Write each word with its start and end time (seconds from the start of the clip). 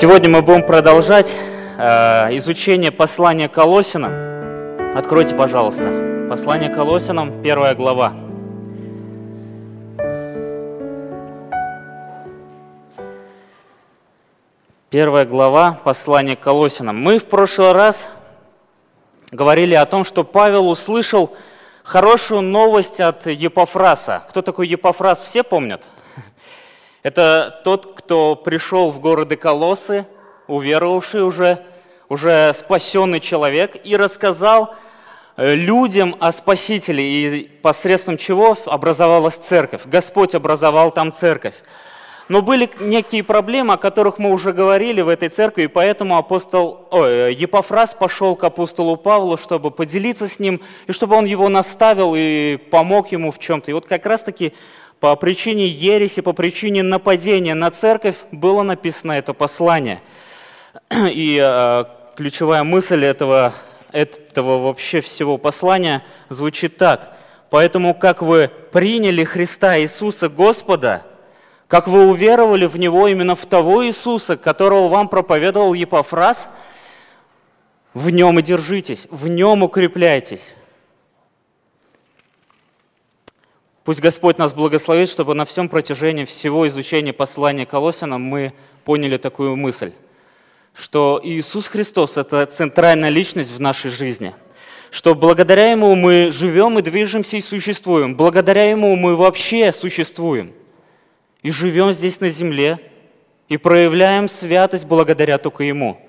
Сегодня 0.00 0.30
мы 0.30 0.40
будем 0.40 0.62
продолжать 0.62 1.36
э, 1.76 1.82
изучение 2.38 2.90
послания 2.90 3.50
Колосинам. 3.50 4.96
Откройте, 4.96 5.34
пожалуйста, 5.34 6.26
послание 6.30 6.70
Колосинам, 6.70 7.42
первая 7.42 7.74
глава. 7.74 8.14
Первая 14.88 15.26
глава 15.26 15.78
послания 15.84 16.34
Колосинам. 16.34 16.96
Мы 16.96 17.18
в 17.18 17.26
прошлый 17.26 17.72
раз 17.72 18.08
говорили 19.30 19.74
о 19.74 19.84
том, 19.84 20.04
что 20.04 20.24
Павел 20.24 20.70
услышал 20.70 21.36
хорошую 21.82 22.40
новость 22.40 23.02
от 23.02 23.26
Епофраса. 23.26 24.22
Кто 24.30 24.40
такой 24.40 24.66
Епофрас, 24.66 25.20
все 25.20 25.42
помнят? 25.42 25.82
Это 27.02 27.62
тот, 27.64 27.94
кто 27.96 28.36
пришел 28.36 28.90
в 28.90 29.00
города 29.00 29.34
Колосы, 29.34 30.06
уверовавший 30.46 31.22
уже, 31.24 31.64
уже 32.10 32.52
спасенный 32.54 33.20
человек, 33.20 33.76
и 33.84 33.96
рассказал 33.96 34.74
э, 35.38 35.54
людям 35.54 36.14
о 36.20 36.30
Спасителе, 36.32 37.02
и 37.02 37.48
посредством 37.48 38.18
чего 38.18 38.54
образовалась 38.66 39.36
церковь. 39.36 39.86
Господь 39.86 40.34
образовал 40.34 40.90
там 40.90 41.10
церковь. 41.10 41.54
Но 42.28 42.42
были 42.42 42.70
некие 42.78 43.24
проблемы, 43.24 43.72
о 43.72 43.76
которых 43.78 44.18
мы 44.18 44.30
уже 44.30 44.52
говорили 44.52 45.00
в 45.00 45.08
этой 45.08 45.30
церкви, 45.30 45.62
и 45.62 45.68
поэтому 45.68 46.18
апостол, 46.18 46.86
ой, 46.90 47.34
Епофраз 47.34 47.94
пошел 47.94 48.36
к 48.36 48.44
апостолу 48.44 48.96
Павлу, 48.96 49.38
чтобы 49.38 49.70
поделиться 49.70 50.28
с 50.28 50.38
ним, 50.38 50.60
и 50.86 50.92
чтобы 50.92 51.16
он 51.16 51.24
его 51.24 51.48
наставил 51.48 52.14
и 52.14 52.58
помог 52.58 53.10
ему 53.10 53.32
в 53.32 53.38
чем-то. 53.38 53.70
И 53.70 53.74
вот 53.74 53.86
как 53.86 54.04
раз-таки 54.04 54.52
по 55.00 55.16
причине 55.16 55.66
ереси, 55.66 56.20
по 56.20 56.34
причине 56.34 56.82
нападения 56.82 57.54
на 57.54 57.70
церковь 57.70 58.16
было 58.30 58.62
написано 58.62 59.12
это 59.12 59.32
послание. 59.32 60.02
И 60.90 61.40
э, 61.42 61.84
ключевая 62.16 62.64
мысль 62.64 63.04
этого, 63.04 63.54
этого 63.92 64.58
вообще 64.58 65.00
всего 65.00 65.38
послания 65.38 66.04
звучит 66.28 66.76
так. 66.76 67.16
Поэтому, 67.48 67.94
как 67.94 68.20
вы 68.20 68.50
приняли 68.72 69.24
Христа 69.24 69.80
Иисуса 69.80 70.28
Господа, 70.28 71.06
как 71.66 71.88
вы 71.88 72.06
уверовали 72.06 72.66
в 72.66 72.76
Него 72.76 73.08
именно 73.08 73.34
в 73.34 73.46
того 73.46 73.86
Иисуса, 73.86 74.36
которого 74.36 74.88
вам 74.88 75.08
проповедовал 75.08 75.72
Епофраз, 75.72 76.48
в 77.94 78.10
Нем 78.10 78.38
и 78.38 78.42
держитесь, 78.42 79.06
в 79.10 79.28
Нем 79.28 79.62
укрепляйтесь. 79.62 80.54
Пусть 83.90 84.00
Господь 84.00 84.38
нас 84.38 84.54
благословит, 84.54 85.08
чтобы 85.08 85.34
на 85.34 85.44
всем 85.44 85.68
протяжении 85.68 86.24
всего 86.24 86.68
изучения 86.68 87.12
послания 87.12 87.66
Колосянам 87.66 88.22
мы 88.22 88.52
поняли 88.84 89.16
такую 89.16 89.56
мысль, 89.56 89.90
что 90.74 91.20
Иисус 91.24 91.66
Христос– 91.66 92.12
это 92.16 92.46
центральная 92.46 93.08
личность 93.08 93.50
в 93.50 93.58
нашей 93.58 93.90
жизни, 93.90 94.32
что 94.92 95.16
благодаря 95.16 95.72
Ему 95.72 95.96
мы 95.96 96.30
живем 96.30 96.78
и 96.78 96.82
движемся 96.82 97.36
и 97.36 97.40
существуем, 97.40 98.14
благодаря 98.14 98.70
Ему 98.70 98.94
мы 98.94 99.16
вообще 99.16 99.72
существуем 99.72 100.52
и 101.42 101.50
живем 101.50 101.92
здесь 101.92 102.20
на 102.20 102.28
земле, 102.28 102.78
и 103.48 103.56
проявляем 103.56 104.28
святость 104.28 104.84
благодаря 104.84 105.36
только 105.36 105.64
Ему. 105.64 106.00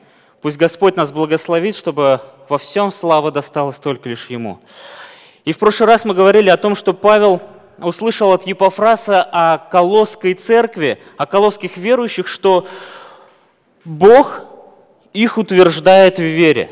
Пусть 0.44 0.58
Господь 0.58 0.98
нас 0.98 1.12
благословит, 1.12 1.76
чтобы 1.76 2.22
во 2.48 2.60
всем 2.60 2.92
слава 2.92 3.32
досталась 3.32 3.78
только 3.78 4.08
лишь 4.08 4.28
Ему. 4.30 4.60
И 5.46 5.52
в 5.52 5.58
прошлый 5.58 5.88
раз 5.88 6.06
мы 6.06 6.14
говорили 6.14 6.52
о 6.52 6.58
том, 6.58 6.76
что 6.76 6.94
Павел 6.94 7.42
услышал 7.82 8.32
от 8.32 8.48
Епофраса 8.48 9.22
о 9.24 9.58
Колосской 9.58 10.34
церкви, 10.34 11.00
о 11.18 11.26
колосских 11.26 11.78
верующих, 11.78 12.28
что 12.28 12.68
Бог 13.86 14.44
их 15.14 15.38
утверждает 15.38 16.18
в 16.18 16.24
вере. 16.24 16.70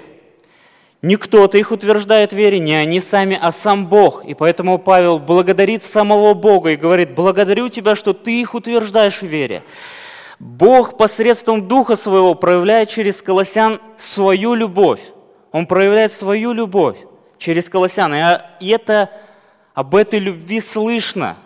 Не 1.01 1.15
кто-то 1.15 1.57
их 1.57 1.71
утверждает 1.71 2.33
в 2.33 2.35
вере, 2.35 2.59
не 2.59 2.75
они 2.75 2.99
сами, 2.99 3.39
а 3.41 3.51
сам 3.51 3.87
Бог. 3.87 4.25
И 4.25 4.33
поэтому 4.33 4.77
Павел 4.77 5.17
благодарит 5.17 5.83
самого 5.83 6.33
Бога 6.33 6.71
и 6.71 6.75
говорит, 6.75 7.15
благодарю 7.15 7.69
тебя, 7.69 7.95
что 7.95 8.13
ты 8.13 8.41
их 8.41 8.53
утверждаешь 8.53 9.21
в 9.21 9.25
вере. 9.25 9.63
Бог 10.39 10.97
посредством 10.97 11.67
Духа 11.67 11.95
Своего 11.95 12.33
проявляет 12.33 12.89
через 12.89 13.21
колосян 13.21 13.79
свою 13.97 14.55
любовь. 14.55 15.01
Он 15.51 15.67
проявляет 15.67 16.11
свою 16.11 16.51
любовь 16.51 16.97
через 17.37 17.69
колосян. 17.69 18.13
И 18.59 18.67
это 18.67 19.09
об 19.79 19.95
этой 19.95 20.19
любви 20.19 20.59
слышно. 20.59 21.37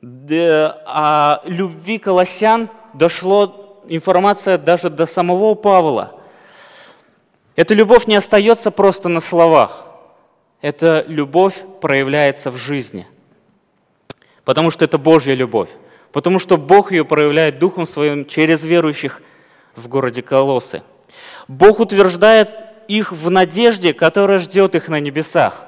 О 0.00 1.40
любви 1.44 1.98
колосян 1.98 2.68
дошло 2.94 3.82
информация 3.88 4.56
даже 4.56 4.88
до 4.88 5.04
самого 5.04 5.56
Павла. 5.56 6.14
Эта 7.56 7.74
любовь 7.74 8.06
не 8.06 8.14
остается 8.14 8.70
просто 8.70 9.08
на 9.08 9.18
словах. 9.18 9.84
Эта 10.62 11.04
любовь 11.08 11.64
проявляется 11.80 12.52
в 12.52 12.56
жизни. 12.56 13.08
Потому 14.44 14.70
что 14.70 14.84
это 14.84 14.96
Божья 14.96 15.34
любовь. 15.34 15.70
Потому 16.12 16.38
что 16.38 16.56
Бог 16.56 16.92
ее 16.92 17.04
проявляет 17.04 17.58
Духом 17.58 17.84
Своим 17.84 18.26
через 18.26 18.62
верующих 18.62 19.22
в 19.74 19.88
городе 19.88 20.22
Колосы. 20.22 20.84
Бог 21.48 21.80
утверждает 21.80 22.48
их 22.86 23.10
в 23.10 23.28
надежде, 23.28 23.92
которая 23.92 24.38
ждет 24.38 24.76
их 24.76 24.88
на 24.88 25.00
небесах. 25.00 25.66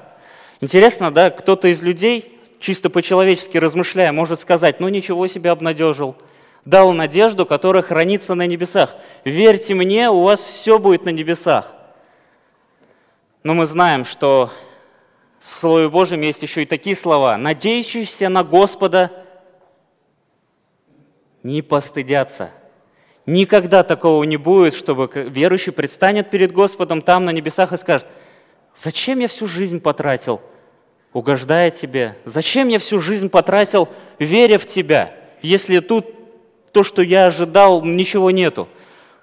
Интересно, 0.63 1.11
да, 1.11 1.29
кто-то 1.29 1.67
из 1.67 1.81
людей, 1.81 2.39
чисто 2.61 2.89
по-человечески 2.89 3.57
размышляя, 3.57 4.13
может 4.13 4.39
сказать, 4.39 4.79
ну 4.79 4.87
ничего 4.87 5.27
себе 5.27 5.51
обнадежил, 5.51 6.15
дал 6.63 6.93
надежду, 6.93 7.45
которая 7.45 7.83
хранится 7.83 8.33
на 8.33 8.47
небесах. 8.47 8.95
Верьте 9.25 9.75
мне, 9.75 10.09
у 10.09 10.21
вас 10.21 10.39
все 10.39 10.79
будет 10.79 11.03
на 11.03 11.09
небесах. 11.09 11.73
Но 13.43 13.53
мы 13.53 13.65
знаем, 13.65 14.05
что 14.05 14.51
в 15.41 15.53
Слове 15.53 15.89
Божьем 15.89 16.21
есть 16.21 16.41
еще 16.41 16.63
и 16.63 16.65
такие 16.65 16.95
слова. 16.95 17.35
Надеющиеся 17.35 18.29
на 18.29 18.45
Господа 18.45 19.11
не 21.43 21.61
постыдятся. 21.61 22.51
Никогда 23.25 23.83
такого 23.83 24.23
не 24.23 24.37
будет, 24.37 24.75
чтобы 24.75 25.09
верующий 25.13 25.73
предстанет 25.73 26.29
перед 26.29 26.53
Господом 26.53 27.01
там 27.01 27.25
на 27.25 27.31
небесах 27.31 27.73
и 27.73 27.77
скажет, 27.77 28.07
зачем 28.73 29.19
я 29.19 29.27
всю 29.27 29.45
жизнь 29.45 29.81
потратил– 29.81 30.39
угождая 31.13 31.71
Тебе? 31.71 32.17
Зачем 32.25 32.67
я 32.67 32.79
всю 32.79 32.99
жизнь 32.99 33.29
потратил, 33.29 33.87
веря 34.19 34.57
в 34.57 34.65
Тебя, 34.65 35.13
если 35.41 35.79
тут 35.79 36.07
то, 36.71 36.83
что 36.83 37.01
я 37.01 37.27
ожидал, 37.27 37.83
ничего 37.83 38.31
нету? 38.31 38.67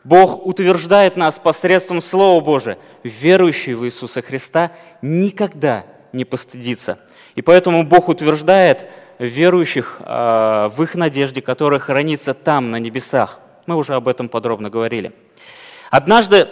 Бог 0.03 0.47
утверждает 0.47 1.17
нас 1.17 1.39
посредством 1.39 2.01
Слова 2.01 2.41
Божия. 2.41 2.79
Верующий 3.03 3.75
в 3.75 3.85
Иисуса 3.85 4.23
Христа 4.23 4.73
никогда 5.03 5.85
не 6.13 6.25
постыдится. 6.25 6.99
И 7.35 7.43
поэтому 7.43 7.85
Бог 7.85 8.09
утверждает 8.09 8.87
верующих 9.19 10.01
э, 10.01 10.71
в 10.75 10.83
их 10.83 10.95
надежде, 10.95 11.43
которая 11.43 11.81
хранится 11.81 12.33
там, 12.33 12.71
на 12.71 12.77
небесах. 12.77 13.41
Мы 13.67 13.77
уже 13.77 13.95
об 13.95 14.09
этом 14.09 14.31
подробно 14.31 14.71
говорили. 14.71 15.13
Однажды 15.91 16.49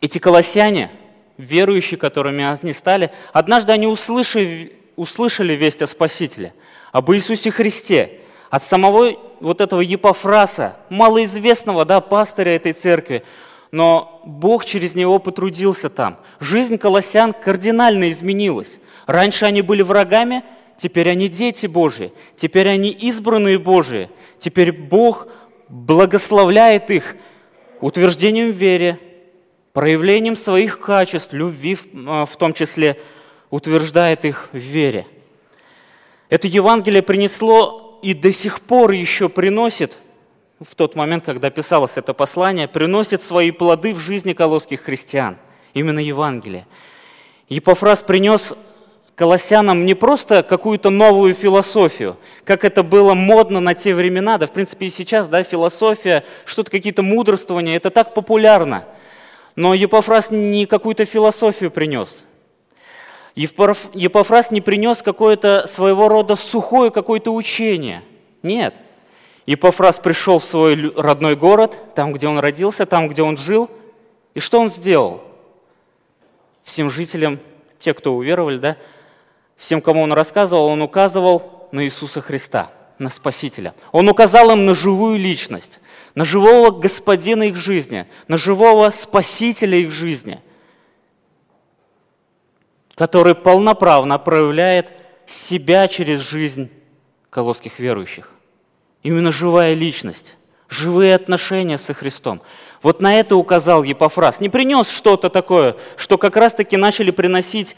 эти 0.00 0.18
колоссяне– 0.18 0.90
верующие, 1.42 1.98
которыми 1.98 2.44
они 2.44 2.72
стали, 2.72 3.10
однажды 3.32 3.72
они 3.72 3.86
услышали, 3.86 4.72
услышали 4.96 5.54
весть 5.54 5.82
о 5.82 5.86
Спасителе, 5.86 6.54
об 6.92 7.10
Иисусе 7.12 7.50
Христе, 7.50 8.20
от 8.50 8.62
самого 8.62 9.12
вот 9.40 9.60
этого 9.60 9.80
Епофраса, 9.80 10.76
малоизвестного 10.88 11.84
да, 11.84 12.00
пастыря 12.00 12.54
этой 12.54 12.72
церкви, 12.72 13.24
но 13.70 14.20
Бог 14.24 14.64
через 14.64 14.94
него 14.94 15.18
потрудился 15.18 15.88
там. 15.88 16.18
Жизнь 16.38 16.78
колоссян 16.78 17.32
кардинально 17.32 18.10
изменилась. 18.10 18.76
Раньше 19.06 19.46
они 19.46 19.62
были 19.62 19.82
врагами, 19.82 20.44
теперь 20.76 21.08
они 21.08 21.28
дети 21.28 21.66
Божьи, 21.66 22.12
теперь 22.36 22.68
они 22.68 22.90
избранные 22.90 23.58
Божьи, 23.58 24.10
теперь 24.38 24.70
Бог 24.72 25.26
благословляет 25.68 26.90
их 26.90 27.16
утверждением 27.80 28.52
в 28.52 28.56
вере, 28.56 28.98
проявлением 29.72 30.36
своих 30.36 30.80
качеств, 30.80 31.32
любви 31.32 31.76
в 31.76 31.86
а, 32.06 32.26
том 32.26 32.52
числе, 32.52 32.98
утверждает 33.50 34.24
их 34.24 34.48
в 34.52 34.58
вере. 34.58 35.06
Это 36.28 36.46
Евангелие 36.46 37.02
принесло 37.02 37.98
и 38.02 38.14
до 38.14 38.32
сих 38.32 38.60
пор 38.60 38.92
еще 38.92 39.28
приносит, 39.28 39.98
в 40.60 40.74
тот 40.74 40.94
момент, 40.94 41.24
когда 41.24 41.50
писалось 41.50 41.92
это 41.96 42.14
послание, 42.14 42.68
приносит 42.68 43.22
свои 43.22 43.50
плоды 43.50 43.94
в 43.94 43.98
жизни 43.98 44.32
колосских 44.32 44.82
христиан. 44.82 45.36
Именно 45.74 45.98
Евангелие. 45.98 46.66
Епофраз 47.48 48.02
принес 48.02 48.54
колоссянам 49.14 49.84
не 49.84 49.94
просто 49.94 50.42
какую-то 50.42 50.90
новую 50.90 51.34
философию, 51.34 52.16
как 52.44 52.64
это 52.64 52.82
было 52.82 53.14
модно 53.14 53.60
на 53.60 53.74
те 53.74 53.94
времена, 53.94 54.38
да 54.38 54.46
в 54.46 54.52
принципе 54.52 54.86
и 54.86 54.90
сейчас, 54.90 55.28
да, 55.28 55.42
философия, 55.42 56.24
что-то 56.44 56.70
какие-то 56.70 57.02
мудрствования, 57.02 57.76
это 57.76 57.90
так 57.90 58.14
популярно– 58.14 58.84
но 59.56 59.74
Епофраз 59.74 60.30
не 60.30 60.66
какую-то 60.66 61.04
философию 61.04 61.70
принес. 61.70 62.24
Епофраз 63.34 64.50
не 64.50 64.60
принес 64.60 65.02
какое-то 65.02 65.66
своего 65.66 66.08
рода 66.08 66.36
сухое 66.36 66.90
какое-то 66.90 67.32
учение. 67.32 68.02
Нет. 68.42 68.74
Епофраз 69.46 69.98
пришел 69.98 70.38
в 70.38 70.44
свой 70.44 70.92
родной 70.94 71.34
город, 71.34 71.76
там, 71.94 72.12
где 72.12 72.28
он 72.28 72.38
родился, 72.38 72.86
там, 72.86 73.08
где 73.08 73.22
он 73.22 73.36
жил. 73.36 73.70
И 74.34 74.40
что 74.40 74.60
он 74.60 74.70
сделал? 74.70 75.22
Всем 76.62 76.90
жителям, 76.90 77.40
те, 77.78 77.92
кто 77.92 78.14
уверовали, 78.14 78.58
да, 78.58 78.76
всем, 79.56 79.80
кому 79.80 80.02
он 80.02 80.12
рассказывал, 80.12 80.66
он 80.66 80.80
указывал 80.82 81.68
на 81.72 81.84
Иисуса 81.84 82.20
Христа, 82.20 82.70
на 82.98 83.08
Спасителя. 83.08 83.74
Он 83.90 84.08
указал 84.08 84.50
им 84.52 84.64
на 84.64 84.74
живую 84.74 85.18
личность, 85.18 85.80
на 86.14 86.24
живого 86.24 86.70
Господина 86.70 87.44
их 87.44 87.56
жизни, 87.56 88.06
на 88.28 88.36
живого 88.36 88.90
Спасителя 88.90 89.78
их 89.78 89.90
жизни, 89.90 90.40
который 92.94 93.34
полноправно 93.34 94.18
проявляет 94.18 94.92
себя 95.26 95.88
через 95.88 96.20
жизнь 96.20 96.70
колосских 97.30 97.78
верующих. 97.78 98.30
Именно 99.02 99.32
живая 99.32 99.74
личность, 99.74 100.36
живые 100.68 101.14
отношения 101.14 101.78
со 101.78 101.94
Христом. 101.94 102.42
Вот 102.82 103.00
на 103.00 103.18
это 103.18 103.36
указал 103.36 103.82
Епофраз. 103.82 104.40
Не 104.40 104.48
принес 104.48 104.88
что-то 104.88 105.30
такое, 105.30 105.76
что 105.96 106.18
как 106.18 106.36
раз-таки 106.36 106.76
начали 106.76 107.10
приносить 107.10 107.76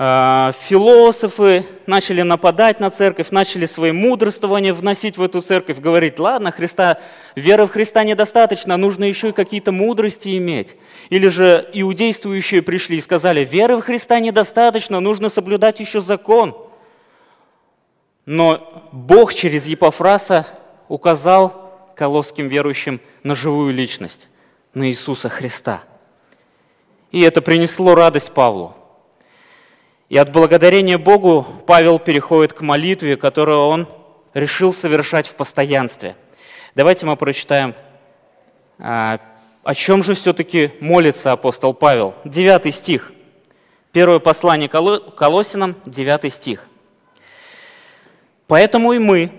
философы, 0.00 1.66
начали 1.86 2.22
нападать 2.22 2.80
на 2.80 2.90
церковь, 2.90 3.30
начали 3.30 3.66
свои 3.66 3.92
мудрствования 3.92 4.72
вносить 4.72 5.18
в 5.18 5.22
эту 5.22 5.42
церковь, 5.42 5.78
говорить, 5.78 6.18
ладно, 6.18 6.52
Христа, 6.52 6.98
веры 7.36 7.66
в 7.66 7.70
Христа 7.70 8.02
недостаточно, 8.02 8.78
нужно 8.78 9.04
еще 9.04 9.28
и 9.28 9.32
какие-то 9.32 9.72
мудрости 9.72 10.38
иметь. 10.38 10.76
Или 11.10 11.28
же 11.28 11.68
иудействующие 11.74 12.62
пришли 12.62 12.96
и 12.96 13.02
сказали, 13.02 13.44
веры 13.44 13.76
в 13.76 13.82
Христа 13.82 14.20
недостаточно, 14.20 15.00
нужно 15.00 15.28
соблюдать 15.28 15.80
еще 15.80 16.00
закон– 16.00 16.56
но 18.26 18.88
Бог 18.92 19.34
через 19.34 19.66
Епофраса 19.66 20.46
указал 20.88 21.92
колосским 21.96 22.46
верующим 22.46 23.00
на 23.24 23.34
живую 23.34 23.74
личность, 23.74 24.28
на 24.72 24.88
Иисуса 24.88 25.28
Христа. 25.28 25.82
И 27.10 27.22
это 27.22 27.42
принесло 27.42 27.96
радость 27.96 28.30
Павлу. 28.30 28.76
И 30.10 30.16
от 30.16 30.32
благодарения 30.32 30.98
Богу 30.98 31.46
Павел 31.66 32.00
переходит 32.00 32.52
к 32.52 32.62
молитве, 32.62 33.16
которую 33.16 33.60
он 33.60 33.88
решил 34.34 34.72
совершать 34.72 35.28
в 35.28 35.36
постоянстве. 35.36 36.16
Давайте 36.74 37.06
мы 37.06 37.16
прочитаем, 37.16 37.76
а, 38.80 39.20
о 39.62 39.72
чем 39.72 40.02
же 40.02 40.14
все-таки 40.14 40.72
молится 40.80 41.30
апостол 41.30 41.74
Павел. 41.74 42.16
Девятый 42.24 42.72
стих. 42.72 43.12
Первое 43.92 44.18
послание 44.18 44.68
Колосинам, 44.68 45.76
девятый 45.86 46.30
стих. 46.30 46.66
Поэтому 48.48 48.92
и 48.94 48.98
мы 48.98 49.30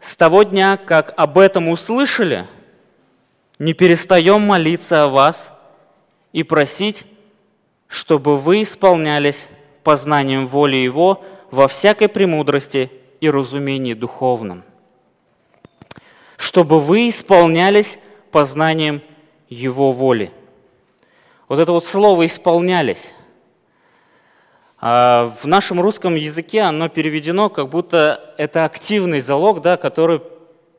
с 0.00 0.16
того 0.16 0.42
дня, 0.42 0.76
как 0.76 1.14
об 1.16 1.38
этом 1.38 1.68
услышали, 1.68 2.48
не 3.60 3.74
перестаем 3.74 4.42
молиться 4.42 5.04
о 5.04 5.08
вас 5.08 5.52
и 6.32 6.42
просить, 6.42 7.04
чтобы 7.86 8.36
вы 8.36 8.62
исполнялись 8.62 9.46
познанием 9.86 10.48
воли 10.48 10.74
Его 10.74 11.22
во 11.52 11.68
всякой 11.68 12.08
премудрости 12.08 12.90
и 13.20 13.30
разумении 13.30 13.94
духовном. 13.94 14.64
Чтобы 16.36 16.80
вы 16.80 17.08
исполнялись 17.08 18.00
познанием 18.32 19.00
Его 19.48 19.92
воли. 19.92 20.32
Вот 21.46 21.60
это 21.60 21.70
вот 21.70 21.84
слово 21.84 22.26
«исполнялись», 22.26 23.12
а 24.78 25.32
в 25.40 25.46
нашем 25.46 25.80
русском 25.80 26.16
языке 26.16 26.62
оно 26.62 26.88
переведено, 26.88 27.48
как 27.48 27.68
будто 27.68 28.34
это 28.38 28.64
активный 28.64 29.20
залог, 29.20 29.62
да, 29.62 29.76
который, 29.76 30.20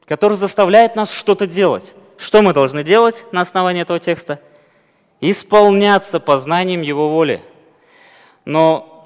который 0.05 0.35
заставляет 0.35 0.97
нас 0.97 1.11
что-то 1.11 1.47
делать. 1.47 1.93
Что 2.17 2.41
мы 2.41 2.51
должны 2.53 2.83
делать 2.83 3.25
на 3.31 3.39
основании 3.39 3.83
этого 3.83 3.99
текста? 3.99 4.41
Исполняться 5.21 6.19
познанием 6.19 6.81
Его 6.81 7.09
воли. 7.09 7.41
Но 8.45 8.96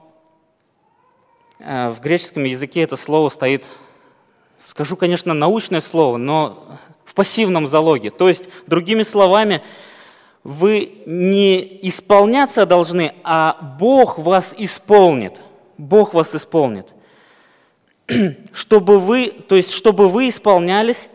в 1.63 1.99
греческом 2.01 2.43
языке 2.43 2.81
это 2.81 2.95
слово 2.95 3.29
стоит, 3.29 3.65
скажу, 4.65 4.95
конечно, 4.95 5.33
научное 5.33 5.81
слово, 5.81 6.17
но 6.17 6.77
в 7.05 7.13
пассивном 7.13 7.67
залоге. 7.67 8.09
То 8.09 8.29
есть, 8.29 8.47
другими 8.67 9.03
словами, 9.03 9.61
вы 10.43 11.03
не 11.05 11.79
исполняться 11.87 12.65
должны, 12.65 13.13
а 13.23 13.75
Бог 13.79 14.17
вас 14.17 14.55
исполнит. 14.57 15.39
Бог 15.77 16.13
вас 16.13 16.33
исполнит. 16.33 16.87
Чтобы 18.53 18.99
вы, 18.99 19.27
то 19.47 19.55
есть, 19.55 19.71
чтобы 19.71 20.07
вы 20.07 20.29
исполнялись, 20.29 21.09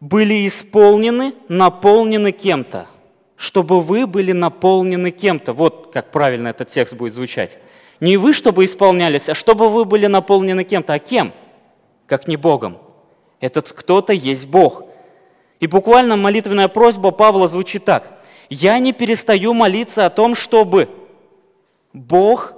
были 0.00 0.46
исполнены, 0.46 1.34
наполнены 1.48 2.32
кем-то. 2.32 2.86
Чтобы 3.36 3.80
вы 3.80 4.06
были 4.06 4.32
наполнены 4.32 5.10
кем-то. 5.10 5.52
Вот 5.52 5.90
как 5.92 6.10
правильно 6.10 6.48
этот 6.48 6.68
текст 6.68 6.94
будет 6.94 7.12
звучать. 7.12 7.58
Не 8.02 8.18
вы, 8.18 8.34
чтобы 8.34 8.66
исполнялись, 8.66 9.30
а 9.30 9.34
чтобы 9.34 9.70
вы 9.70 9.86
были 9.86 10.06
наполнены 10.06 10.64
кем-то. 10.64 10.92
А 10.92 10.98
кем? 10.98 11.32
Как 12.06 12.28
не 12.28 12.36
Богом. 12.36 12.76
Этот 13.40 13.72
кто-то 13.72 14.12
есть 14.12 14.46
Бог. 14.46 14.84
И 15.60 15.66
буквально 15.66 16.16
молитвенная 16.16 16.68
просьба 16.68 17.12
Павла 17.12 17.48
звучит 17.48 17.86
так– 17.86 18.18
я 18.54 18.78
не 18.80 18.92
перестаю 18.92 19.54
молиться 19.54 20.04
о 20.04 20.10
том, 20.10 20.34
чтобы 20.34 20.90
Бог 21.94 22.52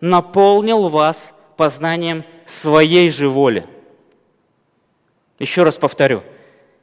наполнил 0.00 0.88
вас 0.88 1.34
познанием 1.58 2.24
своей 2.46 3.10
же 3.10 3.28
воли. 3.28 3.66
Еще 5.38 5.62
раз 5.62 5.76
повторю. 5.76 6.22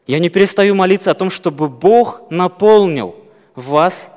Я 0.06 0.20
не 0.20 0.30
перестаю 0.30 0.76
молиться 0.76 1.10
о 1.10 1.16
том, 1.16 1.32
чтобы 1.32 1.68
Бог 1.68 2.22
наполнил 2.30 3.16
вас 3.56 4.12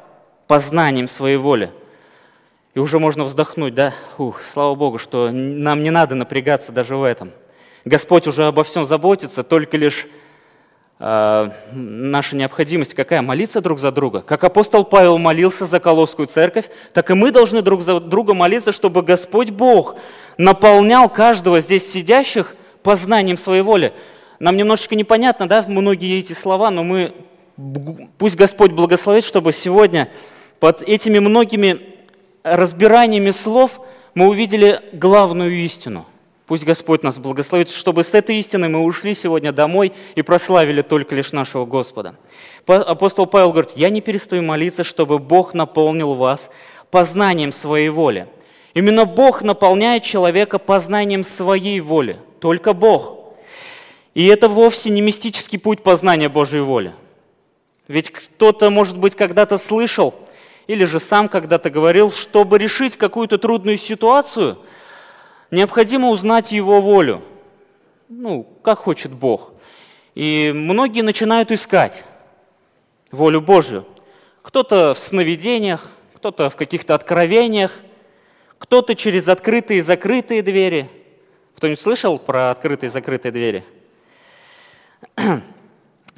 познанием 0.46 1.08
своей 1.08 1.38
воли. 1.38 1.70
И 2.74 2.78
уже 2.78 2.98
можно 2.98 3.24
вздохнуть, 3.24 3.74
да? 3.74 3.92
Ух, 4.18 4.42
слава 4.42 4.74
Богу, 4.74 4.98
что 4.98 5.30
нам 5.30 5.82
не 5.82 5.90
надо 5.90 6.14
напрягаться 6.14 6.72
даже 6.72 6.96
в 6.96 7.02
этом. 7.02 7.32
Господь 7.84 8.26
уже 8.26 8.44
обо 8.44 8.64
всем 8.64 8.86
заботится, 8.86 9.42
только 9.42 9.76
лишь 9.76 10.06
Э, 11.02 11.50
наша 11.72 12.36
необходимость 12.36 12.92
какая? 12.92 13.22
Молиться 13.22 13.62
друг 13.62 13.78
за 13.78 13.90
друга. 13.90 14.20
Как 14.20 14.44
апостол 14.44 14.84
Павел 14.84 15.16
молился 15.16 15.64
за 15.64 15.80
Колосскую 15.80 16.28
церковь, 16.28 16.66
так 16.92 17.10
и 17.10 17.14
мы 17.14 17.32
должны 17.32 17.62
друг 17.62 17.80
за 17.80 18.00
друга 18.00 18.34
молиться, 18.34 18.70
чтобы 18.70 19.02
Господь 19.02 19.48
Бог 19.48 19.96
наполнял 20.36 21.08
каждого 21.08 21.60
здесь 21.60 21.90
сидящих 21.90 22.54
познанием 22.82 23.38
своей 23.38 23.62
воли. 23.62 23.94
Нам 24.38 24.56
немножечко 24.58 24.94
непонятно, 24.94 25.48
да, 25.48 25.64
многие 25.66 26.18
эти 26.18 26.34
слова, 26.34 26.70
но 26.70 26.84
мы, 26.84 27.14
пусть 28.18 28.36
Господь 28.36 28.72
благословит, 28.72 29.24
чтобы 29.24 29.54
сегодня 29.54 30.10
под 30.60 30.82
этими 30.82 31.18
многими 31.18 31.89
разбираниями 32.42 33.30
слов 33.30 33.80
мы 34.14 34.28
увидели 34.28 34.82
главную 34.92 35.52
истину. 35.64 36.06
Пусть 36.46 36.64
Господь 36.64 37.04
нас 37.04 37.18
благословит, 37.18 37.70
чтобы 37.70 38.02
с 38.02 38.12
этой 38.12 38.36
истиной 38.40 38.68
мы 38.68 38.82
ушли 38.82 39.14
сегодня 39.14 39.52
домой 39.52 39.92
и 40.16 40.22
прославили 40.22 40.82
только 40.82 41.14
лишь 41.14 41.30
нашего 41.30 41.64
Господа. 41.64 42.16
Апостол 42.66 43.26
Павел 43.26 43.52
говорит, 43.52 43.72
я 43.76 43.88
не 43.88 44.00
перестаю 44.00 44.42
молиться, 44.42 44.82
чтобы 44.82 45.20
Бог 45.20 45.54
наполнил 45.54 46.14
вас 46.14 46.50
познанием 46.90 47.52
своей 47.52 47.88
воли. 47.88 48.26
Именно 48.74 49.04
Бог 49.04 49.42
наполняет 49.42 50.02
человека 50.02 50.58
познанием 50.58 51.22
своей 51.22 51.78
воли. 51.78 52.18
Только 52.40 52.72
Бог. 52.72 53.20
И 54.14 54.26
это 54.26 54.48
вовсе 54.48 54.90
не 54.90 55.00
мистический 55.00 55.58
путь 55.58 55.82
познания 55.84 56.28
Божьей 56.28 56.62
воли. 56.62 56.94
Ведь 57.86 58.10
кто-то, 58.10 58.70
может 58.70 58.98
быть, 58.98 59.14
когда-то 59.14 59.56
слышал, 59.56 60.14
или 60.66 60.84
же 60.84 61.00
сам 61.00 61.28
когда-то 61.28 61.70
говорил, 61.70 62.10
чтобы 62.12 62.58
решить 62.58 62.96
какую-то 62.96 63.38
трудную 63.38 63.76
ситуацию– 63.76 64.58
необходимо 65.50 66.08
узнать 66.08 66.52
Его 66.52 66.80
волю. 66.80 67.22
Ну, 68.08 68.44
как 68.62 68.78
хочет 68.80 69.12
Бог. 69.12 69.52
И 70.14 70.52
многие 70.54 71.02
начинают 71.02 71.50
искать 71.52 72.04
волю 73.10 73.40
Божию. 73.40 73.86
Кто-то 74.42 74.94
в 74.94 74.98
сновидениях, 74.98 75.90
кто-то 76.14 76.50
в 76.50 76.56
каких-то 76.56 76.94
откровениях, 76.94 77.72
кто-то 78.58 78.94
через 78.94 79.28
открытые 79.28 79.78
и 79.78 79.82
закрытые 79.82 80.42
двери. 80.42 80.90
Кто-нибудь 81.56 81.80
слышал 81.80 82.18
про 82.18 82.50
открытые 82.50 82.88
и 82.88 82.92
закрытые 82.92 83.32
двери? 83.32 83.64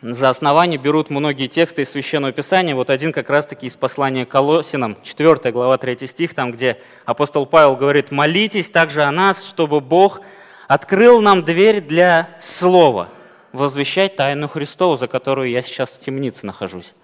За 0.02 0.30
основание 0.30 0.78
берут 0.78 1.10
многие 1.10 1.46
тексты 1.46 1.82
из 1.82 1.90
Священного 1.90 2.32
Писания. 2.32 2.74
Вот 2.74 2.90
один 2.90 3.12
как 3.12 3.30
раз-таки 3.30 3.68
из 3.68 3.76
послания 3.76 4.26
Колосинам, 4.26 4.96
4 5.04 5.52
глава, 5.52 5.78
3 5.78 6.08
стих, 6.08 6.34
там, 6.34 6.50
где 6.50 6.76
апостол 7.04 7.46
Павел 7.46 7.76
говорит, 7.76 8.10
«Молитесь 8.10 8.68
также 8.68 9.04
о 9.04 9.12
нас, 9.12 9.46
чтобы 9.46 9.80
Бог 9.80 10.20
открыл 10.66 11.20
нам 11.20 11.44
дверь 11.44 11.80
для 11.80 12.30
слова, 12.40 13.10
возвещать 13.52 14.16
тайну 14.16 14.48
Христову, 14.48 14.96
за 14.96 15.06
которую 15.06 15.50
я 15.50 15.62
сейчас 15.62 15.90
в 15.90 16.00
темнице 16.00 16.46
нахожусь». 16.46 16.94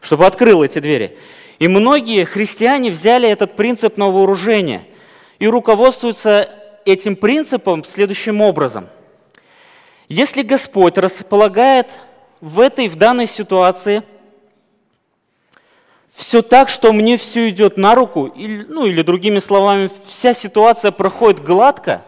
Чтобы 0.00 0.24
открыл 0.24 0.62
эти 0.62 0.78
двери. 0.78 1.18
И 1.58 1.66
многие 1.66 2.24
христиане 2.24 2.92
взяли 2.92 3.28
этот 3.28 3.56
принцип 3.56 3.96
на 3.96 4.12
вооружение 4.12 4.86
и 5.40 5.48
руководствуются 5.48 6.48
этим 6.84 7.16
принципом 7.16 7.82
следующим 7.82 8.40
образом. 8.40 8.86
Если 10.06 10.42
Господь 10.42 10.98
располагает 10.98 11.90
в 12.44 12.60
этой, 12.60 12.88
в 12.88 12.96
данной 12.96 13.26
ситуации 13.26 14.02
все 16.14 16.42
так, 16.42 16.68
что 16.68 16.92
мне 16.92 17.16
все 17.16 17.48
идет 17.48 17.78
на 17.78 17.94
руку, 17.94 18.26
или, 18.26 18.64
ну 18.68 18.84
или 18.84 19.00
другими 19.00 19.38
словами, 19.38 19.88
вся 20.06 20.34
ситуация 20.34 20.90
проходит 20.90 21.42
гладко, 21.42 22.02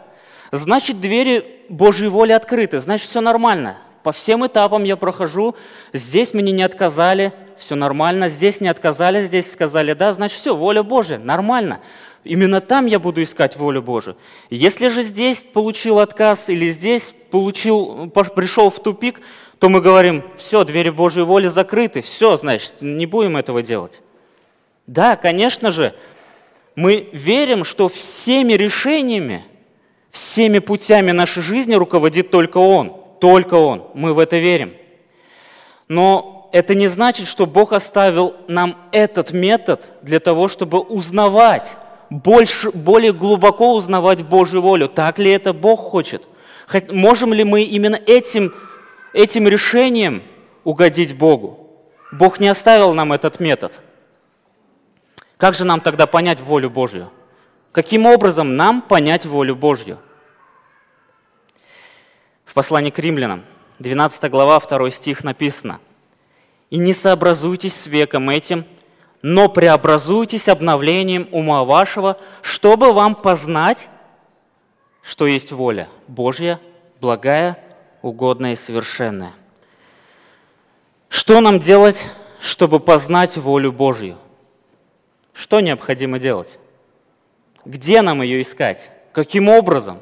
значит 0.52 1.00
двери 1.00 1.64
Божьей 1.70 2.08
воли 2.08 2.32
открыты, 2.32 2.80
значит 2.80 3.08
все 3.08 3.22
нормально. 3.22 3.78
По 4.02 4.12
всем 4.12 4.46
этапам 4.46 4.84
я 4.84 4.96
прохожу, 4.96 5.56
здесь 5.94 6.34
мне 6.34 6.52
не 6.52 6.62
отказали, 6.62 7.32
все 7.56 7.74
нормально, 7.74 8.28
здесь 8.28 8.60
не 8.60 8.68
отказали, 8.68 9.24
здесь 9.24 9.50
сказали 9.50 9.94
да, 9.94 10.12
значит 10.12 10.38
все, 10.38 10.54
воля 10.54 10.82
Божья, 10.82 11.16
нормально. 11.16 11.80
Именно 12.24 12.60
там 12.60 12.84
я 12.86 12.98
буду 12.98 13.22
искать 13.22 13.56
волю 13.56 13.82
Божию. 13.82 14.16
Если 14.50 14.88
же 14.88 15.02
здесь 15.02 15.44
получил 15.44 15.98
отказ 15.98 16.50
или 16.50 16.70
здесь 16.72 17.14
получил, 17.30 18.10
пришел 18.10 18.68
в 18.68 18.80
тупик, 18.80 19.22
то 19.58 19.68
мы 19.68 19.80
говорим, 19.80 20.22
все, 20.36 20.64
двери 20.64 20.90
Божьей 20.90 21.24
воли 21.24 21.48
закрыты, 21.48 22.02
все, 22.02 22.36
значит, 22.36 22.74
не 22.80 23.06
будем 23.06 23.36
этого 23.36 23.62
делать. 23.62 24.00
Да, 24.86 25.16
конечно 25.16 25.72
же, 25.72 25.94
мы 26.74 27.08
верим, 27.12 27.64
что 27.64 27.88
всеми 27.88 28.52
решениями, 28.52 29.44
всеми 30.10 30.58
путями 30.58 31.10
нашей 31.10 31.42
жизни 31.42 31.74
руководит 31.74 32.30
только 32.30 32.58
Он, 32.58 32.96
только 33.20 33.54
Он. 33.54 33.84
Мы 33.94 34.12
в 34.12 34.18
это 34.18 34.36
верим. 34.36 34.74
Но 35.88 36.48
это 36.52 36.74
не 36.74 36.86
значит, 36.86 37.26
что 37.26 37.46
Бог 37.46 37.72
оставил 37.72 38.36
нам 38.48 38.76
этот 38.92 39.32
метод 39.32 39.92
для 40.02 40.20
того, 40.20 40.48
чтобы 40.48 40.80
узнавать 40.80 41.76
больше, 42.10 42.70
более 42.70 43.12
глубоко 43.12 43.74
узнавать 43.74 44.22
Божью 44.22 44.62
волю. 44.62 44.88
Так 44.88 45.18
ли 45.18 45.30
это 45.30 45.52
Бог 45.52 45.80
хочет? 45.80 46.22
Можем 46.90 47.32
ли 47.32 47.44
мы 47.44 47.62
именно 47.62 47.98
этим, 48.06 48.52
этим 49.16 49.48
решением 49.48 50.22
угодить 50.62 51.16
Богу? 51.16 51.70
Бог 52.12 52.38
не 52.38 52.48
оставил 52.48 52.92
нам 52.92 53.12
этот 53.12 53.40
метод. 53.40 53.72
Как 55.38 55.54
же 55.54 55.64
нам 55.64 55.80
тогда 55.80 56.06
понять 56.06 56.40
волю 56.40 56.70
Божью? 56.70 57.10
Каким 57.72 58.06
образом 58.06 58.56
нам 58.56 58.82
понять 58.82 59.24
волю 59.26 59.56
Божью? 59.56 59.98
В 62.44 62.54
послании 62.54 62.90
к 62.90 62.98
римлянам, 62.98 63.44
12 63.78 64.30
глава, 64.30 64.60
2 64.60 64.90
стих 64.90 65.24
написано. 65.24 65.80
«И 66.70 66.78
не 66.78 66.92
сообразуйтесь 66.92 67.74
с 67.74 67.86
веком 67.86 68.30
этим, 68.30 68.64
но 69.22 69.48
преобразуйтесь 69.48 70.48
обновлением 70.48 71.28
ума 71.32 71.64
вашего, 71.64 72.18
чтобы 72.42 72.92
вам 72.92 73.14
познать, 73.14 73.88
что 75.02 75.26
есть 75.26 75.52
воля 75.52 75.88
Божья, 76.06 76.60
благая, 77.00 77.62
угодная 78.02 78.52
и 78.52 78.56
совершенная. 78.56 79.32
Что 81.08 81.40
нам 81.40 81.58
делать, 81.58 82.04
чтобы 82.40 82.80
познать 82.80 83.36
волю 83.36 83.72
Божью? 83.72 84.16
Что 85.32 85.60
необходимо 85.60 86.18
делать? 86.18 86.58
Где 87.64 88.02
нам 88.02 88.22
ее 88.22 88.42
искать? 88.42 88.90
Каким 89.12 89.48
образом 89.48 90.00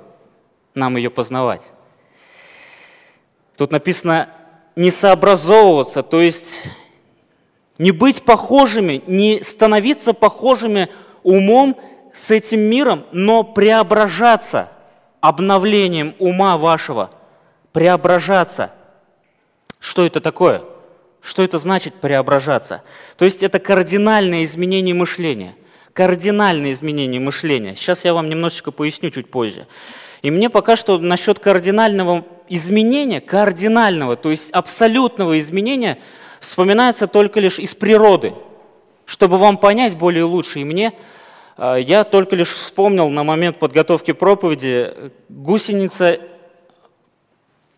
нам 0.75 0.97
ее 0.97 1.11
познавать? 1.11 1.69
Тут 3.57 3.71
написано 3.71 4.29
не 4.77 4.91
сообразовываться, 4.91 6.03
то 6.03 6.21
есть 6.21 6.63
не 7.79 7.91
быть 7.91 8.23
похожими, 8.23 9.03
не 9.07 9.43
становиться 9.43 10.13
похожими 10.13 10.89
умом 11.23 11.77
с 12.13 12.31
этим 12.31 12.61
миром, 12.61 13.05
но 13.13 13.43
преображаться 13.43 14.69
обновлением 15.21 16.15
ума 16.19 16.57
вашего, 16.57 17.11
преображаться. 17.75 18.73
Что 19.78 20.07
это 20.07 20.23
такое? 20.23 20.62
Что 21.21 21.43
это 21.43 21.59
значит 21.59 21.93
преображаться? 21.97 22.83
То 23.19 23.26
есть 23.26 23.43
это 23.43 23.59
кардинальное 23.59 24.45
изменение 24.45 24.95
мышления. 24.95 25.54
Кардинальное 25.93 26.73
изменение 26.73 27.21
мышления. 27.21 27.75
Сейчас 27.75 28.07
я 28.07 28.14
вам 28.14 28.31
немножечко 28.31 28.71
поясню 28.71 29.11
чуть 29.11 29.31
позже. 29.31 29.66
И 30.23 30.31
мне 30.31 30.49
пока 30.49 30.76
что 30.76 30.97
насчет 30.97 31.38
кардинального 31.38 32.25
изменения, 32.49 33.21
кардинального, 33.21 34.16
то 34.16 34.31
есть 34.31 34.50
абсолютного 34.52 35.38
изменения– 35.38 35.99
вспоминается 36.45 37.07
только 37.07 37.40
лишь 37.40 37.59
из 37.59 37.75
природы. 37.75 38.35
Чтобы 39.07 39.38
вам 39.38 39.59
понять 39.59 39.97
более 39.97 40.25
лучше 40.25 40.61
и 40.61 40.64
мне, 40.64 40.93
э, 41.57 41.78
я 41.81 42.04
только 42.04 42.37
лишь 42.37 42.50
вспомнил 42.50 43.09
на 43.09 43.25
момент 43.25 43.59
подготовки 43.59 44.12
проповеди, 44.12 45.12
гусеница 45.28 46.21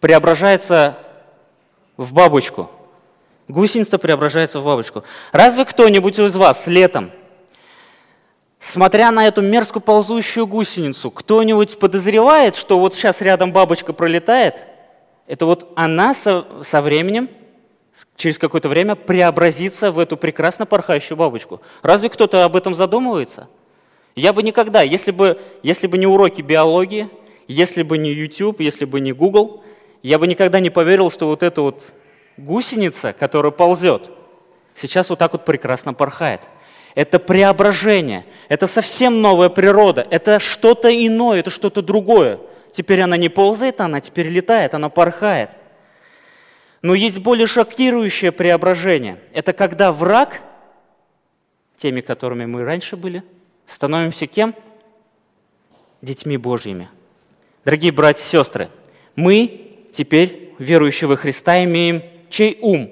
преображается 0.06 0.98
в 1.96 2.12
бабочку. 2.12 2.70
Гусеница 3.48 3.98
преображается 3.98 4.60
в 4.60 4.64
бабочку. 4.64 5.02
Разве 5.32 5.64
кто-нибудь 5.64 6.16
из 6.20 6.36
вас 6.36 6.68
летом, 6.68 7.10
смотря 8.60 9.10
на 9.10 9.26
эту 9.26 9.42
мерзко 9.42 9.80
ползущую 9.80 10.46
гусеницу, 10.46 11.10
кто-нибудь 11.10 11.80
подозревает, 11.80 12.54
что 12.54 12.78
вот 12.78 12.94
сейчас 12.94 13.20
рядом 13.20 13.50
бабочка 13.50 13.92
пролетает? 13.92 14.62
Это 15.26 15.44
вот 15.44 15.72
она 15.74 16.14
со, 16.14 16.46
со 16.62 16.80
временем 16.80 17.28
через 18.14 18.38
какое-то 18.38 18.68
время 18.68 18.94
преобразиться 18.94 19.90
в 19.90 19.98
эту 19.98 20.16
прекрасно 20.16 20.66
порхающую 20.66 21.16
бабочку. 21.16 21.62
Разве 21.82 22.10
кто-то 22.10 22.44
об 22.44 22.54
этом 22.54 22.76
задумывается? 22.76 23.48
Я 24.14 24.32
бы 24.32 24.44
никогда, 24.44 24.82
если 24.82 25.10
бы, 25.10 25.40
если 25.64 25.88
бы 25.88 25.98
не 25.98 26.06
уроки 26.06 26.42
биологии, 26.42 27.10
если 27.48 27.82
бы 27.82 27.98
не 27.98 28.12
YouTube, 28.12 28.60
если 28.60 28.84
бы 28.84 29.00
не 29.00 29.12
Google, 29.12 29.64
я 30.02 30.18
бы 30.18 30.26
никогда 30.26 30.60
не 30.60 30.70
поверил, 30.70 31.10
что 31.10 31.26
вот 31.26 31.42
эта 31.42 31.62
вот 31.62 31.82
гусеница, 32.36 33.12
которая 33.12 33.52
ползет, 33.52 34.10
сейчас 34.74 35.10
вот 35.10 35.18
так 35.18 35.32
вот 35.32 35.44
прекрасно 35.44 35.94
порхает. 35.94 36.40
Это 36.94 37.18
преображение, 37.18 38.24
это 38.48 38.66
совсем 38.66 39.20
новая 39.20 39.48
природа, 39.48 40.06
это 40.10 40.38
что-то 40.38 40.88
иное, 40.90 41.40
это 41.40 41.50
что-то 41.50 41.82
другое. 41.82 42.38
Теперь 42.72 43.00
она 43.00 43.16
не 43.16 43.28
ползает, 43.28 43.80
она 43.80 44.00
теперь 44.00 44.28
летает, 44.28 44.74
она 44.74 44.88
порхает– 44.88 45.50
но 46.86 46.94
есть 46.94 47.18
более 47.18 47.48
шокирующее 47.48 48.30
преображение. 48.30 49.18
Это 49.32 49.52
когда 49.52 49.90
враг, 49.90 50.40
теми, 51.76 52.00
которыми 52.00 52.46
мы 52.46 52.62
раньше 52.62 52.96
были, 52.96 53.24
становимся 53.66 54.28
кем? 54.28 54.54
Детьми 56.00 56.36
Божьими. 56.36 56.88
Дорогие 57.64 57.90
братья 57.90 58.22
и 58.22 58.26
сестры, 58.26 58.68
мы 59.16 59.65
теперь, 59.96 60.54
верующие 60.58 61.08
во 61.08 61.16
Христа, 61.16 61.64
имеем 61.64 62.02
чей 62.30 62.58
ум? 62.60 62.90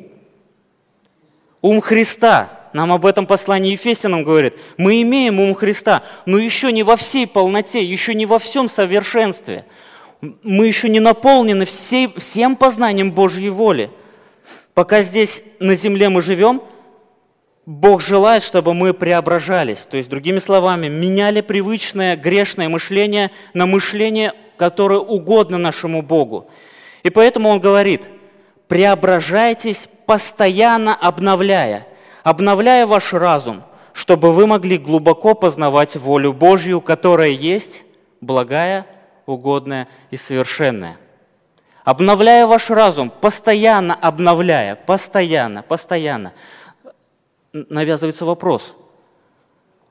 Ум 1.63 1.81
Христа. 1.81 2.61
Нам 2.73 2.91
об 2.91 3.07
этом 3.07 3.27
послание 3.27 3.73
Ефесянам 3.73 4.25
говорит. 4.25 4.55
Мы 4.77 5.03
имеем 5.03 5.39
ум 5.39 5.55
Христа, 5.55 6.03
но 6.27 6.39
еще 6.39 6.73
не 6.73 6.83
во 6.83 6.97
всей 6.97 7.27
полноте, 7.27 7.85
еще 7.85 8.15
не 8.15 8.27
во 8.27 8.39
всем 8.39 8.69
совершенстве– 8.69 9.65
мы 10.43 10.67
еще 10.67 10.89
не 10.89 11.01
наполнены 11.01 11.65
всей, 11.65 12.13
всем 12.17 12.57
познанием 12.57 13.13
Божьей 13.13 13.51
воли. 13.51 13.91
Пока 14.73 15.03
здесь 15.03 15.43
на 15.61 15.75
земле 15.75 16.09
мы 16.09 16.23
живем, 16.23 16.63
Бог 17.67 18.03
желает, 18.03 18.43
чтобы 18.43 18.75
мы 18.75 18.93
преображались. 18.93 19.87
То 19.87 19.97
есть, 19.97 20.09
другими 20.09 20.39
словами, 20.39 20.89
меняли 20.89 21.41
привычное 21.41 22.17
грешное 22.17 22.69
мышление 22.69 23.31
на 23.55 23.67
мышление, 23.67 24.35
которое 24.57 24.99
угодно 24.99 25.59
нашему 25.59 26.03
Богу. 26.03 26.51
И 27.05 27.11
поэтому 27.11 27.51
Он 27.51 27.61
говорит, 27.61 28.09
преображайтесь, 28.67 29.89
постоянно 30.07 30.97
обновляя, 30.97 31.87
обновляя 32.25 32.87
ваш 32.87 33.13
разум, 33.13 33.63
чтобы 33.93 34.33
вы 34.33 34.47
могли 34.49 34.79
глубоко 34.79 35.35
познавать 35.35 35.95
волю 35.95 36.33
Божью, 36.33 36.81
которая 36.81 37.29
есть 37.29 37.85
благая, 38.21 38.87
угодное 39.27 39.87
и 40.11 40.17
совершенное. 40.17 40.97
Обновляя 41.85 42.47
ваш 42.47 42.71
разум, 42.71 43.11
постоянно 43.11 43.95
обновляя, 43.95 44.75
постоянно, 44.75 45.63
постоянно, 45.63 46.33
навязывается 47.53 48.25
вопрос, 48.25 48.75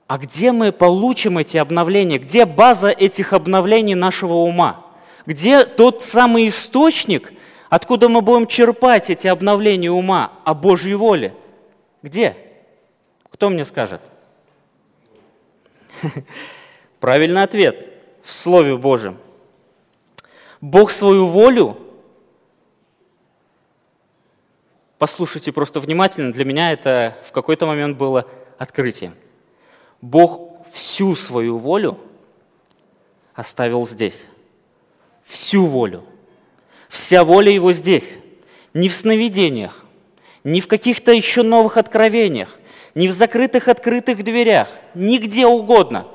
а 0.07 0.17
где 0.17 0.51
мы 0.51 0.71
получим 0.71 1.37
эти 1.37 1.57
обновления? 1.57 2.17
Где 2.17 2.45
база 2.45 2.89
этих 2.89 3.33
обновлений 3.33 3.95
нашего 3.95 4.33
ума? 4.33 4.82
Где 5.25 5.65
тот 5.65 6.03
самый 6.03 6.49
источник, 6.49 7.33
откуда 7.69 8.09
мы 8.09 8.21
будем 8.21 8.47
черпать 8.47 9.09
эти 9.09 9.27
обновления 9.27 9.91
ума 9.91 10.33
о 10.43 10.53
Божьей 10.53 10.95
воле? 10.95 11.33
Где? 12.01 12.35
Кто 13.31 13.49
мне 13.49 13.63
скажет? 13.65 14.01
Правильный 16.99 17.43
ответ 17.43 17.93
в 18.23 18.31
Слове 18.31 18.77
Божьем. 18.77 19.17
Бог 20.59 20.91
свою 20.91 21.27
волю, 21.27 21.77
послушайте 24.97 25.51
просто 25.51 25.81
внимательно, 25.81 26.31
для 26.31 26.45
меня 26.45 26.71
это 26.71 27.17
в 27.25 27.31
какой-то 27.33 27.65
момент 27.65 27.97
было 27.97 28.27
открытием. 28.57 29.15
Бог 30.01 30.65
всю 30.71 31.15
свою 31.15 31.57
волю 31.57 31.97
оставил 33.33 33.85
здесь. 33.85 34.25
Всю 35.23 35.65
волю. 35.65 36.03
Вся 36.89 37.23
воля 37.23 37.51
Его 37.51 37.73
здесь, 37.73 38.15
не 38.73 38.89
в 38.89 38.93
сновидениях, 38.95 39.83
не 40.43 40.61
в 40.61 40.67
каких-то 40.67 41.11
еще 41.11 41.41
новых 41.41 41.77
откровениях, 41.77 42.59
не 42.95 43.07
в 43.07 43.11
закрытых 43.11 43.67
открытых 43.67 44.23
дверях, 44.23 44.69
нигде 44.93 45.47
угодно. 45.47 46.07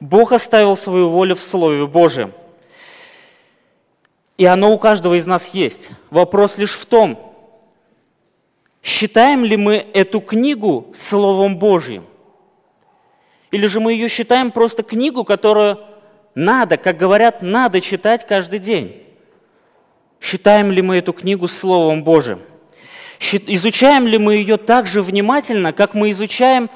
Бог 0.00 0.32
оставил 0.32 0.76
свою 0.76 1.08
волю 1.08 1.36
в 1.36 1.42
Слове 1.42 1.86
Божьем. 1.86 2.32
И 4.36 4.44
оно 4.44 4.72
у 4.72 4.78
каждого 4.78 5.14
из 5.14 5.26
нас 5.26 5.54
есть. 5.54 5.88
Вопрос 6.10 6.58
лишь 6.58 6.74
в 6.74 6.84
том, 6.84 7.32
считаем 8.82 9.44
ли 9.44 9.56
мы 9.56 9.76
эту 9.94 10.20
книгу 10.20 10.92
Словом 10.94 11.58
Божьим? 11.58 12.04
Или 13.50 13.66
же 13.66 13.80
мы 13.80 13.94
ее 13.94 14.08
считаем 14.08 14.50
просто 14.50 14.82
книгу, 14.82 15.24
которую 15.24 15.78
надо, 16.36 16.76
как 16.76 16.98
говорят, 16.98 17.40
надо 17.40 17.80
читать 17.80 18.26
каждый 18.26 18.58
день? 18.58 19.02
Считаем 20.20 20.70
ли 20.70 20.82
мы 20.82 20.98
эту 20.98 21.14
книгу 21.14 21.48
Словом 21.48 22.04
Божьим? 22.04 22.40
Изучаем 23.18 24.06
ли 24.06 24.18
мы 24.18 24.34
ее 24.34 24.58
так 24.58 24.86
же 24.86 25.00
внимательно, 25.00 25.72
как 25.72 25.94
мы 25.94 26.10
изучаем 26.10 26.68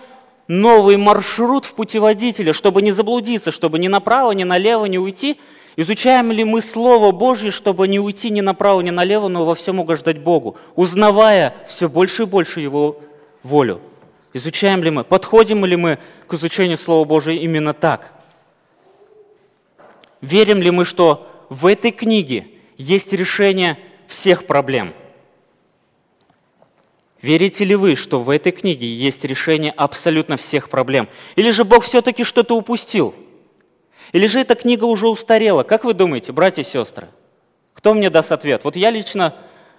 новый 0.49 0.97
маршрут 0.97 1.67
в 1.67 1.75
путеводителе, 1.75 2.55
чтобы 2.55 2.81
не 2.81 2.91
заблудиться, 2.91 3.53
чтобы 3.53 3.79
ни 3.79 3.89
направо, 3.89 4.33
ни 4.33 4.45
налево 4.45 4.87
не 4.87 4.99
уйти? 4.99 5.39
Изучаем 5.77 6.33
ли 6.33 6.43
мы 6.43 6.63
Слово 6.63 7.13
Божье, 7.13 7.51
чтобы 7.51 7.87
не 7.87 8.01
уйти 8.01 8.31
ни 8.31 8.41
направо, 8.41 8.81
ни 8.81 8.91
налево, 8.91 9.29
но 9.29 9.45
во 9.45 9.55
всем 9.55 9.79
угождать 9.79 10.19
Богу, 10.19 10.57
узнавая 10.75 11.55
все 11.69 11.87
больше 11.91 12.23
и 12.23 12.27
больше 12.27 12.61
Его 12.61 12.99
волю? 13.43 13.83
Изучаем 14.33 14.83
ли 14.83 14.91
мы, 14.91 15.05
подходим 15.05 15.67
ли 15.67 15.77
мы 15.77 15.99
к 16.27 16.33
изучению 16.33 16.79
Слова 16.79 17.05
Божьего 17.05 17.35
именно 17.35 17.75
так? 17.75 18.20
Верим 20.21 20.61
ли 20.61 20.71
мы, 20.71 20.85
что 20.85 21.27
в 21.49 21.67
этой 21.67 21.91
книге 21.91 22.47
есть 22.77 23.13
решение 23.13 23.79
всех 24.07 24.47
проблем? 24.47 24.95
Верите 27.23 27.65
ли 27.65 27.75
вы, 27.75 27.97
что 27.97 28.21
в 28.21 28.31
этой 28.31 28.53
книге 28.53 28.87
есть 28.87 29.25
решение 29.25 29.73
абсолютно 29.73 30.37
всех 30.37 30.71
проблем? 30.71 31.09
Или 31.37 31.51
же 31.51 31.65
Бог 31.65 31.85
все-таки 31.85 32.25
что-то 32.25 32.57
упустил? 32.57 33.15
Или 34.13 34.27
же 34.27 34.41
эта 34.41 34.55
книга 34.55 34.85
уже 34.85 35.07
устарела? 35.09 35.63
Как 35.63 35.85
вы 35.85 35.93
думаете, 35.93 36.33
братья 36.33 36.63
и 36.63 36.65
сестры? 36.65 37.09
Кто 37.75 37.95
мне 37.95 38.11
даст 38.11 38.33
ответ? 38.33 38.65
Вот 38.65 38.75
я 38.75 38.91
лично 38.91 39.35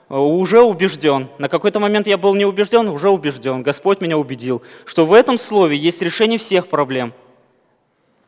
э, 0.07 0.15
уже 0.15 0.61
убежден. 0.61 1.29
На 1.39 1.49
какой-то 1.49 1.79
момент 1.79 2.07
я 2.07 2.17
был 2.17 2.35
не 2.35 2.45
убежден, 2.45 2.87
уже 2.87 3.09
убежден. 3.09 3.63
Господь 3.63 4.01
меня 4.01 4.17
убедил, 4.17 4.61
что 4.85 5.05
в 5.05 5.13
этом 5.13 5.37
слове 5.37 5.77
есть 5.77 6.01
решение 6.01 6.37
всех 6.37 6.67
проблем. 6.67 7.13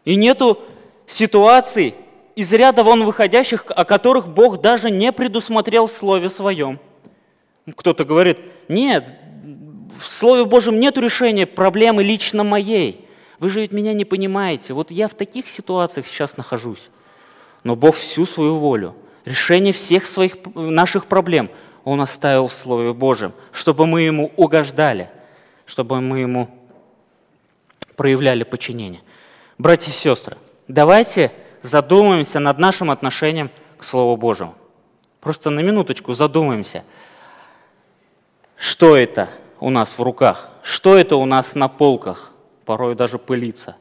И 0.05 0.15
нету 0.15 0.60
ситуаций 1.08 1.96
из 2.36 2.52
ряда 2.54 2.84
вон 2.84 3.04
выходящих, 3.04 3.66
о 3.68 3.86
которых 3.86 4.28
Бог 4.28 4.62
даже 4.62 4.90
не 4.90 5.12
предусмотрел 5.12 5.88
в 5.88 5.92
Слове 5.92 6.30
Своем. 6.30 6.80
Кто-то 7.75 8.06
говорит, 8.06 8.40
нет, 8.68 9.13
в 10.00 10.08
Слове 10.08 10.46
Божьем 10.46 10.80
нет 10.80 10.98
решения 10.98 11.46
проблемы 11.46 12.04
лично 12.04 12.44
моей. 12.44 13.08
Вы 13.40 13.50
же 13.50 13.62
ведь 13.62 13.72
меня 13.72 13.94
не 13.94 14.06
понимаете. 14.06 14.74
Вот 14.74 14.92
я 14.92 15.08
в 15.08 15.13
таких 15.13 15.48
ситуациях 15.48 16.08
сейчас 16.08 16.38
нахожусь. 16.38 16.90
Но 17.63 17.75
Бог 17.75 17.96
всю 17.96 18.25
свою 18.25 18.58
волю, 18.58 18.96
решение 19.25 19.74
всех 19.74 20.06
своих 20.06 20.36
наших 20.56 21.06
проблем 21.06 21.50
Он 21.86 22.02
оставил 22.02 22.48
в 22.48 22.54
Слове 22.54 22.94
Божьем, 22.94 23.34
чтобы 23.52 23.86
мы 23.86 24.02
Ему 24.02 24.32
угождали, 24.36 25.10
чтобы 25.66 26.02
мы 26.02 26.20
Ему 26.20 26.50
проявляли 27.96 28.44
подчинение. 28.44 29.02
Братья 29.58 29.92
и 29.92 29.94
сестры, 29.94 30.38
давайте 30.67 31.32
задумаемся 31.63 32.39
над 32.39 32.60
нашим 32.60 32.91
отношением 32.91 33.49
к 33.80 33.84
Слову 33.84 34.15
Божьему. 34.17 34.54
Просто 35.19 35.49
на 35.49 35.62
минуточку 35.62 36.13
задумаемся– 36.13 36.84
что 38.63 38.95
это 38.95 39.28
у 39.60 39.69
нас 39.69 39.97
в 39.97 40.02
руках? 40.02 40.49
Что 40.62 40.95
это 40.95 41.17
у 41.17 41.26
нас 41.26 41.54
на 41.54 41.67
полках? 41.67 42.32
Порой 42.63 42.95
даже 42.95 43.19
пылится. 43.19 43.76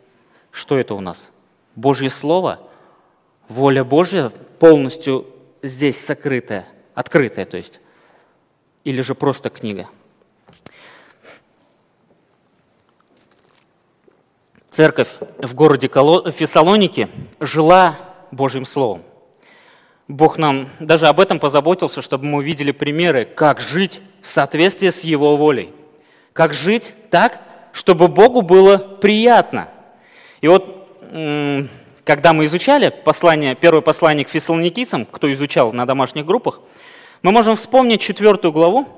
Что 0.51 0.77
это 0.77 0.95
у 0.95 1.01
нас? 1.01 1.31
Божье 1.77 2.11
Слово? 2.11 2.59
Воля 3.49 3.85
Божья 3.85 4.31
полностью 4.59 5.25
здесь 5.63 6.05
сокрытая, 6.05 6.67
открытая, 6.95 7.45
то 7.45 7.57
есть? 7.57 7.79
Или 8.83 9.03
же 9.03 9.15
просто 9.15 9.51
книга? 9.51 9.89
Церковь 14.73 15.11
в 15.37 15.55
городе 15.55 15.87
Фессалоники 15.89 17.09
жила 17.41 17.95
Божьим 18.31 18.65
Словом. 18.65 19.03
Бог 20.09 20.39
нам 20.39 20.67
даже 20.81 21.09
об 21.09 21.21
этом 21.21 21.39
позаботился, 21.39 22.01
чтобы 22.01 22.25
мы 22.25 22.39
увидели 22.39 22.73
примеры, 22.73 23.27
как 23.27 23.61
жить 23.61 24.01
в 24.23 24.29
соответствии 24.29 24.89
с 24.89 25.05
Его 25.05 25.37
волей. 25.37 25.75
Как 26.33 26.55
жить 26.55 26.95
так, 27.11 27.43
чтобы 27.73 28.09
Богу 28.09 28.41
было 28.41 28.79
приятно. 28.79 29.69
И 30.41 30.49
вот, 30.49 30.89
когда 32.05 32.33
мы 32.33 32.47
изучали 32.47 32.89
послание, 32.89 33.55
первое 33.55 33.83
послание 33.83 34.25
к 34.25 34.31
фессалоникийцам, 34.31 35.05
кто 35.05 35.31
изучал 35.35 35.75
на 35.75 35.85
домашних 35.85 36.25
группах, 36.25 36.61
мы 37.21 37.31
можем 37.31 37.57
вспомнить 37.57 38.01
четвертую 38.01 38.53
главу 38.53 38.89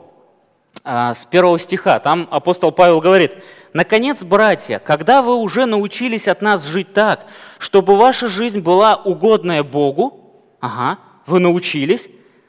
с 0.83 1.27
первого 1.31 1.59
стиха. 1.59 1.99
Там 1.99 2.29
апостол 2.31 2.73
Павел 2.73 3.01
говорит, 3.01 3.37
«Наконец, 3.73 4.23
братья, 4.23 4.79
когда 4.79 5.23
вы 5.23 5.37
уже 5.37 5.67
научились 5.67 6.29
от 6.29 6.43
нас 6.43 6.65
жить 6.65 6.93
так, 6.93 7.27
чтобы 7.59 7.97
ваша 7.97 8.29
жизнь 8.29 8.61
была 8.61 8.97
угодная 8.97 9.63
Богу, 9.63 10.25
Ага, 10.65 10.99
вы 11.27 11.41
научились, 11.41 12.09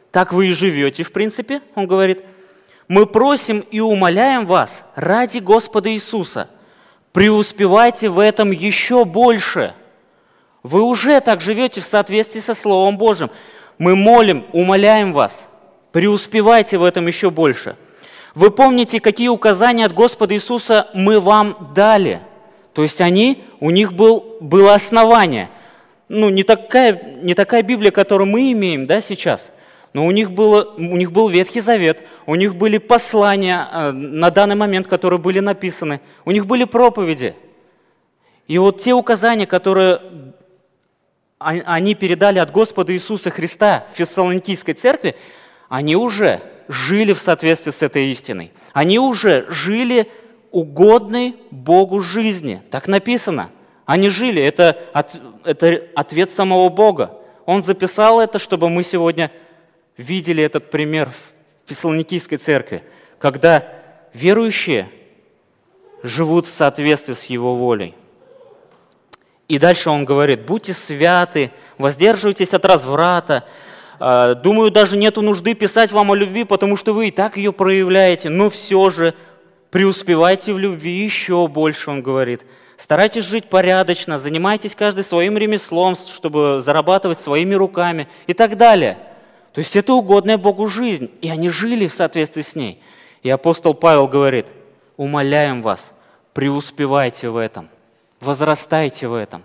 так 0.09 0.31
вы 0.31 0.47
и 0.47 0.53
живете, 0.53 1.03
в 1.03 1.11
принципе, 1.11 1.61
он 1.75 1.85
говорит. 1.85 2.23
Мы 2.87 3.05
просим 3.05 3.59
и 3.59 3.81
умоляем 3.81 4.45
вас 4.45 4.83
ради 4.95 5.39
Господа 5.39 5.91
Иисуса, 5.91 6.49
преуспевайте 7.11 8.07
в 8.07 8.19
этом 8.19 8.51
еще 8.51 9.03
больше. 9.03 9.73
Вы 10.63 10.81
уже 10.81 11.19
так 11.19 11.41
живете 11.41 11.81
в 11.81 11.83
соответствии 11.83 12.39
со 12.39 12.53
Словом 12.53 12.97
Божьим. 12.97 13.29
Мы 13.79 13.97
молим, 13.97 14.45
умоляем 14.53 15.11
вас, 15.11 15.45
преуспевайте 15.91 16.77
в 16.77 16.85
этом 16.85 17.07
еще 17.07 17.29
больше. 17.29 17.75
Вы 18.35 18.51
помните, 18.51 18.99
какие 18.99 19.29
указания 19.29 19.85
от 19.85 19.93
Господа 19.93 20.35
Иисуса 20.35 20.89
мы 20.93 21.19
вам 21.19 21.71
дали? 21.73 22.19
То 22.73 22.83
есть 22.83 23.01
они, 23.01 23.43
у 23.59 23.71
них 23.71 23.93
был, 23.93 24.37
было 24.39 24.75
основание– 24.75 25.49
ну, 26.07 26.29
не 26.29 26.43
такая, 26.43 27.17
не 27.21 27.33
такая 27.33 27.63
Библия, 27.63 27.91
которую 27.91 28.27
мы 28.27 28.51
имеем 28.51 28.85
да, 28.85 29.01
сейчас, 29.01 29.51
но 29.93 30.05
у 30.05 30.11
них, 30.11 30.31
было, 30.31 30.73
у 30.77 30.97
них 30.97 31.11
был 31.11 31.29
Ветхий 31.29 31.61
Завет, 31.61 32.03
у 32.25 32.35
них 32.35 32.55
были 32.55 32.77
послания 32.77 33.67
э, 33.71 33.91
на 33.91 34.29
данный 34.29 34.55
момент, 34.55 34.87
которые 34.87 35.19
были 35.19 35.39
написаны, 35.39 36.01
у 36.25 36.31
них 36.31 36.45
были 36.45 36.65
проповеди. 36.65 37.35
И 38.47 38.57
вот 38.59 38.81
те 38.81 38.93
указания, 38.93 39.47
которые 39.47 39.99
они 41.39 41.95
передали 41.95 42.39
от 42.39 42.51
Господа 42.51 42.93
Иисуса 42.93 43.31
Христа 43.31 43.87
в 43.91 43.97
Фессалоникийской 43.97 44.73
церкви, 44.73 45.15
они 45.69 45.95
уже 45.95 46.41
жили 46.67 47.13
в 47.13 47.19
соответствии 47.19 47.71
с 47.71 47.81
этой 47.81 48.11
истиной. 48.11 48.51
Они 48.73 48.99
уже 48.99 49.45
жили 49.49 50.09
угодной 50.51 51.35
Богу 51.51 51.99
жизни. 51.99 52.61
Так 52.71 52.87
написано. 52.87 53.49
Они 53.85 54.09
жили, 54.09 54.41
это, 54.41 54.77
от, 54.93 55.19
это 55.43 55.83
ответ 55.95 56.31
самого 56.31 56.69
Бога. 56.69 57.17
Он 57.45 57.61
записал 57.61 58.19
это, 58.19 58.39
чтобы 58.39 58.69
мы 58.69 58.83
сегодня 58.83 59.31
видели 59.97 60.43
этот 60.43 60.71
пример 60.71 61.09
в 61.09 61.69
Фессалоникийской 61.69 62.37
церкви, 62.37 62.83
когда 63.19 63.67
верующие 64.13 64.89
живут 66.01 66.45
в 66.45 66.53
соответствии 66.53 67.13
с 67.13 67.25
Его 67.25 67.55
волей. 67.55 67.93
И 69.47 69.59
дальше 69.59 69.89
он 69.89 70.05
говорит, 70.05 70.45
будьте 70.45 70.73
святы, 70.73 71.51
воздерживайтесь 71.77 72.53
от 72.53 72.65
разврата. 72.65 73.43
А, 73.99 74.35
думаю, 74.35 74.71
даже 74.71 74.97
нету 74.97 75.21
нужды 75.21 75.53
писать 75.53 75.91
вам 75.91 76.11
о 76.11 76.15
любви, 76.15 76.43
потому 76.43 76.77
что 76.77 76.93
вы 76.93 77.09
и 77.09 77.11
так 77.11 77.37
ее 77.37 77.51
проявляете, 77.53 78.29
но 78.29 78.49
все 78.49 78.89
же 78.89 79.13
преуспевайте 79.69 80.53
в 80.53 80.59
любви 80.59 80.91
еще 80.91 81.47
больше, 81.47 81.91
он 81.91 82.01
говорит– 82.01 82.45
Старайтесь 82.77 83.23
жить 83.23 83.45
порядочно, 83.45 84.19
занимайтесь 84.19 84.75
каждый 84.75 85.03
своим 85.03 85.37
ремеслом, 85.37 85.95
чтобы 85.95 86.61
зарабатывать 86.63 87.21
своими 87.21 87.55
руками 87.55 88.07
и 88.27 88.33
так 88.33 88.57
далее. 88.57 88.97
То 89.53 89.59
есть 89.59 89.75
это 89.75 89.93
угодная 89.93 90.37
Богу 90.37 90.67
жизнь, 90.67 91.09
и 91.21 91.29
они 91.29 91.49
жили 91.49 91.87
в 91.87 91.93
соответствии 91.93 92.41
с 92.41 92.55
ней. 92.55 92.81
И 93.23 93.29
апостол 93.29 93.73
Павел 93.73 94.07
говорит, 94.07 94.47
умоляем 94.97 95.61
вас, 95.61 95.93
преуспевайте 96.33 97.29
в 97.29 97.37
этом, 97.37 97.69
возрастайте 98.19 99.07
в 99.07 99.13
этом. 99.13 99.43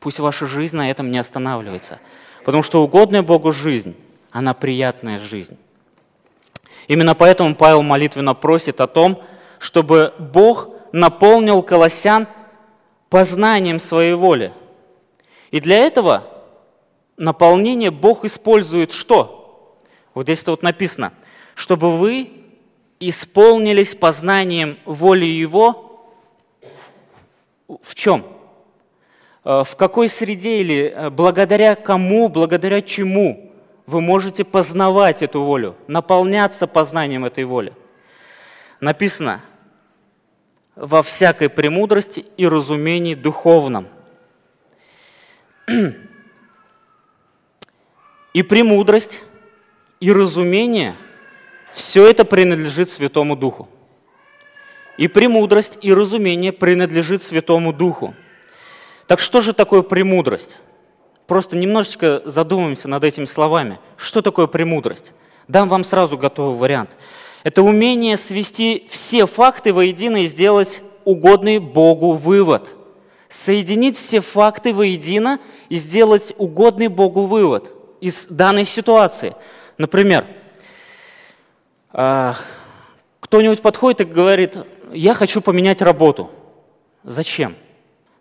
Пусть 0.00 0.18
ваша 0.18 0.46
жизнь 0.46 0.76
на 0.76 0.90
этом 0.90 1.12
не 1.12 1.18
останавливается. 1.18 2.00
Потому 2.44 2.62
что 2.62 2.82
угодная 2.82 3.22
Богу 3.22 3.52
жизнь, 3.52 3.96
она 4.30 4.54
приятная 4.54 5.18
жизнь. 5.18 5.56
Именно 6.88 7.14
поэтому 7.14 7.54
Павел 7.54 7.82
молитвенно 7.82 8.34
просит 8.34 8.80
о 8.80 8.86
том, 8.86 9.22
чтобы 9.58 10.12
Бог 10.18 10.70
наполнил 10.92 11.62
колоссян– 11.62 12.26
познанием 13.12 13.78
своей 13.78 14.14
воли. 14.14 14.54
И 15.50 15.60
для 15.60 15.76
этого 15.76 16.26
наполнение 17.18 17.90
Бог 17.90 18.24
использует 18.24 18.92
что? 18.92 19.76
Вот 20.14 20.22
здесь 20.22 20.46
вот 20.46 20.62
написано, 20.62 21.12
чтобы 21.54 21.98
вы 21.98 22.32
исполнились 23.00 23.94
познанием 23.94 24.78
воли 24.86 25.26
Его 25.26 26.08
в 27.82 27.94
чем? 27.94 28.24
Э, 29.44 29.64
в 29.64 29.76
какой 29.76 30.08
среде 30.08 30.60
или 30.60 30.92
э, 30.94 31.10
благодаря 31.10 31.74
кому, 31.74 32.28
благодаря 32.28 32.82
чему 32.82 33.52
вы 33.86 34.00
можете 34.00 34.44
познавать 34.44 35.22
эту 35.22 35.42
волю, 35.42 35.76
наполняться 35.86 36.66
познанием 36.66 37.24
этой 37.24 37.44
воли? 37.44 37.72
Написано, 38.80 39.40
во 40.74 41.02
всякой 41.02 41.48
премудрости 41.48 42.24
и 42.36 42.46
разумении 42.46 43.14
духовном. 43.14 43.86
И 48.32 48.42
премудрость, 48.42 49.20
и 50.00 50.10
разумение– 50.10 50.96
все 51.72 52.06
это 52.06 52.24
принадлежит 52.24 52.90
Святому 52.90 53.36
Духу. 53.36 53.68
И 54.98 55.08
премудрость, 55.08 55.78
и 55.80 55.92
разумение 55.92 56.52
принадлежит 56.52 57.22
Святому 57.22 57.72
Духу. 57.72 58.14
Так 59.06 59.20
что 59.20 59.40
же 59.40 59.52
такое 59.52 59.82
премудрость? 59.82 60.56
Просто 61.26 61.56
немножечко 61.56 62.22
задумаемся 62.24 62.88
над 62.88 63.04
этими 63.04 63.24
словами. 63.24 63.78
Что 63.96 64.22
такое 64.22 64.46
премудрость? 64.46 65.12
Дам 65.48 65.68
вам 65.68 65.84
сразу 65.84 66.18
готовый 66.18 66.58
вариант. 66.58 66.90
Это 67.42 67.62
умение 67.62 68.16
свести 68.16 68.86
все 68.88 69.26
факты 69.26 69.72
воедино 69.72 70.18
и 70.18 70.26
сделать 70.26 70.82
угодный 71.04 71.58
Богу 71.58 72.12
вывод. 72.12 72.74
Соединить 73.28 73.96
все 73.96 74.20
факты 74.20 74.72
воедино 74.72 75.40
и 75.68 75.76
сделать 75.76 76.34
угодный 76.38 76.88
Богу 76.88 77.22
вывод 77.22 77.72
из 78.00 78.26
данной 78.26 78.66
ситуации. 78.66 79.34
Например, 79.78 80.26
а, 81.92 82.36
кто-нибудь 83.20 83.62
подходит 83.62 84.02
и 84.02 84.04
говорит, 84.04 84.58
я 84.92 85.14
хочу 85.14 85.40
поменять 85.40 85.82
работу. 85.82 86.30
Зачем? 87.04 87.56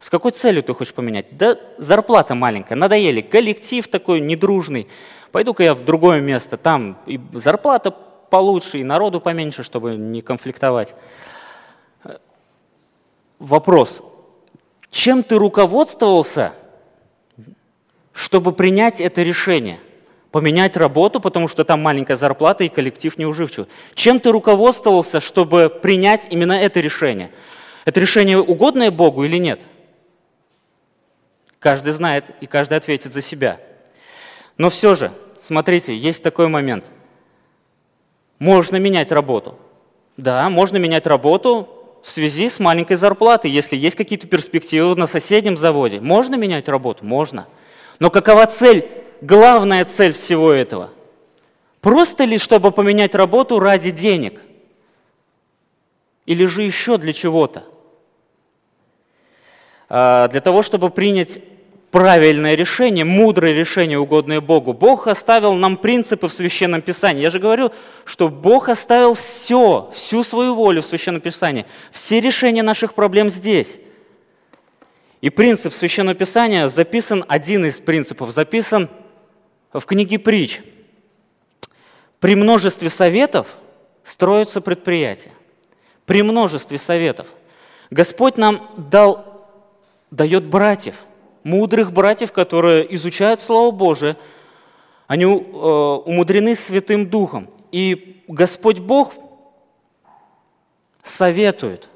С 0.01 0.09
какой 0.09 0.31
целью 0.31 0.63
ты 0.63 0.73
хочешь 0.73 0.95
поменять? 0.95 1.37
Да 1.37 1.57
зарплата 1.77 2.33
маленькая, 2.33 2.73
надоели, 2.73 3.21
коллектив 3.21 3.87
такой 3.87 4.19
недружный. 4.19 4.87
Пойду-ка 5.31 5.63
я 5.63 5.75
в 5.75 5.85
другое 5.85 6.21
место, 6.21 6.57
там 6.57 6.97
и 7.05 7.19
зарплата 7.33 7.91
получше, 7.91 8.79
и 8.79 8.83
народу 8.83 9.21
поменьше, 9.21 9.61
чтобы 9.61 9.95
не 9.95 10.23
конфликтовать. 10.23 10.95
Вопрос. 13.37 14.01
Чем 14.89 15.21
ты 15.21 15.37
руководствовался, 15.37 16.53
чтобы 18.11 18.53
принять 18.53 18.99
это 19.01 19.21
решение? 19.21 19.79
Поменять 20.31 20.77
работу, 20.77 21.19
потому 21.19 21.47
что 21.47 21.63
там 21.63 21.79
маленькая 21.83 22.17
зарплата 22.17 22.63
и 22.63 22.69
коллектив 22.69 23.15
неуживчивый. 23.19 23.67
Чем 23.93 24.19
ты 24.19 24.31
руководствовался, 24.31 25.21
чтобы 25.21 25.69
принять 25.69 26.27
именно 26.31 26.53
это 26.53 26.79
решение? 26.79 27.29
Это 27.85 27.99
решение 27.99 28.39
угодное 28.41 28.89
Богу 28.89 29.25
или 29.25 29.37
нет? 29.37 29.61
Каждый 31.62 31.93
знает 31.93 32.26
и 32.41 32.45
каждый 32.45 32.78
ответит 32.78 33.13
за 33.13 33.21
себя. 33.21 33.62
Но 34.58 34.69
все 34.69 34.95
же, 34.95 35.13
смотрите, 35.41 35.97
есть 35.97 36.21
такой 36.21 36.50
момент– 36.50 36.84
можно 38.41 38.78
менять 38.78 39.12
работу. 39.12 39.56
Да, 40.17 40.50
можно 40.50 40.78
менять 40.78 41.06
работу 41.06 41.69
в 42.04 42.10
связи 42.10 42.50
с 42.50 42.60
маленькой 42.60 42.95
зарплатой, 42.97 43.52
если 43.52 43.76
есть 43.76 43.95
какие-то 43.95 44.26
перспективы 44.26 44.95
на 44.95 45.06
соседнем 45.06 45.58
заводе. 45.58 46.02
Можно 46.02 46.34
менять 46.34 46.67
работу? 46.67 47.06
Можно. 47.06 47.45
Но 48.00 48.10
какова 48.10 48.47
цель, 48.47 48.89
главная 49.21 49.86
цель 49.86 50.13
всего 50.13 50.52
этого? 50.52 50.89
Просто 51.82 52.24
ли, 52.24 52.39
чтобы 52.39 52.71
поменять 52.71 53.13
работу 53.13 53.60
ради 53.60 53.91
денег? 53.91 54.41
Или 56.26 56.47
же 56.47 56.63
еще 56.63 56.97
для 56.97 57.13
чего-то? 57.13 57.63
А, 59.93 60.30
для 60.30 60.39
того, 60.39 60.62
чтобы 60.62 60.89
принять 60.89 61.39
правильное 61.91 62.56
решение, 62.56 63.04
мудрое 63.04 63.54
решение, 63.54 63.99
угодное 63.99 64.39
Богу. 64.39 64.71
Бог 64.71 65.08
оставил 65.08 65.54
нам 65.54 65.75
принципы 65.75 66.30
в 66.30 66.34
Священном 66.34 66.82
Писании. 66.82 67.21
Я 67.21 67.30
же 67.30 67.39
говорю, 67.39 67.73
что 68.06 68.30
Бог 68.30 68.69
оставил 68.69 69.15
все, 69.15 69.91
всю 69.93 70.23
свою 70.23 70.56
волю 70.56 70.82
в 70.82 70.86
Священном 70.86 71.19
Писании. 71.19 71.65
Все 71.91 72.21
решения 72.21 72.63
наших 72.63 72.93
проблем 72.93 73.30
здесь. 73.30 73.80
И 75.19 75.30
принцип 75.30 75.73
Священного 75.73 76.15
Писания 76.15 76.69
записан, 76.69 77.25
один 77.27 77.65
из 77.65 77.77
принципов 77.82 78.32
записан 78.32 78.89
в 79.73 79.86
книге 79.86 80.19
притч. 80.19 80.62
При 82.21 82.36
множестве 82.36 82.89
советов 82.89 83.58
строятся 84.06 84.62
предприятия. 84.62 85.32
При 86.06 86.23
множестве 86.23 86.77
советов. 86.77 87.27
Господь 87.89 88.38
нам 88.38 88.71
дал, 88.77 89.31
дает 90.12 90.45
братьев– 90.45 90.95
мудрых 91.43 91.91
братьев, 91.91 92.32
которые 92.32 92.93
изучают 92.95 93.41
Слово 93.41 93.71
Божие, 93.71 94.17
они 95.08 95.26
э, 95.26 95.28
умудрены 95.28 96.56
Святым 96.56 97.10
Духом. 97.10 97.50
И 97.71 98.24
Господь 98.28 98.80
Бог 98.80 99.13
советует, 101.04 101.88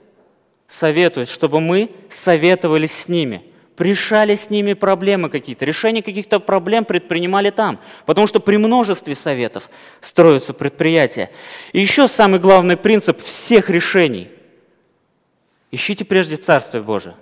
советует, 0.67 1.30
чтобы 1.30 1.62
мы 1.62 1.91
советовались 2.10 2.91
с 2.91 3.08
ними, 3.08 3.43
решали 3.78 4.36
с 4.36 4.49
ними 4.49 4.73
проблемы 4.73 5.30
какие-то, 5.30 5.65
решение 5.65 6.01
каких-то 6.01 6.39
проблем 6.39 6.86
предпринимали 6.86 7.51
там, 7.51 7.80
потому 8.06 8.28
что 8.28 8.39
при 8.39 8.58
множестве 8.58 9.15
советов 9.15 9.69
строятся 10.01 10.54
предприятия. 10.54 11.30
И 11.71 11.80
еще 11.80 12.08
самый 12.08 12.39
главный 12.39 12.78
принцип 12.78 13.21
всех 13.21 13.69
решений– 13.69 14.30
ищите 15.71 16.06
прежде 16.06 16.38
Царствие 16.38 16.82
Божие. 16.82 17.15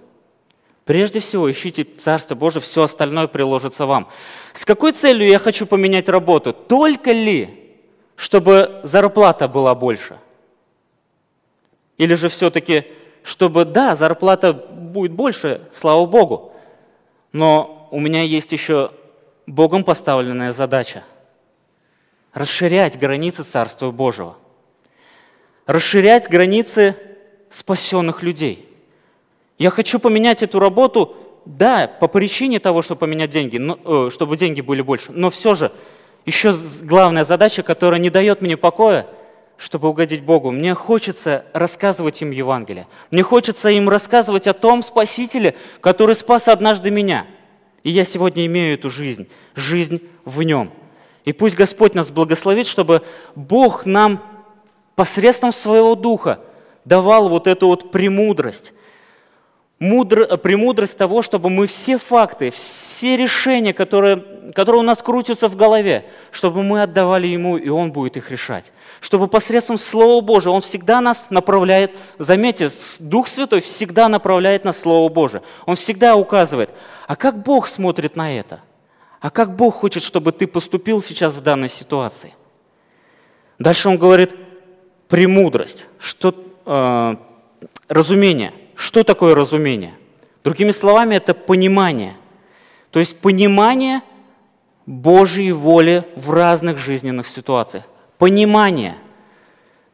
Прежде 0.85 1.19
всего, 1.21 1.49
ищите 1.49 1.83
Царство 1.85 2.35
Божие, 2.35 2.61
все 2.61 2.83
остальное 2.83 3.27
приложится 3.27 3.85
вам. 3.85 4.09
С 4.51 4.65
какой 4.65 4.91
целью 4.91 5.27
я 5.27 5.39
хочу 5.39 5.65
поменять 5.65 6.09
работу? 6.09 6.51
Только 6.51 7.11
ли, 7.11 7.73
чтобы 8.15 8.81
зарплата 8.83 9.47
была 9.47 9.75
больше? 9.75 10.19
Или 11.97 12.15
же 12.15 12.27
все-таки, 12.27 12.85
чтобы, 13.23 13.63
да, 13.63 13.95
зарплата 13.95 14.51
будет 14.51 15.13
больше, 15.13 15.61
слава 15.71 16.05
Богу, 16.05 16.53
но 17.31 17.87
у 17.91 17.99
меня 17.99 18.23
есть 18.23 18.51
еще 18.51 18.91
Богом 19.47 19.83
поставленная 19.83 20.51
задача– 20.51 21.03
расширять 22.33 22.99
границы 22.99 23.43
Царства 23.43 23.91
Божьего, 23.91 24.35
расширять 25.65 26.29
границы 26.29 26.97
спасенных 27.49 28.21
людей– 28.21 28.67
я 29.63 29.69
хочу 29.69 29.97
поменять 29.97 30.43
эту 30.43 30.60
работу, 30.60 31.15
да, 31.45 31.88
по 31.88 32.10
причине 32.10 32.60
того, 32.60 32.82
чтобы 32.82 32.99
поменять 32.99 33.30
деньги, 33.30 33.58
но, 33.58 33.80
э, 33.86 34.10
чтобы 34.12 34.36
деньги 34.36 34.60
были 34.60 34.82
больше, 34.82 35.13
но 35.13 35.30
все 35.30 35.56
же 35.56 35.71
еще 36.26 36.54
главная 36.82 37.23
задача, 37.23 37.63
которая 37.63 38.02
не 38.02 38.10
дает 38.10 38.41
мне 38.41 38.58
покоя, 38.58 39.08
чтобы 39.56 39.88
угодить 39.88 40.21
Богу. 40.21 40.52
Мне 40.52 40.73
хочется 40.73 41.45
рассказывать 41.54 42.21
им 42.21 42.32
Евангелие. 42.32 42.88
Мне 43.10 43.23
хочется 43.23 43.69
им 43.69 43.88
рассказывать 43.88 44.47
о 44.47 44.54
том 44.54 44.84
Спасителе, 44.84 45.56
который 45.80 46.15
спас 46.15 46.49
однажды 46.49 46.89
меня. 46.91 47.26
И 47.84 47.89
я 47.89 48.04
сегодня 48.04 48.45
имею 48.47 48.73
эту 48.73 48.89
жизнь, 48.89 49.30
жизнь 49.56 50.02
в 50.26 50.43
нем. 50.43 50.71
И 51.23 51.32
пусть 51.32 51.56
Господь 51.56 51.93
нас 51.93 52.12
благословит, 52.12 52.67
чтобы 52.67 53.02
Бог 53.36 53.86
нам 53.86 54.21
посредством 54.95 55.54
своего 55.54 55.95
Духа 55.95 56.41
давал 56.84 57.30
вот 57.30 57.47
эту 57.47 57.67
вот 57.67 57.91
премудрость, 57.91 58.73
мудр, 59.83 60.37
премудрость 60.37 60.97
того, 60.97 61.21
чтобы 61.21 61.49
мы 61.49 61.67
все 61.67 61.97
факты, 61.97 62.51
все 62.51 63.17
решения, 63.17 63.73
которые, 63.73 64.17
которые 64.55 64.79
у 64.79 64.83
нас 64.83 64.99
крутятся 65.03 65.49
в 65.49 65.57
голове, 65.57 66.05
чтобы 66.31 66.63
мы 66.63 66.81
отдавали 66.81 67.27
Ему, 67.27 67.57
и 67.57 67.67
Он 67.67 67.91
будет 67.91 68.15
их 68.15 68.31
решать. 68.31 68.71
Чтобы 69.01 69.27
посредством 69.27 69.77
Слова 69.77 70.21
Божия 70.21 70.53
Он 70.53 70.61
всегда 70.61 71.01
нас 71.01 71.29
направляет, 71.29 71.91
заметьте, 72.17 72.69
Дух 72.99 73.27
Святой 73.27 73.59
всегда 73.59 74.07
направляет 74.07 74.63
на 74.63 74.71
Слово 74.71 75.09
Божие. 75.09 75.43
Он 75.65 75.75
всегда 75.75 76.15
указывает, 76.15 76.69
а 77.05 77.17
как 77.17 77.43
Бог 77.43 77.67
смотрит 77.67 78.15
на 78.15 78.33
это? 78.39 78.61
А 79.19 79.29
как 79.29 79.55
Бог 79.55 79.75
хочет, 79.75 80.01
чтобы 80.01 80.31
ты 80.31 80.47
поступил 80.47 81.01
сейчас 81.01 81.33
в 81.33 81.41
данной 81.41 81.69
ситуации? 81.69 82.33
Дальше 83.59 83.89
он 83.89 83.97
говорит, 83.97 84.33
премудрость, 85.09 85.85
что, 85.99 86.33
э, 86.65 87.15
разумение– 87.89 88.53
что 88.75 89.03
такое 89.03 89.36
разумение? 89.36 89.93
Другими 90.43 90.71
словами, 90.71 91.15
это 91.15 91.33
понимание. 91.33 92.15
То 92.91 92.99
есть 92.99 93.19
понимание 93.19 94.01
Божьей 94.86 95.51
воли 95.51 96.05
в 96.15 96.31
разных 96.31 96.77
жизненных 96.77 97.27
ситуациях. 97.27 97.86
Понимание. 98.17 98.95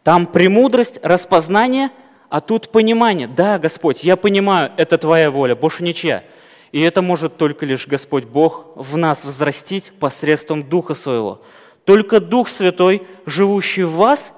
Там 0.04 0.26
премудрость, 0.26 1.00
распознание, 1.04 1.92
а 2.30 2.42
тут 2.42 2.70
понимание. 2.70 3.28
Да, 3.28 3.60
Господь, 3.60 4.04
я 4.04 4.16
понимаю, 4.16 4.72
это 4.78 4.98
Твоя 4.98 5.30
воля, 5.32 5.56
больше 5.56 5.84
ничья. 5.84 6.24
И 6.72 6.82
это 6.82 7.02
может 7.02 7.38
только 7.38 7.66
лишь 7.66 7.88
Господь 7.88 8.26
Бог 8.26 8.68
в 8.76 8.98
нас 8.98 9.24
взрастить 9.24 9.92
посредством 10.00 10.64
Духа 10.64 10.94
Своего. 10.94 11.42
Только 11.86 12.20
Дух 12.20 12.50
Святой, 12.50 13.04
живущий 13.26 13.84
в 13.84 13.94
вас, 13.94 14.34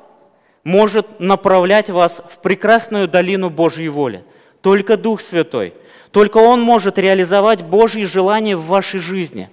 может 0.63 1.19
направлять 1.19 1.89
вас 1.89 2.21
в 2.30 2.38
прекрасную 2.38 3.08
долину 3.08 3.50
Божьей 3.50 3.89
воли. 3.89 4.24
Только 4.62 4.97
Дух 4.97 5.21
Святой. 5.21 5.74
Только 6.12 6.38
Он 6.38 6.62
может 6.62 6.97
реализовать 6.97 7.63
Божьи 7.63 8.04
желания 8.06 8.56
в 8.56 8.65
вашей 8.65 9.00
жизни. 9.00 9.50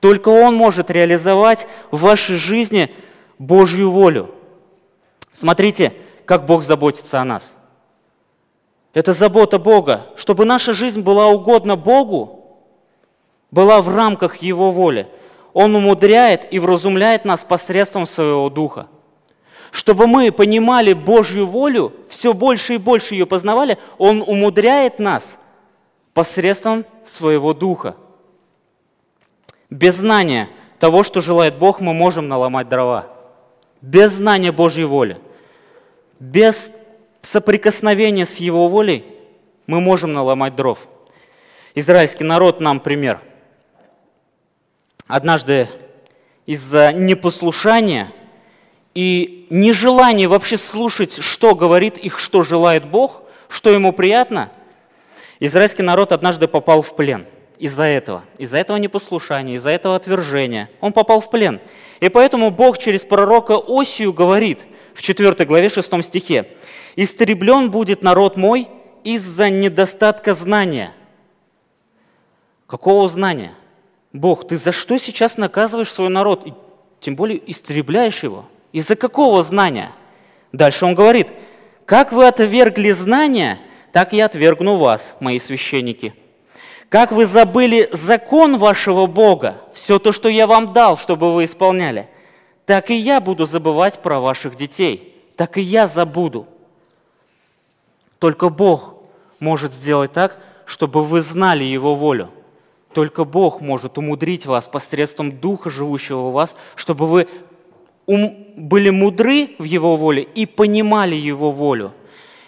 Только 0.00 0.30
Он 0.30 0.54
может 0.54 0.90
реализовать 0.90 1.66
в 1.90 2.00
вашей 2.00 2.36
жизни 2.36 2.92
Божью 3.38 3.90
волю. 3.90 4.30
Смотрите, 5.32 5.92
как 6.24 6.46
Бог 6.46 6.62
заботится 6.62 7.20
о 7.20 7.24
нас. 7.24 7.54
Это 8.94 9.12
забота 9.12 9.58
Бога, 9.58 10.06
чтобы 10.16 10.44
наша 10.44 10.74
жизнь 10.74 11.00
была 11.00 11.28
угодна 11.28 11.76
Богу, 11.76 12.58
была 13.50 13.80
в 13.80 13.94
рамках 13.94 14.36
Его 14.36 14.70
воли. 14.70 15.08
Он 15.54 15.74
умудряет 15.74 16.52
и 16.52 16.58
вразумляет 16.58 17.24
нас 17.24 17.44
посредством 17.44 18.06
Своего 18.06 18.48
Духа. 18.50 18.88
Чтобы 19.72 20.06
мы 20.06 20.30
понимали 20.30 20.92
Божью 20.92 21.46
волю, 21.46 21.94
все 22.06 22.34
больше 22.34 22.74
и 22.74 22.78
больше 22.78 23.14
ее 23.14 23.24
познавали, 23.24 23.78
Он 23.96 24.22
умудряет 24.24 24.98
нас 24.98 25.38
посредством 26.12 26.84
Своего 27.06 27.54
Духа. 27.54 27.96
Без 29.70 29.96
знания 29.96 30.50
того, 30.78 31.02
что 31.02 31.22
желает 31.22 31.56
Бог, 31.56 31.80
мы 31.80 31.94
можем 31.94 32.28
наломать 32.28 32.68
дрова. 32.68 33.06
Без 33.80 34.12
знания 34.12 34.52
Божьей 34.52 34.84
воли, 34.84 35.16
без 36.20 36.70
соприкосновения 37.22 38.26
с 38.26 38.36
Его 38.36 38.68
волей 38.68 39.06
мы 39.66 39.80
можем 39.80 40.12
наломать 40.12 40.54
дров. 40.54 40.80
Израильский 41.74 42.24
народ 42.24 42.60
нам 42.60 42.78
пример. 42.78 43.22
Однажды 45.06 45.66
из-за 46.44 46.92
непослушания 46.92 48.12
и 48.94 49.46
нежелания 49.50 50.28
вообще 50.28 50.56
слушать, 50.56 51.22
что 51.22 51.54
говорит 51.54 51.98
их, 51.98 52.18
что 52.18 52.42
желает 52.42 52.86
Бог, 52.86 53.22
что 53.48 53.70
ему 53.70 53.92
приятно, 53.92 54.50
израильский 55.40 55.82
народ 55.82 56.12
однажды 56.12 56.48
попал 56.48 56.82
в 56.82 56.94
плен– 56.96 57.26
из-за 57.62 57.84
этого, 57.84 58.24
из-за 58.38 58.58
этого 58.58 58.76
непослушания, 58.76 59.54
из-за 59.54 59.70
этого 59.70 59.94
отвержения. 59.94 60.68
Он 60.80 60.92
попал 60.92 61.20
в 61.20 61.30
плен. 61.30 61.60
И 62.00 62.08
поэтому 62.08 62.50
Бог 62.50 62.76
через 62.76 63.02
пророка 63.02 63.56
Осию 63.56 64.12
говорит 64.12 64.64
в 64.94 65.02
4 65.02 65.44
главе 65.44 65.68
6 65.68 66.02
стихе, 66.02 66.48
«Истреблен 66.96 67.70
будет 67.70 68.02
народ 68.02 68.36
мой 68.36 68.66
из-за 69.04 69.48
недостатка 69.48 70.34
знания». 70.34 70.92
Какого 72.66 73.08
знания? 73.08 73.54
Бог, 74.12 74.48
ты 74.48 74.56
за 74.56 74.72
что 74.72 74.98
сейчас 74.98 75.36
наказываешь 75.36 75.92
свой 75.92 76.08
народ? 76.08 76.44
И 76.44 76.54
тем 76.98 77.14
более 77.14 77.40
истребляешь 77.48 78.24
его. 78.24 78.46
Из-за 78.72 78.96
какого 78.96 79.42
знания? 79.42 79.92
Дальше 80.52 80.84
он 80.84 80.94
говорит, 80.94 81.28
«Как 81.84 82.12
вы 82.12 82.26
отвергли 82.26 82.92
знания, 82.92 83.58
так 83.92 84.12
я 84.12 84.26
отвергну 84.26 84.76
вас, 84.76 85.14
мои 85.20 85.38
священники». 85.38 86.14
Как 86.88 87.10
вы 87.10 87.24
забыли 87.24 87.88
закон 87.90 88.58
вашего 88.58 89.06
Бога, 89.06 89.56
все 89.72 89.98
то, 89.98 90.12
что 90.12 90.28
я 90.28 90.46
вам 90.46 90.74
дал, 90.74 90.98
чтобы 90.98 91.32
вы 91.32 91.46
исполняли, 91.46 92.10
так 92.66 92.90
и 92.90 92.94
я 92.94 93.18
буду 93.22 93.46
забывать 93.46 94.00
про 94.00 94.20
ваших 94.20 94.56
детей, 94.56 95.16
так 95.36 95.56
и 95.56 95.62
я 95.62 95.86
забуду. 95.86 96.46
Только 98.18 98.50
Бог 98.50 98.94
может 99.40 99.72
сделать 99.72 100.12
так, 100.12 100.38
чтобы 100.66 101.02
вы 101.02 101.22
знали 101.22 101.64
Его 101.64 101.94
волю. 101.94 102.30
Только 102.92 103.24
Бог 103.24 103.62
может 103.62 103.96
умудрить 103.96 104.44
вас 104.44 104.68
посредством 104.68 105.32
Духа, 105.32 105.70
живущего 105.70 106.28
в 106.28 106.32
вас, 106.32 106.54
чтобы 106.76 107.06
вы 107.06 107.26
были 108.06 108.90
мудры 108.90 109.50
в 109.58 109.64
Его 109.64 109.96
воле 109.96 110.22
и 110.22 110.46
понимали 110.46 111.14
Его 111.14 111.50
волю. 111.50 111.92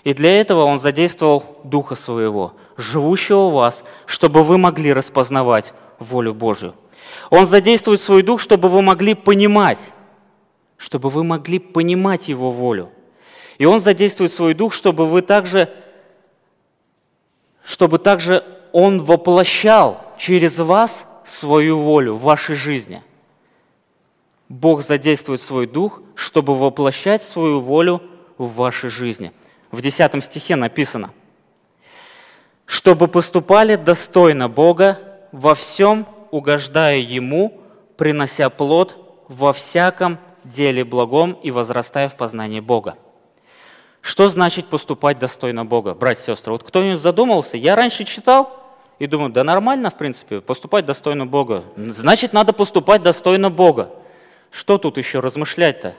И 0.03 0.13
для 0.13 0.41
этого 0.41 0.65
Он 0.65 0.81
задействовал 0.81 1.45
Духа 1.65 1.95
Своего– 1.95 2.55
живущего 2.77 3.49
в 3.49 3.53
вас, 3.53 3.85
чтобы 4.07 4.45
вы 4.45 4.59
могли 4.59 4.93
распознавать 4.93 5.73
волю 5.99 6.35
Божию. 6.35 6.75
Он 7.31 7.47
задействует 7.47 8.01
свой 8.01 8.23
дух, 8.23 8.41
чтобы 8.41 8.69
вы 8.69 8.83
могли 8.83 9.15
понимать, 9.15 9.91
чтобы 10.77 11.09
вы 11.09 11.25
могли 11.25 11.59
понимать 11.59 12.29
Его 12.29 12.51
волю. 12.51 12.91
И 13.59 13.67
Он 13.67 13.81
задействует 13.81 14.33
свой 14.33 14.55
дух, 14.55 14.73
чтобы 14.73 15.07
вы 15.07 15.23
также, 15.23 15.73
чтобы 17.65 17.99
также 17.99 18.45
Он 18.73 19.01
воплощал 19.01 20.05
через 20.19 20.59
вас 20.59 21.07
свою 21.25 21.79
волю 21.79 22.15
в 22.15 22.23
вашей 22.23 22.57
жизни. 22.57 23.03
Бог 24.49 24.83
задействует 24.83 25.41
свой 25.41 25.67
дух, 25.67 26.01
чтобы 26.15 26.55
воплощать 26.55 27.23
свою 27.23 27.61
волю 27.61 28.03
в 28.39 28.55
вашей 28.55 28.91
жизни. 28.91 29.33
В 29.71 29.81
10 29.81 30.25
стихе 30.25 30.57
написано– 30.57 31.13
чтобы 32.67 33.09
поступали 33.09 33.77
достойно 33.77 34.49
Бога, 34.49 34.99
во 35.33 35.55
всем 35.55 36.07
угождая 36.31 36.99
Ему, 36.99 37.61
принося 37.97 38.51
плод 38.51 38.97
во 39.29 39.53
всяком 39.53 40.19
деле 40.45 40.85
благом 40.85 41.33
и 41.43 41.51
возрастая 41.51 42.09
в 42.09 42.17
познании 42.17 42.61
Бога. 42.61 42.97
Что 44.01 44.29
значит 44.29 44.67
поступать 44.67 45.19
достойно 45.19 45.65
Бога, 45.65 45.95
братья 45.95 46.33
и 46.33 46.37
сестры? 46.37 46.53
Вот 46.53 46.63
кто-нибудь 46.63 47.01
задумался? 47.01 47.57
Я 47.57 47.75
раньше 47.75 48.05
читал 48.05 48.51
и 48.99 49.07
думаю, 49.07 49.33
да 49.33 49.45
нормально, 49.45 49.91
в 49.91 49.95
принципе, 49.95 50.41
поступать 50.41 50.85
достойно 50.85 51.27
Бога. 51.27 51.65
Значит, 51.77 52.33
надо 52.33 52.53
поступать 52.53 53.03
достойно 53.03 53.51
Бога. 53.51 53.91
Что 54.55 54.79
тут 54.79 54.99
еще 54.99 55.19
размышлять-то? 55.19 55.97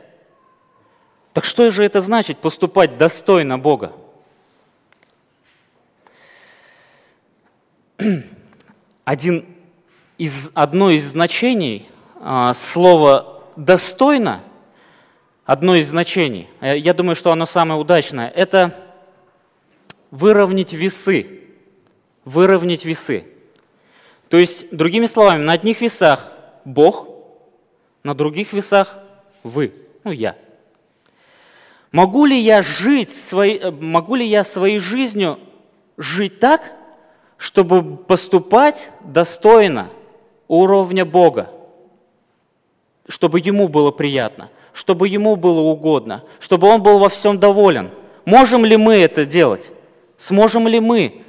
Так 1.34 1.44
что 1.44 1.70
же 1.72 1.84
это 1.84 2.00
значит, 2.00 2.38
поступать 2.38 2.98
достойно 2.98 3.60
Бога? 3.60 3.92
один 9.04 9.46
из, 10.18 10.52
одно 10.54 10.90
из 10.90 11.04
значений 11.04 11.90
а, 12.22 12.54
слова 12.54 13.44
«достойно», 13.58 14.42
одно 15.44 15.76
из 15.76 15.90
значений, 15.90 16.48
э, 16.62 16.78
я 16.78 16.94
думаю, 16.94 17.18
что 17.18 17.34
оно 17.34 17.46
самое 17.46 17.78
удачное, 17.78 18.30
это 18.30 18.74
выровнять 20.12 20.72
весы. 20.72 21.42
Выровнять 22.24 22.86
весы. 22.86 23.26
То 24.30 24.38
есть, 24.38 24.74
другими 24.74 25.08
словами, 25.08 25.44
на 25.44 25.52
одних 25.52 25.82
весах 25.82 26.32
Бог, 26.64 27.15
на 28.06 28.14
других 28.14 28.54
весах 28.54 29.00
вы, 29.44 29.74
ну 30.04 30.12
я. 30.12 30.36
Могу 31.92 32.26
ли 32.26 32.40
я 32.40 32.62
жить, 32.62 33.10
своей, 33.10 33.58
э, 33.58 33.72
могу 33.72 34.14
ли 34.14 34.24
я 34.24 34.44
своей 34.44 34.78
жизнью 34.78 35.40
жить 35.98 36.40
так, 36.40 36.62
чтобы 37.38 37.98
поступать 37.98 38.92
достойно 39.02 39.90
уровня 40.48 41.04
Бога, 41.04 41.50
чтобы 43.08 43.40
Ему 43.40 43.68
было 43.70 43.90
приятно, 43.90 44.52
чтобы 44.72 45.08
Ему 45.08 45.36
было 45.36 45.62
угодно, 45.62 46.24
чтобы 46.40 46.68
Он 46.68 46.84
был 46.84 47.00
во 47.00 47.10
всем 47.10 47.40
доволен. 47.40 47.90
Можем 48.24 48.66
ли 48.66 48.78
мы 48.78 48.98
это 48.98 49.26
делать? 49.26 49.72
Сможем 50.18 50.68
ли 50.68 50.80
мы 50.80 51.24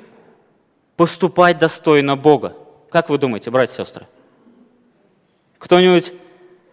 поступать 0.97 1.59
достойно 1.59 2.19
Бога? 2.19 2.53
Как 2.91 3.09
вы 3.09 3.17
думаете, 3.17 3.51
братья 3.51 3.83
и 3.83 3.87
сестры? 3.87 4.07
Кто-нибудь 5.59 6.13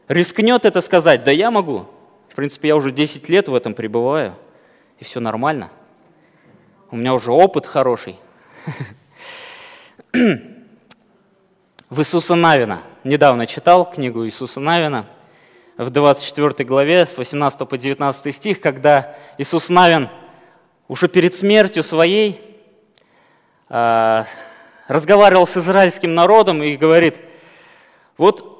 рискнет 0.07 0.65
это 0.65 0.81
сказать? 0.81 1.23
Да 1.23 1.31
я 1.31 1.51
могу. 1.51 1.85
В 2.29 2.35
принципе, 2.35 2.69
я 2.69 2.75
уже 2.75 2.91
10 2.91 3.29
лет 3.29 3.47
в 3.47 3.55
этом 3.55 3.73
пребываю, 3.73 4.33
и 4.99 5.03
все 5.03 5.19
нормально. 5.19 5.69
У 6.89 6.95
меня 6.95 7.13
уже 7.13 7.31
опыт 7.31 7.65
хороший. 7.65 8.17
в 11.89 11.99
Иисуса 11.99 12.33
Навина. 12.33 12.81
Недавно 13.03 13.45
читал 13.45 13.89
книгу 13.89 14.25
Иисуса 14.25 14.59
Навина 14.59 15.05
в 15.77 15.91
24 15.91 16.67
главе 16.67 17.05
с 17.05 17.17
18 17.17 17.67
по 17.67 17.77
19 17.77 18.35
стих, 18.35 18.61
когда 18.61 19.15
Иисус 19.37 19.69
Навин 19.69 20.09
уже 20.87 21.07
перед 21.07 21.35
смертью 21.35 21.83
своей 21.83 22.41
э, 23.69 24.23
разговаривал 24.87 25.45
с 25.45 25.57
израильским 25.57 26.15
народом 26.15 26.63
и 26.63 26.77
говорит, 26.77 27.19
вот 28.17 28.52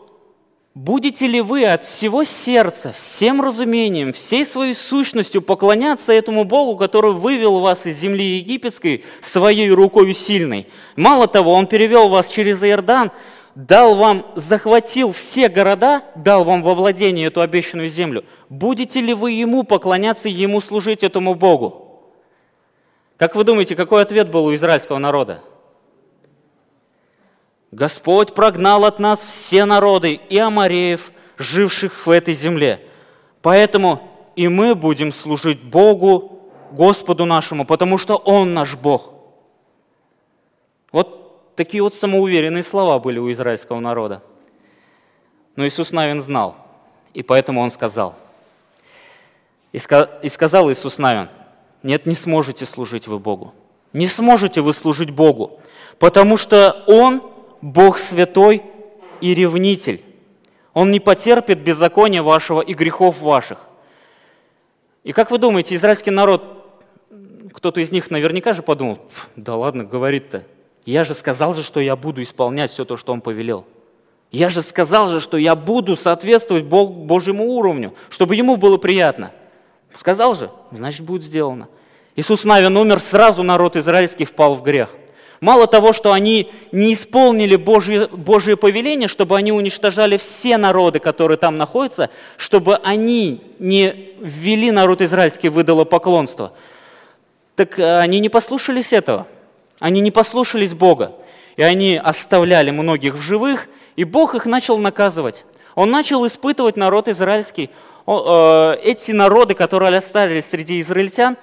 Будете 0.75 1.27
ли 1.27 1.39
вы 1.39 1.65
от 1.65 1.83
всего 1.83 2.23
сердца, 2.23 2.93
всем 2.93 3.41
разумением, 3.41 4.11
всей 4.11 4.43
своей 4.43 4.73
сущностью 4.73 5.43
поклоняться 5.43 6.11
этому 6.11 6.45
Богу, 6.45 6.77
который 6.77 7.11
вывел 7.11 7.59
вас 7.59 7.85
из 7.85 7.99
земли 7.99 8.37
египетской 8.37 9.03
своей 9.21 9.69
рукой 9.69 10.15
сильной? 10.15 10.67
Мало 10.95 11.27
того, 11.27 11.53
Он 11.53 11.67
перевел 11.67 12.09
вас 12.09 12.27
через 12.27 12.63
Иордан, 12.63 13.11
дал 13.53 13.93
вам, 13.93 14.25
захватил 14.33 15.11
все 15.11 15.47
города, 15.47 16.01
дал 16.15 16.43
вам 16.43 16.63
во 16.63 16.73
владение 16.73 17.27
эту 17.27 17.41
обещанную 17.41 17.89
землю. 17.89 18.25
Будете 18.49 18.99
ли 18.99 19.13
вы 19.13 19.33
Ему 19.33 19.63
поклоняться, 19.63 20.27
Ему 20.27 20.59
служить 20.59 21.03
этому 21.03 21.35
Богу? 21.35 22.01
Как 23.17 23.35
вы 23.35 23.43
думаете, 23.43 23.75
какой 23.75 24.01
ответ 24.01 24.31
был 24.31 24.45
у 24.45 24.55
израильского 24.55 24.97
народа? 24.97 25.41
Господь 27.73 28.35
прогнал 28.35 28.85
от 28.85 28.99
нас 28.99 29.19
все 29.19 29.65
народы, 29.65 30.13
и 30.13 30.37
амареев, 30.37 31.11
живших 31.37 32.05
в 32.05 32.09
этой 32.09 32.35
земле. 32.35 32.85
Поэтому 33.41 34.07
и 34.35 34.47
мы 34.47 34.75
будем 34.75 35.11
служить 35.11 35.61
Богу, 35.61 36.51
Господу 36.71 37.25
нашему, 37.25 37.65
потому 37.65 37.97
что 37.97 38.15
Он 38.15 38.53
наш 38.53 38.75
Бог. 38.75 39.13
Вот 40.91 41.55
такие 41.55 41.81
вот 41.81 41.95
самоуверенные 41.95 42.63
слова 42.63 42.99
были 42.99 43.17
у 43.17 43.31
израильского 43.31 43.79
народа. 43.79 44.21
Но 45.55 45.67
Иисус 45.67 45.91
Навин 45.91 46.21
знал, 46.21 46.55
и 47.15 47.23
поэтому 47.23 47.61
Он 47.61 47.71
сказал. 47.71 48.15
И 49.71 49.79
сказал 50.29 50.71
Иисус 50.71 50.99
Навин, 50.99 51.29
нет, 51.81 52.05
не 52.05 52.15
сможете 52.15 52.67
служить 52.67 53.07
вы 53.07 53.17
Богу. 53.17 53.53
Не 53.93 54.05
сможете 54.05 54.61
вы 54.61 54.73
служить 54.73 55.09
Богу, 55.09 55.59
потому 55.97 56.37
что 56.37 56.83
Он 56.87 57.32
Бог 57.63 57.97
святой 57.97 58.61
и 59.21 59.33
ревнитель. 59.33 60.03
Он 60.73 60.91
не 60.91 60.99
потерпит 60.99 61.59
беззакония 61.59 62.21
вашего 62.21 62.59
и 62.59 62.73
грехов 62.73 63.21
ваших. 63.21 63.69
И 65.05 65.13
как 65.13 65.31
вы 65.31 65.37
думаете, 65.37 65.75
израильский 65.75 66.11
народ, 66.11 66.43
кто-то 67.53 67.79
из 67.79 67.89
них 67.89 68.11
наверняка 68.11 68.51
же 68.51 68.63
подумал, 68.63 68.99
да 69.37 69.55
ладно, 69.55 69.85
говорит-то, 69.85 70.43
я 70.85 71.05
же 71.05 71.13
сказал 71.13 71.53
же, 71.53 71.63
что 71.63 71.79
я 71.79 71.95
буду 71.95 72.21
исполнять 72.21 72.69
все 72.69 72.83
то, 72.83 72.97
что 72.97 73.13
он 73.13 73.21
повелел. 73.21 73.65
Я 74.29 74.49
же 74.49 74.61
сказал 74.61 75.07
же, 75.07 75.21
что 75.21 75.37
я 75.37 75.55
буду 75.55 75.95
соответствовать 75.95 76.65
Бог, 76.65 76.91
Божьему 76.91 77.45
уровню, 77.45 77.93
чтобы 78.09 78.35
ему 78.35 78.57
было 78.57 78.75
приятно. 78.75 79.31
Сказал 79.95 80.35
же, 80.35 80.51
значит, 80.71 81.05
будет 81.05 81.23
сделано. 81.23 81.69
Иисус 82.17 82.43
Навин 82.43 82.75
умер, 82.75 82.99
сразу 82.99 83.41
народ 83.41 83.77
израильский 83.77 84.25
впал 84.25 84.53
в 84.53 84.63
грех. 84.63 84.89
Мало 85.41 85.67
того, 85.67 85.91
что 85.93 86.13
они 86.13 86.51
не 86.71 86.93
исполнили 86.93 87.55
Божье, 87.55 88.07
Божье 88.07 88.55
повеление, 88.55 89.07
чтобы 89.07 89.35
они 89.35 89.51
уничтожали 89.51 90.17
все 90.17 90.57
народы, 90.57 90.99
которые 90.99 91.37
там 91.37 91.57
находятся, 91.57 92.09
чтобы 92.37 92.77
они 92.77 93.41
не 93.59 94.13
ввели 94.21 94.71
народ 94.71 95.01
израильский 95.01 95.49
в 95.49 95.61
идолопоклонство, 95.61 96.53
так 97.55 97.77
э, 97.77 97.99
они 97.99 98.19
не 98.19 98.29
послушались 98.29 98.93
этого. 98.93 99.27
Они 99.79 100.01
не 100.01 100.11
послушались 100.11 100.73
Бога. 100.73 101.13
И 101.57 101.61
они 101.61 101.97
оставляли 101.97 102.71
многих 102.71 103.15
в 103.15 103.21
живых, 103.21 103.67
и 103.95 104.05
Бог 104.05 104.35
их 104.35 104.45
начал 104.45 104.77
наказывать. 104.77 105.45
Он 105.75 105.91
начал 105.91 106.25
испытывать 106.25 106.77
народ 106.77 107.07
израильский. 107.09 107.69
Э, 108.07 108.75
эти 108.81 109.11
народы, 109.11 109.55
которые 109.55 109.97
остались 109.97 110.45
среди 110.45 110.79
израильтян, 110.79 111.37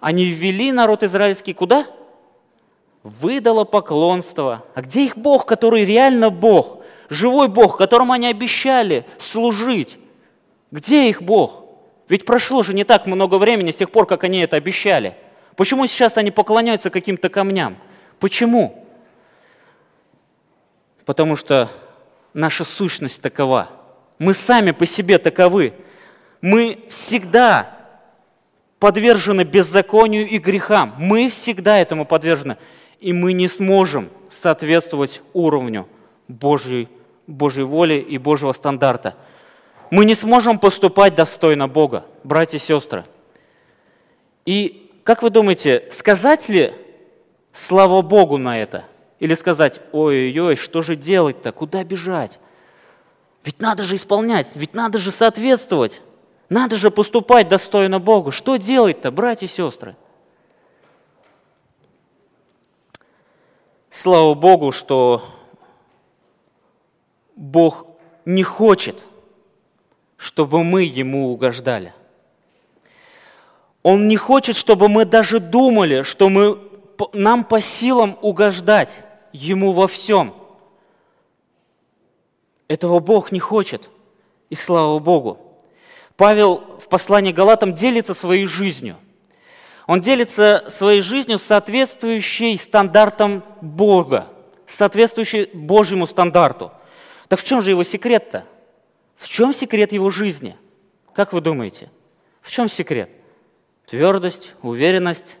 они 0.00 0.24
ввели 0.24 0.72
народ 0.72 1.02
израильский 1.02 1.52
куда? 1.52 1.86
Выдало 3.02 3.64
поклонство. 3.64 4.64
А 4.74 4.82
где 4.82 5.04
их 5.04 5.16
Бог, 5.16 5.46
который 5.46 5.84
реально 5.84 6.30
Бог? 6.30 6.82
Живой 7.08 7.48
Бог, 7.48 7.76
которому 7.76 8.12
они 8.12 8.28
обещали 8.28 9.04
служить. 9.18 9.98
Где 10.70 11.08
их 11.08 11.22
Бог? 11.22 11.64
Ведь 12.08 12.24
прошло 12.24 12.62
же 12.62 12.74
не 12.74 12.84
так 12.84 13.06
много 13.06 13.36
времени 13.36 13.70
с 13.70 13.76
тех 13.76 13.90
пор, 13.90 14.06
как 14.06 14.24
они 14.24 14.40
это 14.40 14.56
обещали. 14.56 15.16
Почему 15.56 15.86
сейчас 15.86 16.16
они 16.16 16.30
поклоняются 16.30 16.90
каким-то 16.90 17.28
камням? 17.28 17.76
Почему? 18.18 18.86
Потому 21.04 21.36
что 21.36 21.68
наша 22.32 22.64
сущность 22.64 23.20
такова. 23.20 23.68
Мы 24.18 24.34
сами 24.34 24.70
по 24.70 24.86
себе 24.86 25.18
таковы. 25.18 25.74
Мы 26.40 26.84
всегда 26.88 27.76
подвержены 28.78 29.42
беззаконию 29.42 30.26
и 30.26 30.38
грехам. 30.38 30.94
Мы 30.98 31.28
всегда 31.28 31.78
этому 31.78 32.04
подвержены 32.04 32.56
и 33.02 33.12
мы 33.12 33.32
не 33.32 33.48
сможем 33.48 34.08
соответствовать 34.30 35.22
уровню 35.32 35.88
Божьей, 36.28 36.88
Божьей 37.26 37.64
воли 37.64 37.94
и 37.94 38.16
Божьего 38.16 38.52
стандарта. 38.52 39.16
Мы 39.90 40.04
не 40.04 40.14
сможем 40.14 40.58
поступать 40.58 41.16
достойно 41.16 41.68
Бога, 41.68 42.06
братья 42.22 42.58
и 42.58 42.60
сестры. 42.60 43.04
И 44.46 44.90
как 45.02 45.22
вы 45.22 45.30
думаете, 45.30 45.88
сказать 45.90 46.48
ли 46.48 46.72
слава 47.52 48.02
Богу 48.02 48.38
на 48.38 48.58
это? 48.58 48.84
Или 49.18 49.34
сказать, 49.34 49.80
ой-ой-ой, 49.92 50.56
что 50.56 50.82
же 50.82 50.94
делать-то, 50.96 51.52
куда 51.52 51.84
бежать? 51.84 52.38
Ведь 53.44 53.60
надо 53.60 53.82
же 53.82 53.96
исполнять, 53.96 54.46
ведь 54.54 54.74
надо 54.74 54.98
же 54.98 55.10
соответствовать, 55.10 56.00
надо 56.48 56.76
же 56.76 56.92
поступать 56.92 57.48
достойно 57.48 57.98
Богу. 57.98 58.30
Что 58.30 58.56
делать-то, 58.56 59.10
братья 59.10 59.46
и 59.46 59.50
сестры? 59.50 59.96
Слава 63.92 64.32
Богу, 64.32 64.72
что 64.72 65.22
Бог 67.36 67.86
не 68.24 68.42
хочет, 68.42 69.04
чтобы 70.16 70.64
мы 70.64 70.84
Ему 70.84 71.30
угождали. 71.30 71.92
Он 73.82 74.08
не 74.08 74.16
хочет, 74.16 74.56
чтобы 74.56 74.88
мы 74.88 75.04
даже 75.04 75.40
думали, 75.40 76.04
что 76.04 76.30
мы, 76.30 76.58
нам 77.12 77.44
по 77.44 77.60
силам 77.60 78.16
угождать 78.22 79.00
Ему 79.34 79.72
во 79.72 79.86
всем. 79.86 80.34
Этого 82.68 82.98
Бог 82.98 83.30
не 83.30 83.40
хочет, 83.40 83.90
и 84.48 84.54
слава 84.54 85.00
Богу. 85.00 85.38
Павел 86.16 86.62
в 86.80 86.88
послании 86.88 87.32
Галатам 87.32 87.74
делится 87.74 88.14
своей 88.14 88.46
жизнью– 88.46 88.96
он 89.86 90.00
делится 90.00 90.64
своей 90.68 91.00
жизнью 91.00 91.38
соответствующей 91.38 92.56
стандартам 92.56 93.42
Бога, 93.60 94.28
соответствующей 94.66 95.50
Божьему 95.52 96.06
стандарту. 96.06 96.72
Так 97.28 97.40
в 97.40 97.44
чем 97.44 97.62
же 97.62 97.70
его 97.70 97.84
секрет-то? 97.84 98.44
В 99.16 99.28
чем 99.28 99.52
секрет 99.52 99.92
его 99.92 100.10
жизни? 100.10 100.56
Как 101.14 101.32
вы 101.32 101.40
думаете? 101.40 101.90
В 102.40 102.50
чем 102.50 102.68
секрет? 102.68 103.10
Твердость, 103.86 104.52
уверенность, 104.62 105.36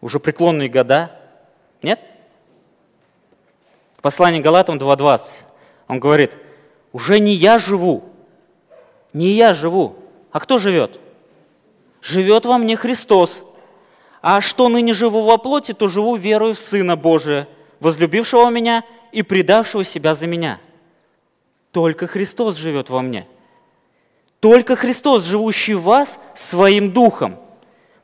уже 0.00 0.20
преклонные 0.20 0.68
года? 0.68 1.12
Нет? 1.82 2.00
Послание 4.00 4.40
Галатам 4.40 4.78
2.20. 4.78 5.20
Он 5.88 6.00
говорит, 6.00 6.36
уже 6.92 7.18
не 7.18 7.34
я 7.34 7.58
живу, 7.58 8.04
не 9.12 9.32
я 9.32 9.54
живу, 9.54 9.96
а 10.30 10.40
кто 10.40 10.58
живет? 10.58 11.00
Живет 12.00 12.46
во 12.46 12.58
мне 12.58 12.76
Христос, 12.76 13.42
а 14.28 14.40
что 14.40 14.68
ныне 14.68 14.92
живу 14.92 15.20
во 15.20 15.38
плоти, 15.38 15.72
то 15.72 15.86
живу 15.86 16.16
верою 16.16 16.54
в 16.54 16.58
Сына 16.58 16.96
Божия, 16.96 17.46
возлюбившего 17.78 18.50
меня 18.50 18.84
и 19.12 19.22
предавшего 19.22 19.84
себя 19.84 20.16
за 20.16 20.26
меня. 20.26 20.58
Только 21.70 22.08
Христос 22.08 22.56
живет 22.56 22.90
во 22.90 23.02
мне. 23.02 23.28
Только 24.40 24.74
Христос, 24.74 25.22
живущий 25.22 25.74
в 25.74 25.82
вас 25.82 26.18
своим 26.34 26.90
духом, 26.90 27.36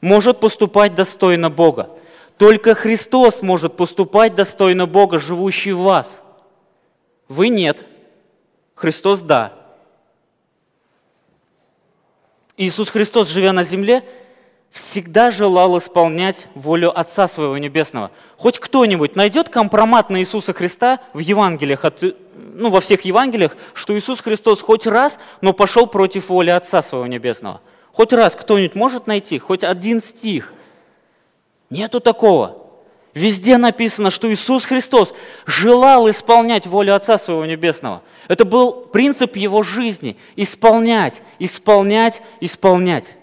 может 0.01 0.39
поступать 0.39 0.95
достойно 0.95 1.51
Бога. 1.51 1.91
Только 2.39 2.77
Христос 2.77 3.43
может 3.43 3.77
поступать 3.77 4.37
достойно 4.37 4.87
Бога, 4.87 5.19
живущий 5.19 5.73
в 5.73 5.81
вас. 5.81 6.23
Вы 7.27 7.49
нет. 7.49 7.85
Христос– 8.77 9.21
да. 9.23 9.55
Иисус 12.57 12.91
Христос, 12.91 13.27
живя 13.27 13.53
на 13.53 13.65
земле, 13.65 14.05
всегда 14.73 15.31
желал 15.31 15.79
исполнять 15.79 16.49
волю 16.55 16.99
Отца 16.99 17.29
Своего 17.29 17.59
Небесного. 17.59 18.11
Хоть 18.39 18.59
кто-нибудь 18.59 19.15
найдет 19.15 19.51
компромат 19.51 20.11
на 20.11 20.21
Иисуса 20.21 20.55
Христа 20.55 21.01
в 21.13 21.19
Евангелиях, 21.19 21.85
ну, 22.35 22.71
во 22.71 22.81
всех 22.81 23.03
Евангелиях, 23.03 23.57
что 23.75 23.97
Иисус 23.97 24.21
Христос 24.21 24.63
хоть 24.63 24.87
раз, 24.87 25.19
но 25.43 25.53
пошел 25.53 25.87
против 25.87 26.31
воли 26.31 26.51
Отца 26.51 26.83
Своего 26.83 27.07
Небесного. 27.07 27.61
Хоть 27.93 28.15
раз 28.15 28.35
кто-нибудь 28.35 28.75
может 28.75 29.07
найти, 29.07 29.39
хоть 29.39 29.63
один 29.63 30.01
стих. 30.01 30.55
Нету 31.69 32.01
такого. 32.01 32.59
Везде 33.13 33.59
написано, 33.59 34.11
что 34.11 34.33
Иисус 34.33 34.65
Христос 34.65 35.13
желал 35.45 36.09
исполнять 36.09 36.67
волю 36.67 36.95
Отца 36.95 37.19
Своего 37.19 37.45
Небесного. 37.45 38.03
Это 38.29 38.47
был 38.47 38.73
принцип 38.73 39.37
Его 39.37 39.63
жизни– 39.63 40.17
исполнять, 40.37 41.21
исполнять, 41.39 42.23
исполнять. 42.41 43.17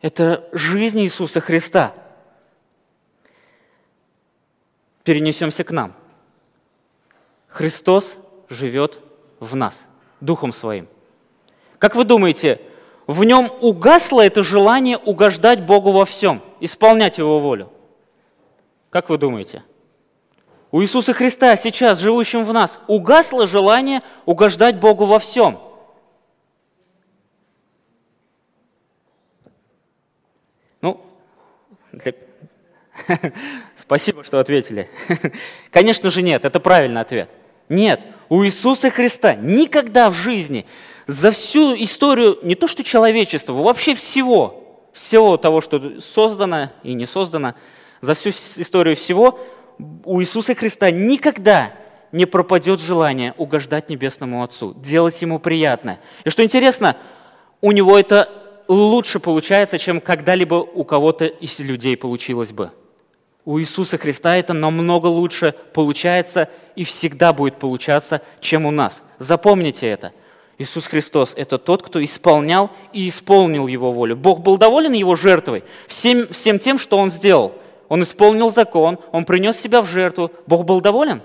Это 0.00 0.48
жизнь 0.52 1.00
Иисуса 1.00 1.40
Христа. 1.40 1.92
Перенесемся 5.04 5.62
к 5.64 5.70
нам. 5.70 5.94
Христос 7.48 8.16
живет 8.48 8.98
в 9.40 9.56
нас, 9.56 9.86
Духом 10.20 10.52
Своим. 10.52 10.88
Как 11.78 11.96
вы 11.96 12.04
думаете, 12.04 12.60
в 13.06 13.24
нем 13.24 13.50
угасло 13.60 14.20
это 14.20 14.42
желание 14.42 14.96
угождать 14.96 15.64
Богу 15.64 15.90
во 15.92 16.04
всем, 16.04 16.42
исполнять 16.60 17.18
Его 17.18 17.40
волю? 17.40 17.70
Как 18.90 19.10
вы 19.10 19.18
думаете? 19.18 19.64
У 20.70 20.80
Иисуса 20.82 21.12
Христа 21.12 21.56
сейчас, 21.56 21.98
живущим 21.98 22.44
в 22.44 22.52
нас, 22.52 22.78
угасло 22.86 23.46
желание 23.46 24.02
угождать 24.24 24.78
Богу 24.78 25.04
во 25.04 25.18
всем– 25.18 25.60
Для... 31.92 32.14
Спасибо, 33.78 34.24
что 34.24 34.38
ответили. 34.38 34.88
Конечно 35.70 36.10
же 36.10 36.22
нет, 36.22 36.44
это 36.44 36.60
правильный 36.60 37.00
ответ. 37.00 37.28
Нет, 37.68 38.00
у 38.28 38.44
Иисуса 38.44 38.90
Христа 38.90 39.34
никогда 39.34 40.10
в 40.10 40.14
жизни, 40.14 40.66
за 41.06 41.30
всю 41.30 41.74
историю 41.74 42.38
не 42.42 42.54
то 42.54 42.68
что 42.68 42.84
человечества, 42.84 43.52
вообще 43.52 43.94
всего, 43.94 44.88
всего 44.92 45.36
того, 45.36 45.60
что 45.60 46.00
создано 46.00 46.70
и 46.82 46.94
не 46.94 47.06
создано, 47.06 47.54
за 48.00 48.14
всю 48.14 48.30
историю 48.30 48.96
всего, 48.96 49.38
у 50.04 50.20
Иисуса 50.20 50.54
Христа 50.54 50.90
никогда 50.90 51.72
не 52.12 52.26
пропадет 52.26 52.80
желание 52.80 53.34
угождать 53.36 53.88
Небесному 53.88 54.42
Отцу, 54.42 54.74
делать 54.74 55.20
Ему 55.22 55.38
приятное. 55.38 56.00
И 56.24 56.30
что 56.30 56.44
интересно, 56.44 56.96
у 57.60 57.72
Него 57.72 57.98
это 57.98 58.39
лучше 58.74 59.18
получается, 59.18 59.78
чем 59.78 60.00
когда-либо 60.00 60.54
у 60.54 60.84
кого-то 60.84 61.26
из 61.26 61.58
людей 61.58 61.96
получилось 61.96 62.52
бы. 62.52 62.70
У 63.44 63.58
Иисуса 63.58 63.98
Христа 63.98 64.36
это 64.36 64.52
намного 64.52 65.06
лучше 65.06 65.54
получается 65.72 66.48
и 66.76 66.84
всегда 66.84 67.32
будет 67.32 67.56
получаться, 67.56 68.22
чем 68.40 68.66
у 68.66 68.70
нас. 68.70 69.02
Запомните 69.18 69.88
это. 69.88 70.12
Иисус 70.58 70.86
Христос– 70.86 71.32
это 71.36 71.58
тот, 71.58 71.82
кто 71.82 72.04
исполнял 72.04 72.70
и 72.92 73.08
исполнил 73.08 73.66
Его 73.66 73.92
волю. 73.92 74.16
Бог 74.16 74.40
был 74.40 74.58
доволен 74.58 74.92
Его 74.92 75.16
жертвой, 75.16 75.64
всем, 75.88 76.28
всем 76.28 76.58
тем, 76.58 76.78
что 76.78 76.98
Он 76.98 77.10
сделал. 77.10 77.54
Он 77.88 78.02
исполнил 78.02 78.50
закон, 78.50 78.98
Он 79.10 79.24
принес 79.24 79.58
себя 79.58 79.80
в 79.80 79.86
жертву. 79.86 80.30
Бог 80.46 80.64
был 80.64 80.80
доволен? 80.80 81.22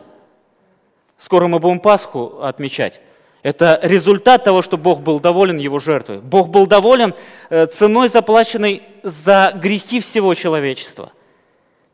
Скоро 1.17 1.47
мы 1.47 1.59
будем 1.59 1.79
Пасху 1.79 2.39
отмечать. 2.41 3.01
Это 3.45 3.79
результат 3.83 4.43
того, 4.43 4.63
что 4.63 4.75
Бог 4.75 5.01
был 5.01 5.19
доволен 5.19 5.57
его 5.59 5.77
жертвой. 5.79 6.17
Бог 6.17 6.49
был 6.49 6.65
доволен 6.65 7.13
э, 7.51 7.67
ценой, 7.67 8.09
заплаченной 8.09 8.81
за 9.03 9.51
грехи 9.53 9.99
всего 9.99 10.33
человечества. 10.33 11.11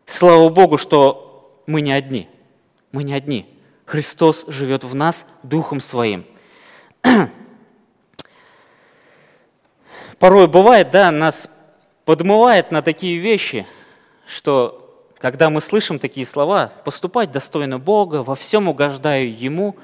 Слава 0.06 0.48
Богу, 0.48 0.78
что 0.78 1.62
мы 1.68 1.82
не 1.82 1.92
одни. 1.92 2.30
Мы 2.94 3.04
не 3.04 3.14
одни. 3.14 3.54
Христос 3.84 4.46
живет 4.48 4.86
в 4.86 4.96
нас 4.96 5.26
Духом 5.44 5.82
Своим. 5.82 6.24
Порой 10.20 10.48
бывает, 10.48 10.90
да, 10.92 11.12
нас 11.12 11.50
подмывает 12.06 12.72
на 12.72 12.82
такие 12.82 13.18
вещи, 13.18 13.68
что 14.26 15.04
когда 15.18 15.50
мы 15.50 15.60
слышим 15.60 16.00
такие 16.00 16.26
слова, 16.26 16.72
поступать 16.86 17.34
достойно 17.34 17.78
Бога, 17.78 18.24
во 18.24 18.36
всем 18.36 18.70
угождаю 18.70 19.38
Ему, 19.38 19.76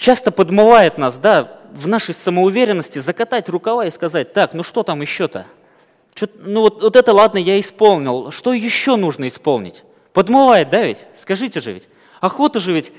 часто 0.00 0.32
подмывает 0.32 0.98
нас, 0.98 1.18
да, 1.18 1.60
в 1.72 1.86
нашей 1.86 2.14
самоуверенности 2.14 2.98
закатать 2.98 3.48
рукава 3.48 3.86
и 3.86 3.90
сказать, 3.90 4.32
так, 4.32 4.54
ну 4.54 4.64
что 4.64 4.82
там 4.82 5.00
еще-то? 5.02 5.46
ну 6.40 6.62
вот, 6.62 6.82
вот 6.82 6.96
это, 6.96 7.12
ладно, 7.12 7.38
я 7.38 7.60
исполнил. 7.60 8.32
Что 8.32 8.52
еще 8.52 8.96
нужно 8.96 9.28
исполнить? 9.28 9.84
Подмывает, 10.12 10.68
да 10.70 10.82
ведь? 10.82 11.06
Скажите 11.16 11.60
же 11.60 11.72
ведь. 11.72 11.88
Охота 12.20 12.58
же 12.58 12.72
ведь 12.72 12.92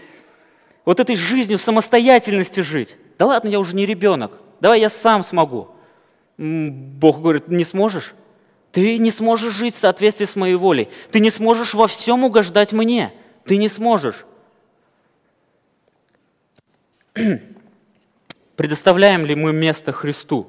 вот 0.86 1.00
этой 1.00 1.16
жизнью 1.16 1.58
самостоятельности 1.58 2.62
жить. 2.62 2.96
Да 3.20 3.26
ладно, 3.26 3.50
я 3.50 3.60
уже 3.60 3.76
не 3.76 3.86
ребенок. 3.86 4.32
Давай 4.62 4.80
я 4.80 4.90
сам 4.90 5.24
смогу. 5.24 5.68
Бог 6.38 7.20
говорит, 7.20 7.50
не 7.50 7.66
сможешь? 7.66 8.14
Ты 8.72 8.98
не 8.98 9.12
сможешь 9.12 9.54
жить 9.54 9.76
в 9.76 9.80
соответствии 9.80 10.26
с 10.26 10.36
моей 10.36 10.56
волей. 10.56 10.88
Ты 11.12 11.20
не 11.20 11.30
сможешь 11.30 11.74
во 11.74 11.88
всем 11.88 12.24
угождать 12.24 12.72
мне. 12.72 13.14
Ты 13.46 13.58
не 13.58 13.68
сможешь. 13.68 14.26
Предоставляем 18.56 19.26
ли 19.26 19.36
мы 19.36 19.54
место 19.54 19.92
Христу, 19.92 20.48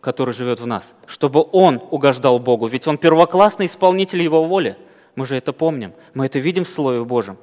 который 0.00 0.34
живет 0.34 0.60
в 0.60 0.66
нас, 0.66 0.94
чтобы 1.06 1.46
Он 1.52 1.80
угождал 1.90 2.38
Богу? 2.38 2.66
Ведь 2.66 2.86
Он 2.86 2.98
первоклассный 2.98 3.66
исполнитель 3.66 4.22
Его 4.22 4.44
воли. 4.44 4.76
Мы 5.14 5.26
же 5.26 5.36
это 5.36 5.52
помним. 5.52 5.92
Мы 6.14 6.26
это 6.26 6.38
видим 6.38 6.64
в 6.64 6.68
Слове 6.68 7.04
Божьем. 7.04 7.36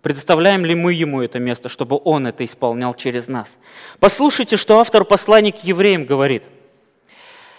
Предоставляем 0.00 0.64
ли 0.64 0.74
мы 0.74 0.92
Ему 0.92 1.22
это 1.22 1.38
место, 1.38 1.68
чтобы 1.68 2.00
Он 2.04 2.26
это 2.26 2.44
исполнял 2.44 2.94
через 2.94 3.28
нас? 3.28 3.56
Послушайте, 4.00 4.56
что 4.56 4.80
автор 4.80 5.04
послания 5.04 5.52
к 5.52 5.64
евреям 5.64 6.04
говорит– 6.04 6.44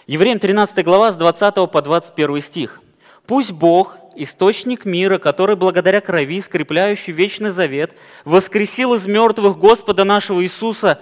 Евреям 0.06 0.38
13 0.38 0.84
глава 0.84 1.12
с 1.12 1.16
20 1.16 1.70
по 1.70 1.80
21 1.80 2.42
стих. 2.42 2.82
«Пусть 3.26 3.52
Бог, 3.52 3.96
источник 4.16 4.84
мира, 4.84 5.18
который 5.18 5.56
благодаря 5.56 6.00
крови, 6.00 6.40
скрепляющий 6.40 7.12
вечный 7.12 7.50
завет, 7.50 7.92
воскресил 8.24 8.94
из 8.94 9.06
мертвых 9.06 9.58
Господа 9.58 10.04
нашего 10.04 10.42
Иисуса, 10.42 11.00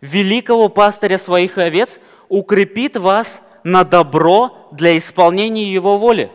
великого 0.00 0.68
пастыря 0.68 1.18
своих 1.18 1.58
овец, 1.58 2.00
укрепит 2.28 2.96
вас 2.96 3.40
на 3.64 3.84
добро 3.84 4.68
для 4.72 4.96
исполнения 4.96 5.72
Его 5.72 5.98
воли». 5.98 6.30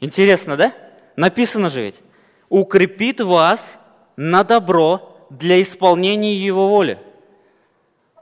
Интересно, 0.00 0.56
да? 0.56 0.72
Написано 1.16 1.70
же 1.70 1.82
ведь. 1.82 2.00
«Укрепит 2.48 3.20
вас 3.20 3.78
на 4.16 4.44
добро 4.44 5.16
для 5.30 5.60
исполнения 5.62 6.34
Его 6.34 6.68
воли». 6.68 6.98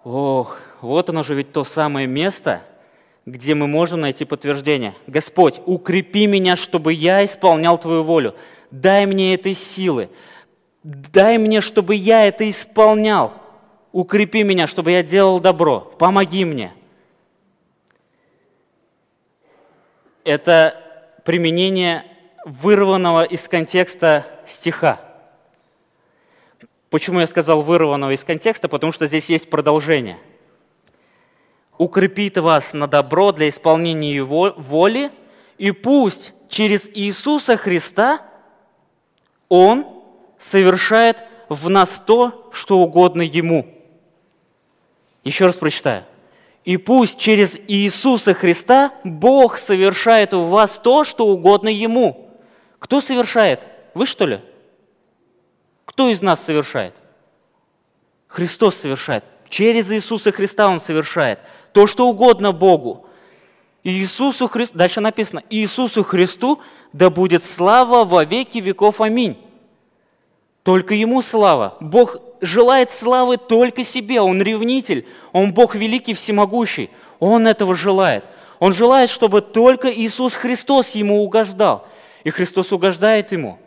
Ох, 0.05 0.59
вот 0.81 1.09
оно 1.11 1.23
же 1.23 1.35
ведь 1.35 1.53
то 1.53 1.65
самое 1.65 2.07
место, 2.07 2.63
где 3.31 3.55
мы 3.55 3.67
можем 3.67 4.01
найти 4.01 4.25
подтверждение. 4.25 4.95
Господь, 5.07 5.61
укрепи 5.67 6.27
меня, 6.27 6.57
чтобы 6.57 6.93
я 6.93 7.25
исполнял 7.25 7.79
Твою 7.79 8.03
волю. 8.03 8.35
Дай 8.71 9.07
мне 9.07 9.35
этой 9.35 9.55
силы. 9.55 10.09
Дай 10.83 11.39
мне, 11.39 11.61
чтобы 11.61 11.95
я 11.95 12.27
это 12.27 12.49
исполнял. 12.49 13.33
Укрепи 13.93 14.43
меня, 14.43 14.67
чтобы 14.67 14.93
я 14.93 15.03
делал 15.03 15.41
добро. 15.41 15.81
Помоги 15.81 16.45
мне. 16.45 16.73
Это 20.25 20.83
применение 21.25 22.05
вырванного 22.45 23.25
из 23.25 23.47
контекста 23.49 24.27
стиха. 24.47 25.01
Почему 26.91 27.21
я 27.21 27.27
сказал 27.27 27.61
вырванного 27.61 28.13
из 28.13 28.25
контекста? 28.25 28.69
Потому 28.69 28.93
что 28.93 29.07
здесь 29.07 29.29
есть 29.29 29.51
продолжение– 29.51 30.19
укрепит 31.79 32.37
вас 32.37 32.73
на 32.75 32.87
добро 32.89 33.33
для 33.33 33.49
исполнения 33.49 34.15
Его 34.15 34.53
воли, 34.57 35.11
и 35.57 35.71
пусть 35.71 36.33
через 36.49 36.91
Иисуса 36.93 37.57
Христа 37.57 38.21
Он 39.49 39.87
совершает 40.39 41.23
в 41.49 41.71
нас 41.71 42.03
то, 42.05 42.51
что 42.53 42.79
угодно 42.81 43.23
Ему. 43.23 43.67
Еще 45.25 45.47
раз 45.47 45.57
прочитаю. 45.57 46.05
И 46.65 46.77
пусть 46.77 47.19
через 47.19 47.57
Иисуса 47.69 48.35
Христа 48.35 48.93
Бог 49.05 49.57
совершает 49.57 50.35
в 50.35 50.49
вас 50.49 50.79
то, 50.79 51.05
что 51.05 51.27
угодно 51.27 51.69
Ему. 51.69 52.31
Кто 52.79 53.01
совершает? 53.01 53.67
Вы 53.95 54.05
что 54.05 54.27
ли? 54.27 54.41
Кто 55.87 56.09
из 56.09 56.21
нас 56.21 56.45
совершает? 56.45 56.95
Христос 58.27 58.77
совершает. 58.77 59.25
Через 59.49 59.91
Иисуса 59.91 60.31
Христа 60.33 60.69
Он 60.69 60.81
совершает– 60.81 61.39
то, 61.73 61.87
что 61.87 62.09
угодно 62.09 62.53
Богу. 62.53 63.07
Иисусу 63.85 64.49
Христу, 64.49 64.77
дальше 64.77 65.01
написано, 65.01 65.43
Иисусу 65.51 66.05
Христу 66.05 66.61
да 66.93 67.11
будет 67.11 67.45
слава 67.45 68.05
во 68.05 68.25
веки 68.25 68.59
веков. 68.59 69.01
Аминь. 69.01 69.39
Только 70.63 70.95
Ему 70.95 71.23
слава. 71.23 71.77
Бог 71.81 72.17
желает 72.41 72.91
славы 72.91 73.37
только 73.37 73.85
себе. 73.85 74.21
Он 74.21 74.43
ревнитель. 74.43 75.07
Он 75.33 75.53
Бог 75.53 75.75
великий, 75.75 76.15
всемогущий. 76.15 76.91
Он 77.21 77.47
этого 77.47 77.75
желает. 77.75 78.25
Он 78.59 78.73
желает, 78.73 79.11
чтобы 79.11 79.41
только 79.41 79.91
Иисус 79.91 80.35
Христос 80.35 80.91
Ему 80.95 81.23
угождал. 81.23 81.87
И 82.25 82.31
Христос 82.31 82.73
угождает 82.73 83.33
Ему. 83.33 83.59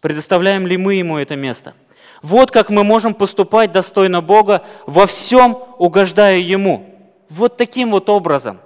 Предоставляем 0.00 0.66
ли 0.66 0.76
мы 0.76 0.94
Ему 0.94 1.18
это 1.18 1.36
место? 1.36 1.74
Вот 2.22 2.50
как 2.50 2.70
мы 2.70 2.84
можем 2.84 3.12
поступать 3.12 3.72
достойно 3.72 4.22
Бога, 4.22 4.64
во 4.86 5.06
всем 5.06 5.58
угождая 5.78 6.38
Ему. 6.38 6.93
Вот 7.34 7.56
таким 7.56 7.90
вот 7.90 8.08
образом. 8.08 8.60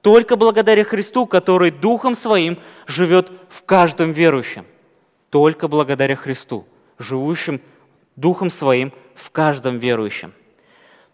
Только 0.00 0.34
благодаря 0.34 0.82
Христу, 0.82 1.26
который 1.26 1.70
Духом 1.70 2.16
Своим 2.16 2.58
живет 2.88 3.30
в 3.48 3.62
каждом 3.62 4.12
верующем. 4.12 4.66
Только 5.30 5.68
благодаря 5.68 6.16
Христу, 6.16 6.66
живущим 6.98 7.60
Духом 8.16 8.50
Своим 8.50 8.92
в 9.14 9.30
каждом 9.30 9.78
верующем. 9.78 10.32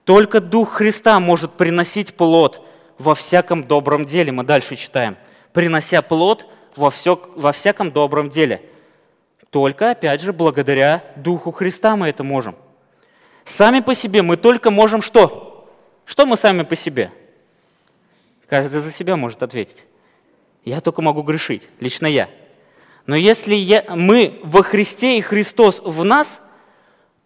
Только 0.04 0.40
Дух 0.40 0.70
Христа 0.70 1.20
может 1.20 1.52
приносить 1.52 2.14
плод 2.14 2.64
во 2.98 3.14
всяком 3.14 3.64
добром 3.64 4.06
деле. 4.06 4.32
Мы 4.32 4.44
дальше 4.44 4.74
читаем. 4.76 5.18
Принося 5.52 6.00
плод 6.00 6.46
во, 6.76 6.88
все, 6.88 7.20
во 7.34 7.52
всяком 7.52 7.92
добром 7.92 8.30
деле. 8.30 8.62
Только, 9.50 9.90
опять 9.90 10.22
же, 10.22 10.32
благодаря 10.32 11.04
Духу 11.16 11.52
Христа 11.52 11.94
мы 11.94 12.08
это 12.08 12.24
можем. 12.24 12.56
Сами 13.44 13.80
по 13.80 13.94
себе 13.94 14.22
мы 14.22 14.38
только 14.38 14.70
можем 14.70 15.02
что? 15.02 15.55
Что 16.06 16.24
мы 16.24 16.36
сами 16.36 16.62
по 16.62 16.76
себе? 16.76 17.12
Каждый 18.48 18.80
за 18.80 18.92
себя 18.92 19.16
может 19.16 19.42
ответить. 19.42 19.84
Я 20.64 20.80
только 20.80 21.02
могу 21.02 21.22
грешить, 21.22 21.68
лично 21.80 22.06
я. 22.06 22.30
Но 23.06 23.16
если 23.16 23.54
я, 23.54 23.84
мы 23.94 24.40
во 24.42 24.62
Христе 24.62 25.18
и 25.18 25.20
Христос 25.20 25.80
в 25.84 26.04
нас, 26.04 26.40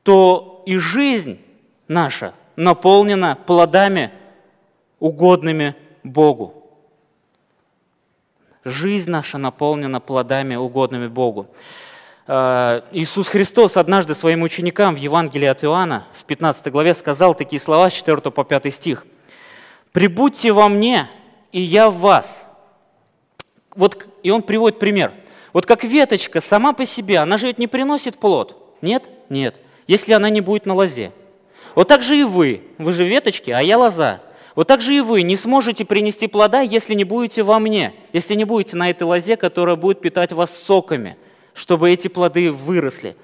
то 0.03 0.63
и 0.67 0.77
жизнь 0.77 1.41
наша 1.89 2.35
наполнена 2.57 3.37
плодами, 3.37 4.13
угодными 4.99 5.75
Богу. 6.03 6.55
Жизнь 8.65 9.11
наша 9.11 9.39
наполнена 9.39 10.01
плодами, 10.01 10.55
угодными 10.55 11.07
Богу. 11.07 11.49
Э, 12.33 12.83
Иисус 12.93 13.27
Христос 13.27 13.77
однажды 13.77 14.15
своим 14.15 14.43
ученикам 14.43 14.95
в 14.95 14.99
Евангелии 14.99 15.49
от 15.49 15.65
Иоанна 15.65 16.05
в 16.13 16.25
15 16.25 16.71
главе 16.71 16.95
сказал 16.95 17.35
такие 17.35 17.59
слова 17.59 17.91
с 17.91 17.93
4 17.93 18.19
по 18.31 18.45
5 18.45 18.73
стих. 18.73 19.05
«Прибудьте 19.91 20.53
во 20.53 20.69
мне, 20.69 21.11
и 21.51 21.61
я 21.61 21.91
в 21.91 21.97
вас». 21.97 22.45
Вот, 23.75 24.07
и 24.23 24.31
он 24.31 24.43
приводит 24.43 24.79
пример. 24.79 25.13
Вот 25.53 25.67
как 25.67 25.83
веточка 25.83 26.41
сама 26.41 26.73
по 26.73 26.87
себе, 26.87 27.19
она 27.19 27.37
же 27.37 27.49
ведь 27.49 27.59
не 27.59 27.67
приносит 27.67 28.17
плод. 28.17 28.77
Нет? 28.81 29.11
Нет. 29.29 29.57
Если 29.89 30.13
она 30.13 30.31
не 30.31 30.41
будет 30.41 30.67
на 30.67 30.75
лозе. 30.75 31.11
Вот 31.75 31.89
так 31.89 32.01
же 32.01 32.17
и 32.17 32.23
вы. 32.23 32.63
Вы 32.79 32.93
же 32.93 33.05
веточки, 33.07 33.51
а 33.51 33.61
я 33.61 33.77
лоза. 33.77 34.21
Вот 34.55 34.69
так 34.69 34.83
же 34.83 34.95
и 34.95 35.01
вы 35.01 35.23
не 35.23 35.35
сможете 35.35 35.85
принести 35.85 36.29
плода, 36.29 36.61
если 36.61 36.95
не 36.95 37.03
будете 37.03 37.43
во 37.43 37.59
мне, 37.59 37.93
если 38.13 38.37
не 38.37 38.45
будете 38.45 38.77
на 38.77 38.89
этой 38.89 39.03
лозе, 39.03 39.37
которая 39.37 39.75
будет 39.75 40.01
питать 40.01 40.31
вас 40.31 40.57
соками– 40.57 41.17
чтобы 41.55 41.91
эти 41.91 42.09
плоды 42.09 42.51
выросли. 42.51 43.17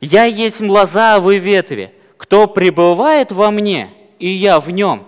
Я 0.00 0.24
есть 0.24 0.60
лоза, 0.60 1.16
а 1.16 1.20
вы 1.20 1.38
ветви. 1.38 1.94
Кто 2.16 2.46
пребывает 2.46 3.32
во 3.32 3.50
мне, 3.50 3.90
и 4.18 4.28
я 4.28 4.60
в 4.60 4.70
нем, 4.70 5.06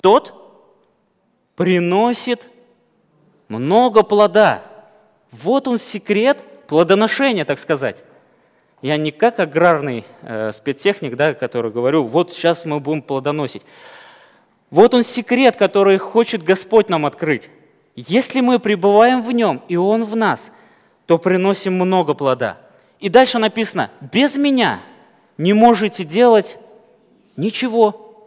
тот 0.00 0.34
приносит 1.56 2.48
много 3.48 4.02
плода. 4.02 4.62
Вот 5.30 5.68
он 5.68 5.78
секрет 5.78 6.42
плодоношения, 6.66 7.44
так 7.44 7.58
сказать. 7.58 8.02
Я 8.80 8.96
не 8.96 9.12
как 9.12 9.38
аграрный 9.38 10.04
э, 10.22 10.52
спецтехник, 10.52 11.16
да, 11.16 11.34
который 11.34 11.70
говорю, 11.70 12.04
вот 12.04 12.32
сейчас 12.32 12.64
мы 12.64 12.80
будем 12.80 13.02
плодоносить. 13.02 13.62
Вот 14.70 14.94
он 14.94 15.04
секрет, 15.04 15.56
который 15.56 15.98
хочет 15.98 16.42
Господь 16.42 16.88
нам 16.88 17.06
открыть. 17.06 17.48
Если 17.94 18.40
мы 18.40 18.58
пребываем 18.58 19.22
в 19.22 19.30
нем, 19.32 19.62
и 19.68 19.76
он 19.76 20.04
в 20.04 20.16
нас– 20.16 20.50
то 21.06 21.18
приносим 21.18 21.74
много 21.74 22.14
плода. 22.14 22.58
И 23.00 23.08
дальше 23.08 23.38
написано, 23.38 23.90
без 24.00 24.36
меня 24.36 24.80
не 25.36 25.52
можете 25.52 26.04
делать 26.04 26.56
ничего. 27.36 28.26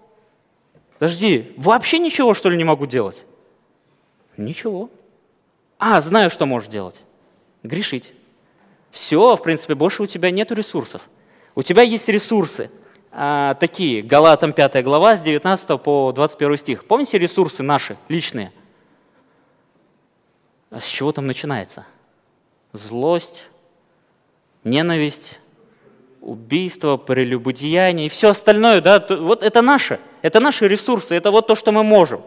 Подожди, 0.97 1.53
вообще 1.57 1.99
ничего, 1.99 2.33
что 2.33 2.49
ли, 2.49 2.57
не 2.57 2.63
могу 2.63 2.85
делать? 2.85 3.23
Ничего. 4.37 4.89
А, 5.79 6.01
знаю, 6.01 6.29
что 6.29 6.45
можешь 6.45 6.69
делать. 6.69 7.01
Грешить. 7.63 8.11
Все, 8.91 9.35
в 9.35 9.41
принципе, 9.41 9.75
больше 9.75 10.03
у 10.03 10.07
тебя 10.07 10.31
нет 10.31 10.51
ресурсов. 10.51 11.01
У 11.53 11.63
тебя 11.63 11.83
есть 11.83 12.07
ресурсы 12.09 12.69
а, 13.11 13.53
такие, 13.55 14.01
Галатам 14.01 14.51
5 14.51 14.83
глава, 14.83 15.15
с 15.15 15.21
19 15.21 15.81
по 15.81 16.11
21 16.13 16.57
стих. 16.57 16.85
Помните 16.85 17.17
ресурсы 17.17 17.63
наши, 17.63 17.97
личные? 18.09 18.51
А 20.69 20.81
с 20.81 20.87
чего 20.87 21.13
там 21.13 21.27
начинается? 21.27 21.85
Злость, 22.75 23.43
ненависть, 24.63 25.39
убийство, 26.21 26.97
прелюбодеяние 26.97 28.07
и 28.07 28.09
все 28.09 28.29
остальное, 28.29 28.81
да, 28.81 29.05
вот 29.09 29.43
это 29.43 29.61
наше, 29.61 29.99
это 30.21 30.39
наши 30.39 30.67
ресурсы, 30.67 31.15
это 31.15 31.31
вот 31.31 31.47
то, 31.47 31.55
что 31.55 31.71
мы 31.71 31.83
можем. 31.83 32.21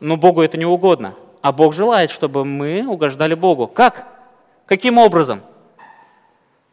Но 0.00 0.16
Богу 0.16 0.42
это 0.42 0.56
не 0.56 0.66
угодно. 0.66 1.14
А 1.40 1.52
Бог 1.52 1.74
желает, 1.74 2.10
чтобы 2.10 2.44
мы 2.44 2.86
угождали 2.86 3.34
Богу. 3.34 3.66
Как? 3.66 4.06
Каким 4.66 4.98
образом? 4.98 5.42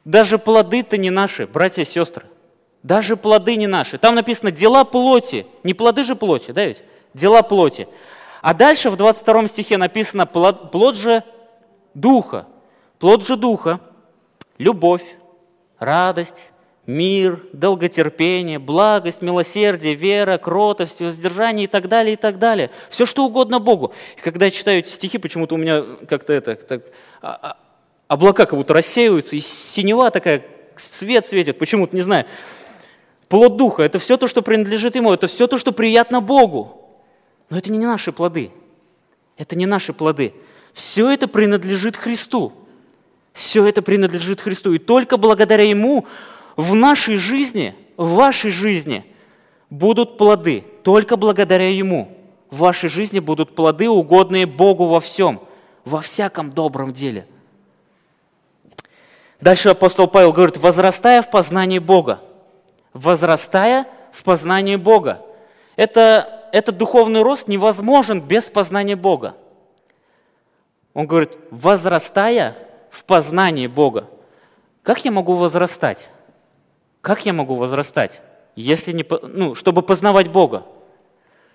Даже 0.05 0.37
плоды-то 0.37 0.97
не 0.97 1.09
наши, 1.09 1.45
братья 1.45 1.81
и 1.81 1.85
сестры. 1.85 2.25
Даже 2.83 3.15
плоды 3.15 3.55
не 3.57 3.67
наши. 3.67 3.97
Там 3.97 4.15
написано 4.15 4.51
«дела 4.51 4.83
плоти». 4.83 5.45
Не 5.63 5.73
плоды 5.73 6.03
же 6.03 6.15
плоти, 6.15 6.51
да 6.51 6.65
ведь? 6.65 6.81
Дела 7.13 7.41
плоти. 7.43 7.87
А 8.41 8.53
дальше 8.53 8.89
в 8.89 8.95
22 8.95 9.47
стихе 9.47 9.77
написано 9.77 10.25
«плод, 10.25 10.95
же 10.95 11.23
духа». 11.93 12.47
Плод 13.01 13.25
же 13.25 13.35
Духа– 13.35 13.79
любовь, 14.59 15.01
радость, 15.79 16.49
мир, 16.85 17.43
долготерпение, 17.51 18.59
благость, 18.59 19.23
милосердие, 19.23 19.95
вера, 19.95 20.37
кротость, 20.37 20.99
воздержание 20.99 21.63
и 21.63 21.67
так 21.67 21.87
далее, 21.87 22.13
и 22.13 22.15
так 22.15 22.37
далее. 22.37 22.69
Все, 22.91 23.07
что 23.07 23.25
угодно 23.25 23.59
Богу. 23.59 23.91
И 24.17 24.21
когда 24.21 24.45
я 24.45 24.51
читаю 24.51 24.77
эти 24.77 24.89
стихи, 24.89 25.17
почему-то 25.17 25.55
у 25.55 25.57
меня 25.57 25.83
как-то 26.07 26.31
это, 26.31 26.55
так, 26.55 26.83
а, 27.23 27.39
а, 27.41 27.57
облака 28.07 28.45
как 28.45 28.55
будто 28.55 28.75
рассеиваются, 28.75 29.35
и 29.35 29.41
синева 29.41 30.11
такая, 30.11 30.45
свет 30.75 31.25
светит, 31.25 31.57
почему-то, 31.57 31.95
не 31.95 32.03
знаю. 32.03 32.27
Плод 33.29 33.57
Духа– 33.57 33.81
это 33.81 33.97
все 33.97 34.15
то, 34.15 34.27
что 34.27 34.43
принадлежит 34.43 34.93
Ему, 34.93 35.11
это 35.11 35.25
все 35.25 35.47
то, 35.47 35.57
что 35.57 35.71
приятно 35.71 36.21
Богу. 36.21 37.01
Но 37.49 37.57
это 37.57 37.71
не 37.71 37.79
наши 37.79 38.11
плоды. 38.11 38.51
Это 39.37 39.55
не 39.55 39.65
наши 39.65 39.91
плоды. 39.91 40.35
Все 40.73 41.09
это 41.09 41.27
принадлежит 41.27 41.97
Христу. 41.97 42.60
Все 43.33 43.65
это 43.65 43.81
принадлежит 43.81 44.41
Христу. 44.41 44.73
И 44.73 44.79
только 44.79 45.17
благодаря 45.17 45.63
Ему 45.63 46.05
в 46.57 46.75
нашей 46.75 47.17
жизни, 47.17 47.75
в 47.97 48.13
вашей 48.13 48.51
жизни 48.51 49.05
будут 49.69 50.17
плоды. 50.17 50.63
Только 50.83 51.15
благодаря 51.17 51.69
Ему 51.69 52.17
в 52.49 52.57
вашей 52.57 52.89
жизни 52.89 53.19
будут 53.19 53.55
плоды, 53.55 53.89
угодные 53.89 54.45
Богу 54.45 54.85
во 54.85 54.99
всем, 54.99 55.41
во 55.85 56.01
всяком 56.01 56.51
добром 56.51 56.91
деле. 56.91 57.25
Дальше 59.39 59.69
апостол 59.69 60.07
Павел 60.07 60.33
говорит, 60.33 60.57
возрастая 60.57 61.21
в 61.21 61.31
познании 61.31 61.79
Бога. 61.79 62.21
Возрастая 62.93 63.87
в 64.11 64.23
познании 64.23 64.75
Бога. 64.75 65.25
Это, 65.77 66.49
этот 66.51 66.77
духовный 66.77 67.23
рост 67.23 67.47
невозможен 67.47 68.21
без 68.21 68.45
познания 68.45 68.97
Бога. 68.97 69.35
Он 70.93 71.07
говорит, 71.07 71.37
возрастая 71.49 72.55
в 72.91 73.05
познании 73.05 73.67
Бога. 73.67 74.09
Как 74.83 75.03
я 75.05 75.11
могу 75.11 75.33
возрастать? 75.33 76.09
Как 76.99 77.25
я 77.25 77.33
могу 77.33 77.55
возрастать, 77.55 78.21
если 78.55 78.91
не, 78.91 79.05
ну, 79.23 79.55
чтобы 79.55 79.81
познавать 79.81 80.27
Бога? 80.27 80.65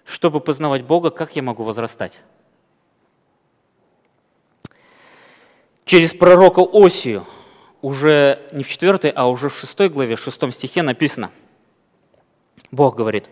Чтобы 0.04 0.40
познавать 0.40 0.82
Бога, 0.82 1.10
как 1.10 1.36
я 1.36 1.42
могу 1.42 1.62
возрастать? 1.62 2.18
Через 5.84 6.14
пророка 6.14 6.60
Осию, 6.60 7.26
уже 7.80 8.40
не 8.50 8.64
в 8.64 8.68
четвертой, 8.68 9.10
а 9.10 9.28
уже 9.28 9.48
в 9.48 9.56
шестой 9.56 9.88
главе, 9.88 10.16
в 10.16 10.20
шестом 10.20 10.50
стихе 10.50 10.82
написано, 10.82 11.30
Бог 12.72 12.96
говорит, 12.96 13.26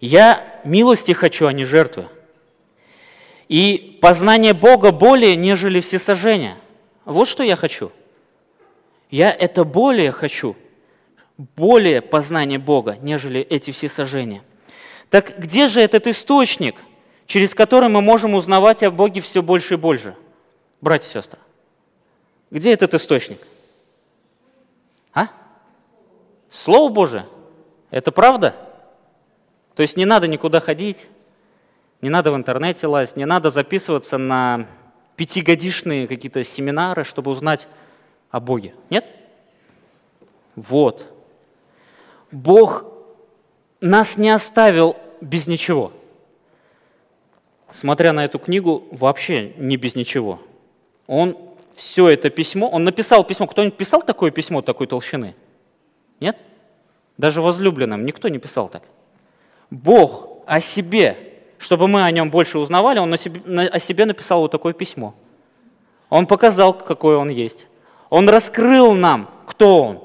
«Я 0.00 0.60
милости 0.64 1.12
хочу, 1.12 1.46
а 1.46 1.52
не 1.52 1.64
жертвы, 1.64 2.08
и 3.48 3.98
познание 4.02 4.54
Бога 4.54 4.90
более, 4.90 5.36
нежели 5.36 5.80
все 5.80 6.00
сожжения». 6.00 6.56
Вот 7.06 7.28
что 7.28 7.44
я 7.44 7.56
хочу. 7.56 7.92
Я 9.10 9.32
это 9.32 9.64
более 9.64 10.10
хочу, 10.10 10.56
более 11.38 12.02
познание 12.02 12.58
Бога, 12.58 12.98
нежели 13.00 13.40
эти 13.40 13.70
все 13.70 13.88
сожжения. 13.88 14.42
Так 15.08 15.38
где 15.38 15.68
же 15.68 15.80
этот 15.80 16.08
источник, 16.08 16.74
через 17.26 17.54
который 17.54 17.88
мы 17.88 18.00
можем 18.00 18.34
узнавать 18.34 18.82
о 18.82 18.90
Боге 18.90 19.20
все 19.20 19.40
больше 19.40 19.74
и 19.74 19.76
больше? 19.76 20.16
Братья 20.80 21.08
и 21.08 21.12
сестры, 21.12 21.38
где 22.50 22.72
этот 22.72 22.92
источник? 22.94 23.38
А? 25.14 25.28
Слово 26.50 26.92
Божие. 26.92 27.26
Это 27.90 28.10
правда? 28.10 28.56
То 29.76 29.82
есть 29.82 29.96
не 29.96 30.04
надо 30.04 30.26
никуда 30.26 30.58
ходить, 30.58 31.06
не 32.00 32.10
надо 32.10 32.32
в 32.32 32.36
интернете 32.36 32.88
лазить, 32.88 33.16
не 33.16 33.26
надо 33.26 33.50
записываться 33.50 34.18
на 34.18 34.66
пятигодичные 35.16 36.06
какие-то 36.06 36.44
семинары, 36.44 37.04
чтобы 37.04 37.30
узнать 37.30 37.68
о 38.30 38.40
Боге. 38.40 38.74
Нет? 38.90 39.06
Вот. 40.54 41.12
Бог 42.30 42.84
нас 43.80 44.16
не 44.16 44.30
оставил 44.30 44.96
без 45.20 45.46
ничего. 45.46 45.92
Смотря 47.72 48.12
на 48.12 48.24
эту 48.24 48.38
книгу, 48.38 48.86
вообще 48.90 49.52
не 49.56 49.76
без 49.76 49.94
ничего. 49.94 50.40
Он 51.06 51.36
все 51.74 52.08
это 52.08 52.30
письмо, 52.30 52.68
он 52.68 52.84
написал 52.84 53.24
письмо. 53.24 53.46
Кто-нибудь 53.46 53.76
писал 53.76 54.02
такое 54.02 54.30
письмо 54.30 54.62
такой 54.62 54.86
толщины? 54.86 55.34
Нет? 56.20 56.38
Даже 57.18 57.42
возлюбленным 57.42 58.04
никто 58.04 58.28
не 58.28 58.38
писал 58.38 58.68
так. 58.68 58.82
Бог 59.70 60.42
о 60.46 60.60
себе 60.60 61.25
чтобы 61.58 61.88
мы 61.88 62.04
о 62.04 62.10
нем 62.10 62.30
больше 62.30 62.58
узнавали, 62.58 62.98
он 62.98 63.12
о 63.12 63.78
себе 63.80 64.04
написал 64.04 64.40
вот 64.40 64.50
такое 64.50 64.72
письмо. 64.72 65.14
Он 66.08 66.26
показал, 66.26 66.72
какой 66.74 67.16
он 67.16 67.28
есть. 67.28 67.66
Он 68.10 68.28
раскрыл 68.28 68.94
нам, 68.94 69.30
кто 69.46 69.82
он. 69.82 70.04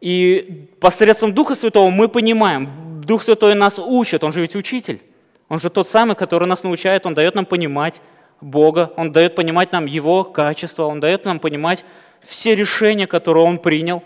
И 0.00 0.68
посредством 0.80 1.32
Духа 1.32 1.54
Святого 1.54 1.90
мы 1.90 2.08
понимаем, 2.08 3.02
Дух 3.02 3.22
Святой 3.22 3.54
нас 3.54 3.78
учит, 3.78 4.24
он 4.24 4.32
же 4.32 4.40
ведь 4.40 4.56
учитель. 4.56 5.00
Он 5.48 5.60
же 5.60 5.70
тот 5.70 5.86
самый, 5.86 6.16
который 6.16 6.48
нас 6.48 6.62
научает, 6.62 7.06
он 7.06 7.14
дает 7.14 7.34
нам 7.34 7.46
понимать 7.46 8.00
Бога, 8.40 8.92
он 8.96 9.12
дает 9.12 9.34
понимать 9.34 9.70
нам 9.70 9.86
Его 9.86 10.24
качество, 10.24 10.84
он 10.84 10.98
дает 10.98 11.24
нам 11.24 11.38
понимать 11.38 11.84
все 12.22 12.54
решения, 12.54 13.06
которые 13.06 13.44
он 13.44 13.58
принял. 13.58 14.02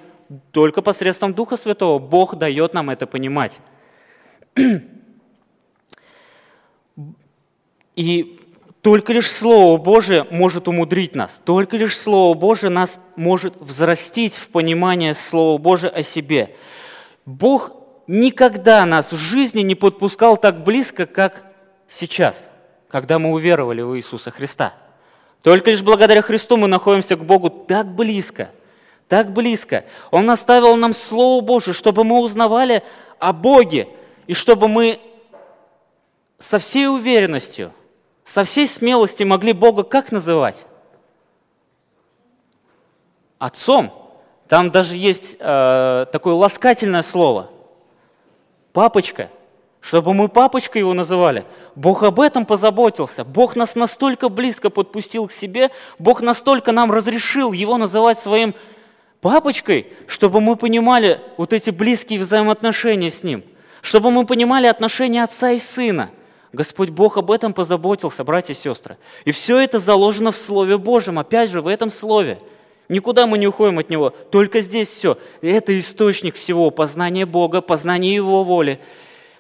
Только 0.51 0.83
посредством 0.83 1.33
Духа 1.35 1.57
Святого 1.57 1.99
Бог 1.99 2.37
дает 2.37 2.75
нам 2.75 2.91
это 2.91 3.07
понимать. 3.07 3.59
И 7.97 8.39
Только 8.83 9.13
лишь 9.13 9.29
Слово 9.29 9.79
Божие 9.79 10.29
может 10.31 10.69
умудрить 10.69 11.17
нас. 11.17 11.41
Только 11.45 11.77
лишь 11.77 11.99
Слово 11.99 12.35
Божие 12.35 12.71
нас 12.71 13.01
может 13.17 13.57
взрастить 13.57 14.37
в 14.37 14.47
понимание 14.47 15.13
Слова 15.13 15.59
Божия 15.59 15.91
о 15.91 16.05
себе. 16.05 16.55
Бог 17.25 17.73
никогда 18.07 18.87
нас 18.87 19.11
в 19.11 19.17
жизни 19.17 19.63
не 19.63 19.75
подпускал 19.75 20.37
так 20.37 20.63
близко, 20.63 21.07
как 21.07 21.43
сейчас, 21.89 22.49
когда 22.89 23.19
мы 23.19 23.33
уверовали 23.33 23.83
в 23.83 23.97
Иисуса 23.97 24.31
Христа. 24.31 24.73
Только 25.43 25.73
лишь 25.73 25.83
благодаря 25.83 26.23
Христу 26.23 26.57
мы 26.57 26.69
находимся 26.69 27.17
к 27.17 27.25
Богу 27.25 27.51
так 27.51 27.93
близко, 27.93 28.51
так 29.09 29.33
близко. 29.33 29.85
Он 30.13 30.31
оставил 30.31 30.77
нам 30.77 30.95
Слово 30.95 31.41
Божие, 31.41 31.75
чтобы 31.75 32.05
мы 32.05 32.21
узнавали 32.21 32.85
о 33.19 33.33
Боге, 33.33 33.89
и 34.29 34.35
чтобы 34.35 34.69
мы 34.69 35.01
со 36.39 36.61
всей 36.61 36.89
уверенностью, 36.89 37.73
со 38.27 38.43
всей 38.45 38.67
смелостью 38.67 39.27
могли 39.27 39.53
Бога 39.53 39.85
как 39.85 40.13
называть? 40.13 40.67
Отцом. 43.39 43.93
Там 44.49 44.71
даже 44.71 44.97
есть 44.97 45.37
э, 45.39 46.07
такое 46.13 46.35
ласкательное 46.35 47.03
слово. 47.03 47.51
Папочка. 48.73 49.31
Чтобы 49.81 50.15
мы 50.15 50.29
папочкой 50.29 50.81
его 50.81 50.95
называли. 50.95 51.45
Бог 51.77 52.03
об 52.03 52.19
этом 52.19 52.45
позаботился. 52.45 53.25
Бог 53.25 53.55
нас 53.55 53.77
настолько 53.77 54.29
близко 54.29 54.71
подпустил 54.71 55.29
к 55.29 55.33
себе. 55.33 55.71
Бог 56.01 56.21
настолько 56.21 56.73
нам 56.73 56.91
разрешил 56.91 57.53
его 57.53 57.79
называть 57.79 58.19
своим 58.19 58.55
папочкой, 59.21 59.93
чтобы 60.09 60.41
мы 60.41 60.57
понимали 60.57 61.21
вот 61.37 61.53
эти 61.53 61.71
близкие 61.71 62.19
взаимоотношения 62.19 63.13
с 63.13 63.23
ним. 63.23 63.45
Чтобы 63.83 64.11
мы 64.11 64.27
понимали 64.27 64.67
отношения 64.67 65.23
отца 65.23 65.53
и 65.53 65.61
сына– 65.61 66.11
Господь 66.53 66.91
Бог 66.91 67.17
об 67.17 67.31
этом 67.31 67.53
позаботился, 67.53 68.25
братья 68.25 68.55
и 68.55 68.57
сестры. 68.57 68.97
И 69.25 69.33
все 69.33 69.59
это 69.59 69.79
заложено 69.79 70.33
в 70.33 70.37
Слове 70.37 70.79
Божьем, 70.79 71.19
опять 71.19 71.51
же, 71.51 71.61
в 71.61 71.67
этом 71.67 71.91
Слове. 71.91 72.39
Никуда 72.89 73.27
мы 73.27 73.39
не 73.39 73.49
уходим 73.49 73.79
от 73.79 73.91
Него, 73.91 74.11
только 74.11 74.61
здесь 74.61 74.89
все. 74.89 75.19
Это 75.43 75.79
источник 75.79 76.37
всего, 76.37 76.71
познания 76.71 77.27
Бога, 77.27 77.61
познания 77.61 78.15
Его 78.15 78.45
воли, 78.45 78.81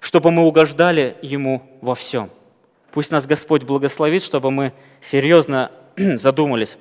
чтобы 0.01 0.31
мы 0.31 0.43
угождали 0.45 1.17
Ему 1.23 1.63
во 1.81 1.95
всем. 1.95 2.31
Пусть 2.93 3.11
нас 3.11 3.27
Господь 3.27 3.63
благословит, 3.63 4.23
чтобы 4.23 4.51
мы 4.51 4.73
серьезно 5.01 5.71
задумались, 5.97 6.77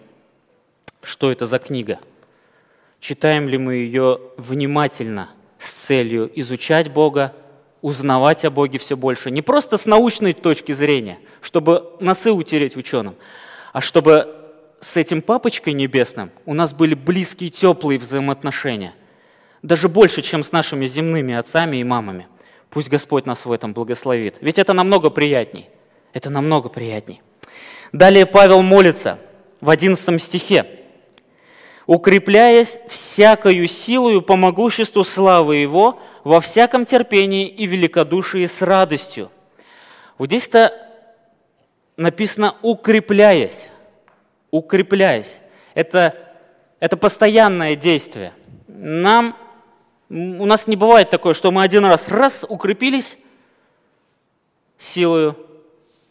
что 1.03 1.31
это 1.31 1.45
за 1.45 1.59
книга. 1.59 1.99
Читаем 2.99 3.47
ли 3.47 3.57
мы 3.57 3.75
ее 3.75 4.19
внимательно 4.37 5.29
с 5.59 5.71
целью 5.71 6.31
изучать 6.39 6.91
Бога, 6.91 7.33
узнавать 7.85 8.43
о 8.45 8.49
Боге 8.49 8.79
все 8.79 8.97
больше. 8.97 9.29
Не 9.29 9.43
просто 9.43 9.77
с 9.77 9.85
научной 9.85 10.33
точки 10.33 10.71
зрения, 10.71 11.19
чтобы 11.39 11.91
носы 11.99 12.31
утереть 12.31 12.75
ученым, 12.75 13.13
а 13.73 13.81
чтобы 13.81 14.35
с 14.81 14.97
этим 14.97 15.21
папочкой 15.21 15.73
небесным 15.73 16.31
у 16.47 16.55
нас 16.55 16.73
были 16.73 16.95
близкие, 16.95 17.51
теплые 17.51 17.99
взаимоотношения. 17.99 18.95
Даже 19.61 19.87
больше, 19.87 20.23
чем 20.23 20.43
с 20.43 20.51
нашими 20.51 20.87
земными 20.87 21.35
отцами 21.35 21.77
и 21.77 21.83
мамами. 21.83 22.27
Пусть 22.71 22.89
Господь 22.89 23.27
нас 23.27 23.45
в 23.45 23.51
этом 23.51 23.73
благословит. 23.73 24.37
Ведь 24.41 24.57
это 24.57 24.73
намного 24.73 25.11
приятней. 25.11 25.69
Это 26.11 26.31
намного 26.31 26.69
приятней. 26.69 27.21
Далее 27.91 28.25
Павел 28.25 28.63
молится 28.63 29.19
в 29.61 29.69
11 29.69 30.23
стихе 30.23 30.84
укрепляясь 31.85 32.79
всякою 32.87 33.67
силою 33.67 34.21
по 34.21 34.35
могуществу 34.35 35.03
славы 35.03 35.57
Его, 35.57 35.99
во 36.23 36.41
всяком 36.41 36.85
терпении 36.85 37.47
и 37.47 37.65
великодушии 37.65 38.45
с 38.47 38.61
радостью. 38.61 39.31
Вот 40.17 40.27
здесь-то 40.27 40.73
написано 41.97 42.55
«укрепляясь». 42.61 43.67
Укрепляясь. 44.51 45.37
Это, 45.73 46.15
это 46.79 46.97
постоянное 46.97 47.75
действие. 47.75 48.33
Нам, 48.67 49.35
у 50.09 50.45
нас 50.45 50.65
не 50.67 50.75
бывает 50.75 51.09
такое, 51.09 51.33
что 51.33 51.51
мы 51.51 51.63
один 51.63 51.83
раз 51.85 52.07
раз 52.07 52.45
укрепились 52.47 53.17
силою, 54.77 55.37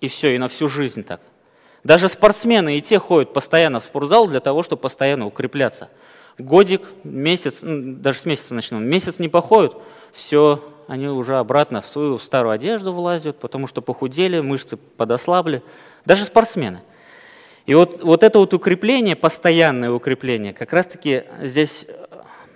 и 0.01 0.09
все, 0.09 0.35
и 0.35 0.39
на 0.39 0.49
всю 0.49 0.68
жизнь 0.68 1.05
так. 1.05 1.20
Даже 1.85 2.09
спортсмены 2.09 2.78
и 2.78 2.80
те 2.80 2.99
ходят 2.99 3.35
постоянно 3.35 3.78
в 3.78 3.85
спортзал 3.85 4.26
для 4.26 4.41
того, 4.41 4.62
чтобы 4.62 4.80
постоянно 4.80 5.26
укрепляться. 5.26 5.91
Годик, 6.39 6.82
месяц, 7.05 7.59
даже 7.62 8.18
с 8.18 8.24
месяца 8.24 8.55
начнем, 8.55 8.82
месяц 8.89 9.18
не 9.18 9.28
походят, 9.28 9.76
все, 10.12 10.64
они 10.89 11.09
уже 11.09 11.37
обратно 11.37 11.82
в 11.82 11.87
свою 11.87 12.18
старую 12.18 12.53
одежду 12.53 12.93
влазят, 12.93 13.39
потому 13.39 13.66
что 13.66 13.82
похудели, 13.82 14.41
мышцы 14.41 14.76
подослабли. 14.76 15.62
Даже 16.07 16.24
спортсмены. 16.24 16.80
И 17.66 17.74
вот, 17.74 18.03
вот 18.03 18.22
это 18.22 18.39
вот 18.39 18.53
укрепление, 18.53 19.14
постоянное 19.14 19.91
укрепление, 19.91 20.53
как 20.53 20.72
раз-таки 20.72 21.24
здесь 21.41 21.87
э, 21.89 22.07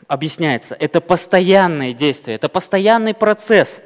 объясняется. 0.07 0.75
Это 0.75 1.01
постоянное 1.01 1.93
действие, 1.93 2.35
это 2.37 2.49
постоянный 2.49 3.15
процесс. 3.15 3.81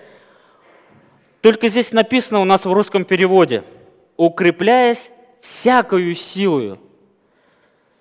Только 1.41 1.69
здесь 1.69 1.93
написано 1.93 2.41
у 2.41 2.45
нас 2.45 2.65
в 2.65 2.73
русском 2.73 3.05
переводе, 3.05 3.63
укрепляясь 4.17 5.11
всякою 5.43 6.15
силою. 6.15 6.79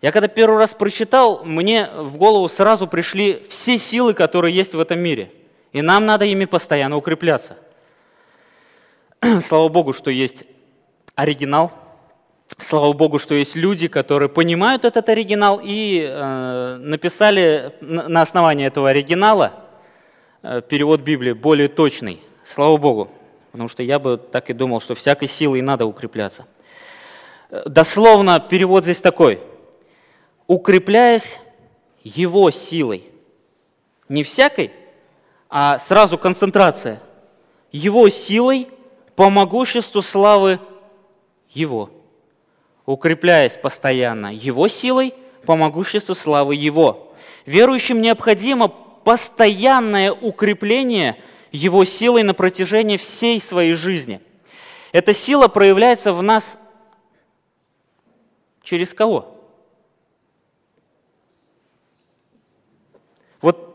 Я 0.01 0.11
когда 0.11 0.27
первый 0.27 0.57
раз 0.57 0.73
прочитал, 0.73 1.43
мне 1.43 1.89
в 1.97 2.17
голову 2.17 2.47
сразу 2.47 2.87
пришли 2.87 3.43
все 3.49 3.77
силы, 3.77 4.13
которые 4.13 4.55
есть 4.55 4.73
в 4.73 4.79
этом 4.79 4.99
мире. 4.99 5.31
И 5.73 5.81
нам 5.81 6.05
надо 6.05 6.25
ими 6.25 6.45
постоянно 6.45 6.97
укрепляться. 6.97 7.57
Слава 9.43 9.69
Богу, 9.69 9.93
что 9.93 10.11
есть 10.11 10.45
оригинал. 11.15 11.71
Слава 12.59 12.93
Богу, 12.93 13.17
что 13.17 13.33
есть 13.33 13.55
люди, 13.55 13.87
которые 13.87 14.29
понимают 14.29 14.85
этот 14.85 15.09
оригинал 15.09 15.59
и 15.63 16.05
э, 16.07 16.75
написали 16.79 17.73
на 17.81 18.21
основании 18.21 18.67
этого 18.67 18.89
оригинала 18.89 19.53
э, 20.43 20.61
перевод 20.67 21.01
Библии 21.01 21.33
более 21.33 21.69
точный. 21.69 22.21
Слава 22.43 22.77
Богу. 22.77 23.09
Потому 23.51 23.67
что 23.69 23.83
я 23.83 23.99
бы 23.99 24.17
так 24.17 24.49
и 24.49 24.53
думал, 24.53 24.81
что 24.81 24.95
всякой 24.95 25.27
силой 25.27 25.61
надо 25.61 25.85
укрепляться. 25.85 26.45
Дословно 27.51 28.39
перевод 28.39 28.85
здесь 28.85 29.01
такой. 29.01 29.41
Укрепляясь 30.47 31.37
его 32.01 32.49
силой. 32.49 33.03
Не 34.07 34.23
всякой, 34.23 34.71
а 35.49 35.77
сразу 35.77 36.17
концентрация. 36.17 37.01
Его 37.73 38.07
силой 38.07 38.69
по 39.17 39.29
могуществу 39.29 40.01
славы 40.01 40.59
его. 41.49 41.89
Укрепляясь 42.85 43.57
постоянно 43.57 44.33
его 44.33 44.69
силой 44.69 45.13
по 45.45 45.57
могуществу 45.57 46.15
славы 46.15 46.55
его. 46.55 47.13
Верующим 47.45 48.01
необходимо 48.01 48.69
постоянное 48.69 50.13
укрепление 50.13 51.17
его 51.51 51.83
силой 51.83 52.23
на 52.23 52.33
протяжении 52.33 52.95
всей 52.95 53.41
своей 53.41 53.73
жизни. 53.73 54.21
Эта 54.93 55.13
сила 55.13 55.49
проявляется 55.49 56.13
в 56.13 56.23
нас 56.23 56.57
Через 58.61 58.93
кого? 58.93 59.37
Вот 63.41 63.71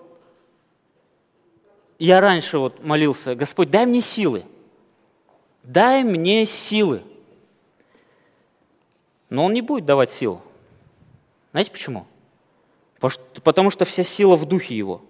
я 1.98 2.20
раньше 2.20 2.58
вот 2.58 2.84
молился, 2.84 3.34
Господь, 3.34 3.70
дай 3.70 3.86
мне 3.86 4.00
силы. 4.00 4.44
Дай 5.62 6.04
мне 6.04 6.46
силы. 6.46 7.02
Но 9.28 9.44
Он 9.44 9.52
не 9.52 9.62
будет 9.62 9.84
давать 9.84 10.10
силу. 10.10 10.40
Знаете 11.52 11.70
почему? 11.70 12.06
Потому 13.42 13.70
что 13.70 13.84
вся 13.84 14.04
сила 14.04 14.36
в 14.36 14.44
духе 14.46 14.76
Его. 14.76 15.02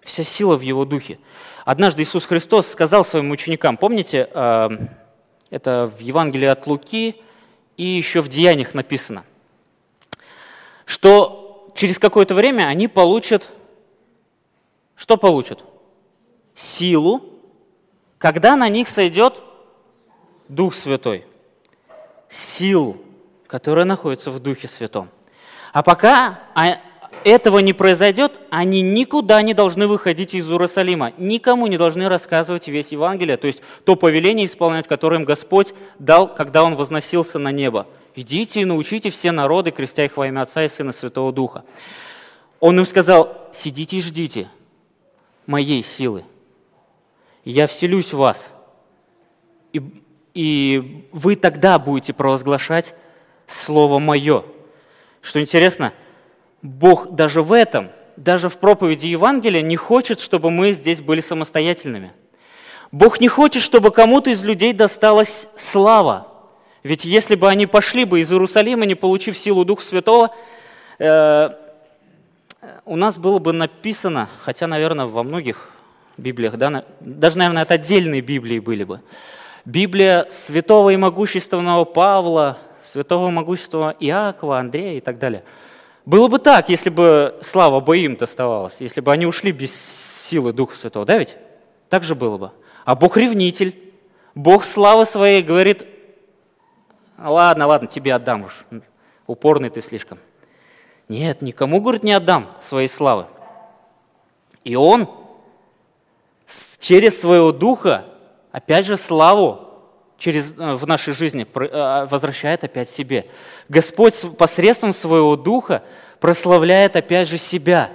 Вся 0.00 0.24
сила 0.24 0.56
в 0.56 0.60
Его 0.62 0.84
духе. 0.84 1.18
Однажды 1.64 2.02
Иисус 2.02 2.24
Христос 2.24 2.66
сказал 2.68 3.04
своим 3.04 3.30
ученикам, 3.30 3.76
помните, 3.76 4.28
э, 4.32 4.68
это 5.50 5.92
в 5.98 6.00
Евангелии 6.00 6.46
от 6.46 6.66
Луки, 6.66 7.16
и 7.76 7.84
еще 7.84 8.20
в 8.20 8.28
Деяниях 8.28 8.74
написано, 8.74 9.24
что 10.84 11.72
через 11.74 11.98
какое-то 11.98 12.34
время 12.34 12.64
они 12.64 12.88
получат, 12.88 13.46
что 14.96 15.16
получат? 15.16 15.64
Силу, 16.54 17.22
когда 18.18 18.56
на 18.56 18.68
них 18.68 18.88
сойдет 18.88 19.42
Дух 20.48 20.74
Святой. 20.74 21.24
Силу, 22.30 22.96
которая 23.46 23.84
находится 23.84 24.30
в 24.30 24.38
Духе 24.40 24.68
Святом. 24.68 25.10
А 25.72 25.82
пока 25.82 26.40
а, 26.54 26.80
этого 27.26 27.58
не 27.58 27.72
произойдет, 27.72 28.38
они 28.50 28.82
никуда 28.82 29.42
не 29.42 29.52
должны 29.52 29.88
выходить 29.88 30.32
из 30.32 30.48
Иерусалима, 30.48 31.12
никому 31.18 31.66
не 31.66 31.76
должны 31.76 32.08
рассказывать 32.08 32.68
весь 32.68 32.92
Евангелие, 32.92 33.36
то 33.36 33.48
есть 33.48 33.62
то 33.84 33.96
повеление 33.96 34.46
исполнять, 34.46 34.86
которое 34.86 35.16
им 35.16 35.24
Господь 35.24 35.74
дал, 35.98 36.32
когда 36.32 36.62
Он 36.62 36.76
возносился 36.76 37.40
на 37.40 37.50
небо. 37.50 37.88
Идите 38.14 38.60
и 38.60 38.64
научите 38.64 39.10
все 39.10 39.32
народы, 39.32 39.72
крестя 39.72 40.04
их 40.04 40.16
во 40.16 40.28
имя 40.28 40.42
Отца 40.42 40.62
и 40.64 40.68
Сына 40.68 40.92
Святого 40.92 41.32
Духа. 41.32 41.64
Он 42.60 42.78
им 42.78 42.86
сказал, 42.86 43.50
сидите 43.52 43.96
и 43.96 44.02
ждите 44.02 44.48
моей 45.46 45.82
силы. 45.82 46.22
Я 47.44 47.66
вселюсь 47.66 48.12
в 48.12 48.18
вас. 48.18 48.52
И, 49.72 49.82
и 50.32 51.04
вы 51.10 51.34
тогда 51.34 51.80
будете 51.80 52.12
провозглашать 52.12 52.94
Слово 53.48 53.98
Мое. 53.98 54.44
Что 55.22 55.40
интересно, 55.40 55.92
Бог 56.62 57.10
даже 57.10 57.42
в 57.42 57.52
этом, 57.52 57.90
даже 58.16 58.48
в 58.48 58.56
проповеди 58.58 59.06
Евангелия 59.06 59.62
не 59.62 59.76
хочет, 59.76 60.20
чтобы 60.20 60.50
мы 60.50 60.72
здесь 60.72 61.00
были 61.00 61.20
самостоятельными. 61.20 62.12
Бог 62.92 63.20
не 63.20 63.28
хочет, 63.28 63.62
чтобы 63.62 63.90
кому-то 63.90 64.30
из 64.30 64.42
людей 64.42 64.72
досталась 64.72 65.48
слава. 65.56 66.28
Ведь 66.82 67.04
если 67.04 67.34
бы 67.34 67.48
они 67.48 67.66
пошли 67.66 68.04
бы 68.04 68.20
из 68.20 68.30
Иерусалима, 68.30 68.86
не 68.86 68.94
получив 68.94 69.36
силу 69.36 69.64
Духа 69.64 69.82
Святого, 69.82 70.34
э, 70.98 71.50
у 72.84 72.96
нас 72.96 73.18
было 73.18 73.38
бы 73.38 73.52
написано, 73.52 74.28
хотя, 74.40 74.66
наверное, 74.66 75.06
во 75.06 75.22
многих 75.22 75.70
Библиях, 76.16 76.56
да, 76.56 76.84
даже, 77.00 77.38
наверное, 77.38 77.62
это 77.62 77.74
отдельные 77.74 78.20
Библии 78.20 78.58
были 78.58 78.84
бы. 78.84 79.00
Библия 79.64 80.26
святого 80.30 80.90
и 80.90 80.96
могущественного 80.96 81.84
Павла, 81.84 82.58
святого 82.82 83.28
и 83.28 83.32
могущественного 83.32 83.96
Иакова, 83.98 84.58
Андрея 84.58 84.98
и 84.98 85.00
так 85.00 85.18
далее. 85.18 85.42
Было 86.06 86.28
бы 86.28 86.38
так, 86.38 86.68
если 86.68 86.88
бы 86.88 87.36
слава 87.42 87.80
бы 87.80 87.98
им 87.98 88.16
доставалась, 88.16 88.76
если 88.78 89.00
бы 89.00 89.12
они 89.12 89.26
ушли 89.26 89.50
без 89.50 89.74
силы 90.28 90.52
Духа 90.52 90.76
Святого, 90.76 91.04
да 91.04 91.18
ведь? 91.18 91.36
Так 91.88 92.04
же 92.04 92.14
было 92.14 92.38
бы. 92.38 92.52
А 92.84 92.94
Бог 92.94 93.16
ревнитель, 93.16 93.92
Бог 94.36 94.64
славы 94.64 95.04
своей 95.04 95.42
говорит, 95.42 95.84
ладно, 97.18 97.66
ладно, 97.66 97.88
тебе 97.88 98.14
отдам 98.14 98.44
уж, 98.44 98.64
упорный 99.26 99.68
ты 99.68 99.82
слишком. 99.82 100.18
Нет, 101.08 101.42
никому, 101.42 101.80
говорит, 101.80 102.04
не 102.04 102.12
отдам 102.12 102.52
своей 102.62 102.88
славы. 102.88 103.26
И 104.62 104.76
он 104.76 105.10
через 106.78 107.20
своего 107.20 107.50
духа, 107.50 108.04
опять 108.52 108.86
же, 108.86 108.96
славу 108.96 109.65
через, 110.18 110.52
э, 110.52 110.74
в 110.74 110.86
нашей 110.86 111.14
жизни 111.14 111.46
э, 111.54 112.06
возвращает 112.10 112.64
опять 112.64 112.90
себе. 112.90 113.26
Господь 113.68 114.14
посредством 114.36 114.92
своего 114.92 115.36
духа 115.36 115.82
прославляет 116.20 116.96
опять 116.96 117.28
же 117.28 117.38
себя. 117.38 117.90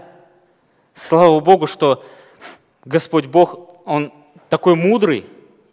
Слава 0.94 1.40
Богу, 1.40 1.68
что 1.68 2.06
Господь 2.86 3.26
Бог, 3.26 3.82
Он 3.86 4.14
такой 4.50 4.76
мудрый, 4.76 5.26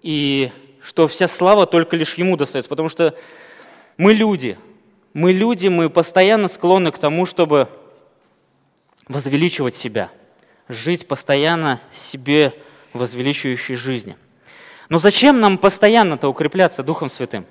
и 0.03 0.51
что 0.81 1.09
вся 1.09 1.29
слава 1.29 1.67
только 1.67 1.97
лишь 1.97 2.15
Ему 2.15 2.37
достается, 2.37 2.69
потому 2.69 2.89
что 2.89 3.15
мы 3.97 4.13
люди– 4.15 4.57
мы 5.19 5.33
люди, 5.33 5.67
мы 5.69 5.91
постоянно 5.91 6.47
склонны 6.47 6.93
к 6.93 6.99
тому, 6.99 7.27
чтобы 7.27 7.69
возвеличивать 9.09 9.75
себя, 9.75 10.11
жить 10.69 11.09
постоянно 11.09 11.81
себе 11.93 12.55
возвеличивающей 12.93 13.75
жизни. 13.75 14.17
Но 14.89 14.99
зачем 14.99 15.41
нам 15.41 15.59
постоянно-то 15.59 16.29
укрепляться 16.29 16.83
Духом 16.83 17.11
Святым? 17.11 17.47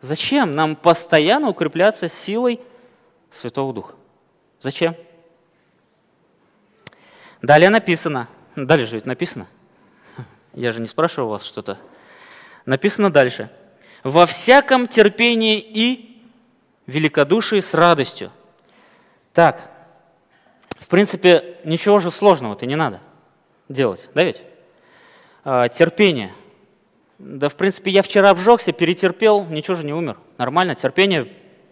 Зачем 0.00 0.54
нам 0.54 0.74
постоянно 0.74 1.48
укрепляться 1.48 2.08
силой 2.08 2.60
Святого 3.30 3.72
Духа? 3.72 3.94
Зачем? 4.60 4.96
Далее 7.40 7.70
написано, 7.70 8.28
далее 8.56 8.86
же 8.86 8.96
ведь 8.96 9.06
написано, 9.06 9.46
я 10.54 10.72
же 10.72 10.80
не 10.80 10.86
спрашиваю 10.86 11.30
вас 11.30 11.44
что-то, 11.44 11.78
написано 12.66 13.10
дальше, 13.10 13.50
во 14.04 14.26
всяком 14.26 14.86
терпении 14.86 15.58
и 15.60 16.22
великодушии 16.86 17.60
с 17.60 17.74
радостью. 17.74 18.30
Так, 19.32 19.70
в 20.80 20.86
принципе, 20.88 21.58
ничего 21.64 22.00
же 22.00 22.10
сложного-то 22.10 22.66
не 22.66 22.76
надо 22.76 23.00
делать, 23.68 24.08
да 24.14 24.24
ведь? 24.24 24.42
А, 25.44 25.68
терпение. 25.68 26.32
Да, 27.24 27.48
в 27.48 27.54
принципе, 27.54 27.92
я 27.92 28.02
вчера 28.02 28.30
обжегся, 28.30 28.72
перетерпел, 28.72 29.44
ничего 29.44 29.76
же 29.76 29.86
не 29.86 29.92
умер. 29.92 30.16
Нормально, 30.38 30.74
терпение 30.74 31.28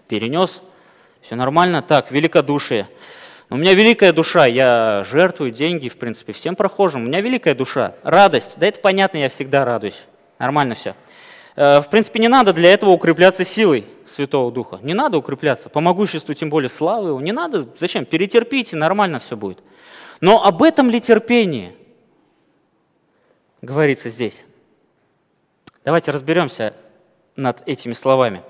перенес, 0.07 0.63
все 1.23 1.35
нормально. 1.35 1.83
Так, 1.83 2.13
великодушие. 2.13 2.87
У 3.49 3.57
меня 3.57 3.75
великая 3.75 4.13
душа, 4.13 4.47
я 4.47 5.05
жертвую 5.11 5.51
деньги, 5.51 5.89
в 5.89 5.97
принципе, 5.97 6.33
всем 6.33 6.55
прохожим. 6.55 7.03
У 7.03 7.07
меня 7.07 7.21
великая 7.21 7.57
душа. 7.57 7.95
Радость, 8.05 8.59
да 8.59 8.69
это 8.69 8.81
понятно, 8.81 9.19
я 9.19 9.29
всегда 9.29 9.65
радуюсь. 9.65 10.01
Нормально 10.39 10.77
все. 10.77 10.95
Э, 11.57 11.81
в 11.81 11.91
принципе, 11.91 12.21
не 12.21 12.29
надо 12.29 12.53
для 12.53 12.73
этого 12.73 12.91
укрепляться 12.91 13.45
силой 13.45 13.87
Святого 14.07 14.53
Духа. 14.53 14.79
Не 14.85 14.95
надо 14.95 15.19
укрепляться, 15.19 15.69
по 15.69 15.81
могуществу, 15.81 16.33
тем 16.33 16.49
более 16.49 16.71
славы 16.71 17.09
его. 17.09 17.21
Не 17.21 17.33
надо, 17.33 17.67
зачем? 17.77 18.05
Перетерпите, 18.05 18.77
нормально 18.77 19.19
все 19.19 19.37
будет. 19.37 19.59
Но 20.21 20.45
об 20.45 20.63
этом 20.63 20.91
ли 20.91 21.01
терпении 21.01 21.75
говорится 23.63 24.11
здесь? 24.11 24.45
Давайте 25.83 26.11
разберемся 26.11 26.75
над 27.37 27.67
этими 27.67 27.95
словами. 27.95 28.43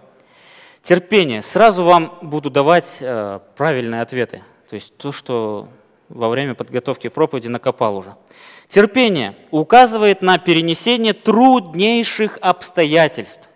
Терпение. 0.83 1.43
Сразу 1.43 1.85
вам 1.85 2.19
буду 2.23 2.51
давать 2.51 2.97
э, 3.01 3.39
правильные 3.57 4.03
ответы. 4.03 4.43
То 4.69 4.75
есть 4.75 4.97
то, 4.97 5.13
что 5.13 5.69
во 6.09 6.29
время 6.29 6.57
подготовки 6.57 7.09
проповеди 7.09 7.47
накопал 7.47 7.97
уже. 7.97 8.17
Терпение 8.67 9.37
указывает 9.53 10.23
на 10.23 10.39
перенесение 10.39 11.13
труднейших 11.13 12.39
обстоятельств. 12.41 13.49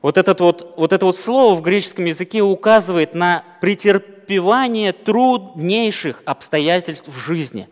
Вот, 0.00 0.16
этот 0.16 0.40
вот, 0.40 0.74
вот 0.76 0.92
это 0.92 1.04
вот 1.04 1.16
слово 1.16 1.56
в 1.56 1.62
греческом 1.62 2.04
языке 2.04 2.40
указывает 2.40 3.14
на 3.14 3.44
претерпевание 3.60 4.92
труднейших 4.92 6.22
обстоятельств 6.24 7.08
в 7.08 7.16
жизни. 7.16 7.68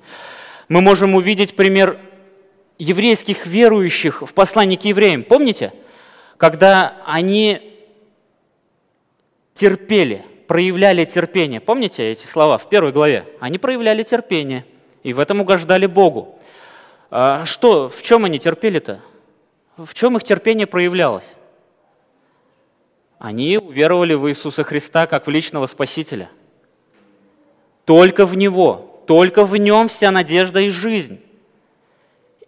Мы 0.68 0.80
можем 0.80 1.14
увидеть 1.14 1.54
пример 1.54 2.00
еврейских 2.80 3.46
верующих 3.46 4.22
в 4.22 4.32
послании 4.32 4.76
к 4.76 4.84
евреям. 4.84 5.22
Помните? 5.22 5.72
Когда 6.38 6.96
они 7.06 7.60
терпели, 9.52 10.24
проявляли 10.48 11.04
терпение. 11.04 11.60
Помните 11.60 12.10
эти 12.10 12.24
слова 12.24 12.56
в 12.56 12.68
первой 12.70 12.92
главе? 12.92 13.26
Они 13.38 13.58
проявляли 13.58 14.02
терпение 14.02 14.64
и 15.02 15.12
в 15.12 15.20
этом 15.20 15.42
угождали 15.42 15.84
Богу. 15.84 16.38
А 17.10 17.44
что, 17.44 17.90
в 17.90 18.02
чем 18.02 18.24
они 18.24 18.38
терпели-то? 18.38 19.00
В 19.76 19.92
чем 19.92 20.16
их 20.16 20.24
терпение 20.24 20.66
проявлялось? 20.66 21.34
Они 23.18 23.58
уверовали 23.58 24.14
в 24.14 24.28
Иисуса 24.30 24.64
Христа 24.64 25.06
как 25.06 25.26
в 25.26 25.30
личного 25.30 25.66
Спасителя. 25.66 26.30
Только 27.84 28.24
в 28.24 28.34
Него, 28.36 29.02
только 29.06 29.44
в 29.44 29.54
Нем 29.56 29.88
вся 29.88 30.10
надежда 30.10 30.60
и 30.60 30.70
жизнь. 30.70 31.20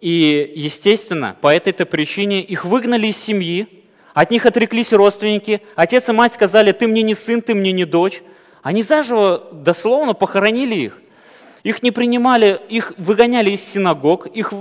И, 0.03 0.51
естественно, 0.53 1.37
по 1.39 1.47
этой-то 1.47 1.85
причине 1.85 2.41
их 2.41 2.65
выгнали 2.65 3.07
из 3.07 3.15
семьи, 3.15 3.85
от 4.13 4.31
них 4.31 4.45
отреклись 4.45 4.91
родственники, 4.91 5.61
отец 5.77 6.09
и 6.09 6.11
мать 6.11 6.33
сказали, 6.33 6.73
ты 6.73 6.87
мне 6.87 7.03
не 7.03 7.15
сын, 7.15 7.41
ты 7.41 7.55
мне 7.55 7.71
не 7.71 7.85
дочь. 7.85 8.21
Они 8.63 8.83
заживо, 8.83 9.47
дословно 9.53 10.13
похоронили 10.13 10.75
их. 10.75 11.01
Их 11.63 11.83
не 11.83 11.91
принимали, 11.91 12.59
их 12.67 12.91
выгоняли 12.97 13.51
из 13.51 13.63
синагог, 13.63 14.27
их 14.27 14.51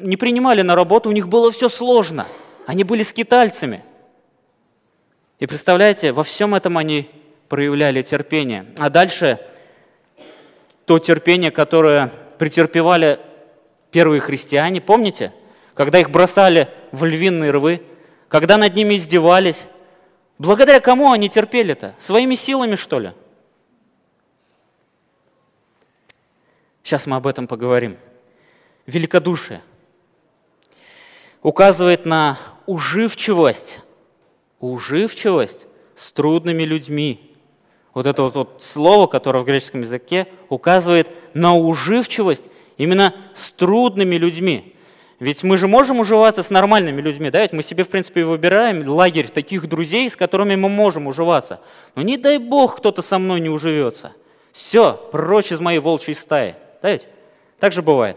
не 0.00 0.18
принимали 0.18 0.60
на 0.60 0.74
работу, 0.74 1.08
у 1.08 1.12
них 1.12 1.28
было 1.28 1.50
все 1.50 1.70
сложно. 1.70 2.26
Они 2.66 2.84
были 2.84 3.02
скитальцами. 3.02 3.82
И 5.38 5.46
представляете, 5.46 6.12
во 6.12 6.24
всем 6.24 6.54
этом 6.54 6.76
они 6.76 7.08
проявляли 7.48 8.02
терпение. 8.02 8.66
А 8.76 8.90
дальше 8.90 9.38
то 10.84 10.98
терпение, 10.98 11.50
которое 11.50 12.12
претерпевали 12.36 13.18
первые 13.90 14.20
христиане, 14.20 14.80
помните? 14.80 15.32
Когда 15.74 15.98
их 15.98 16.10
бросали 16.10 16.68
в 16.92 17.04
львиные 17.04 17.50
рвы, 17.50 17.82
когда 18.28 18.56
над 18.56 18.74
ними 18.74 18.96
издевались. 18.96 19.66
Благодаря 20.38 20.80
кому 20.80 21.12
они 21.12 21.28
терпели-то? 21.28 21.94
Своими 21.98 22.36
силами, 22.36 22.76
что 22.76 23.00
ли? 23.00 23.12
Сейчас 26.82 27.06
мы 27.06 27.16
об 27.16 27.26
этом 27.26 27.46
поговорим. 27.46 27.96
Великодушие 28.86 29.62
указывает 31.42 32.04
на 32.06 32.38
уживчивость, 32.66 33.80
уживчивость 34.60 35.66
с 35.96 36.12
трудными 36.12 36.62
людьми. 36.62 37.34
Вот 37.94 38.06
это 38.06 38.22
вот, 38.22 38.34
вот 38.34 38.62
слово, 38.62 39.06
которое 39.06 39.40
в 39.40 39.44
греческом 39.44 39.82
языке 39.82 40.28
указывает 40.48 41.08
на 41.34 41.54
уживчивость 41.54 42.46
именно 42.80 43.14
с 43.34 43.52
трудными 43.52 44.16
людьми. 44.16 44.74
Ведь 45.18 45.42
мы 45.42 45.58
же 45.58 45.68
можем 45.68 46.00
уживаться 46.00 46.42
с 46.42 46.48
нормальными 46.48 47.02
людьми, 47.02 47.28
да? 47.28 47.42
Ведь 47.42 47.52
мы 47.52 47.62
себе, 47.62 47.84
в 47.84 47.88
принципе, 47.88 48.24
выбираем 48.24 48.88
лагерь 48.88 49.28
таких 49.28 49.68
друзей, 49.68 50.08
с 50.08 50.16
которыми 50.16 50.56
мы 50.56 50.70
можем 50.70 51.06
уживаться. 51.06 51.60
Но 51.94 52.00
не 52.00 52.16
дай 52.16 52.38
Бог 52.38 52.78
кто-то 52.78 53.02
со 53.02 53.18
мной 53.18 53.40
не 53.40 53.50
уживется. 53.50 54.12
Все, 54.52 54.94
прочь 55.12 55.52
из 55.52 55.60
моей 55.60 55.78
волчьей 55.78 56.14
стаи. 56.14 56.54
Да 56.80 56.92
ведь? 56.92 57.06
Так 57.58 57.72
же 57.72 57.82
бывает. 57.82 58.16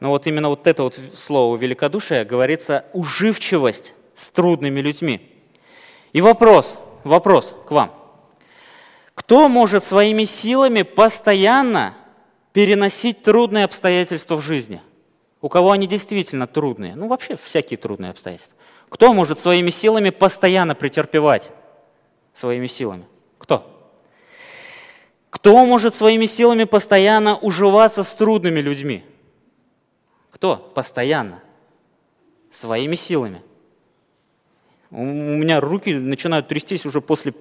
Но 0.00 0.08
вот 0.08 0.26
именно 0.26 0.48
вот 0.48 0.66
это 0.66 0.84
вот 0.84 0.98
слово 1.14 1.54
великодушие 1.58 2.24
говорится 2.24 2.86
уживчивость 2.94 3.92
с 4.14 4.30
трудными 4.30 4.80
людьми. 4.80 5.30
И 6.14 6.22
вопрос, 6.22 6.78
вопрос 7.04 7.54
к 7.66 7.70
вам. 7.70 7.92
Кто 9.14 9.46
может 9.50 9.84
своими 9.84 10.24
силами 10.24 10.80
постоянно 10.80 11.94
переносить 12.52 13.22
трудные 13.22 13.64
обстоятельства 13.64 14.36
в 14.36 14.42
жизни? 14.42 14.82
У 15.40 15.48
кого 15.48 15.70
они 15.70 15.86
действительно 15.86 16.46
трудные? 16.46 16.96
Ну, 16.96 17.08
вообще 17.08 17.36
всякие 17.36 17.78
трудные 17.78 18.10
обстоятельства. 18.10 18.56
Кто 18.88 19.12
может 19.12 19.38
своими 19.38 19.70
силами 19.70 20.10
постоянно 20.10 20.74
претерпевать? 20.74 21.50
Своими 22.34 22.66
силами. 22.66 23.06
Кто? 23.38 23.78
Кто 25.30 25.64
может 25.66 25.94
своими 25.94 26.26
силами 26.26 26.64
постоянно 26.64 27.36
уживаться 27.36 28.02
с 28.02 28.14
трудными 28.14 28.60
людьми? 28.60 29.04
Кто? 30.30 30.56
Постоянно. 30.56 31.42
Своими 32.50 32.96
силами. 32.96 33.42
У 34.90 35.04
меня 35.04 35.60
руки 35.60 35.92
начинают 35.92 36.48
трястись 36.48 36.86
уже 36.86 37.00
после 37.00 37.34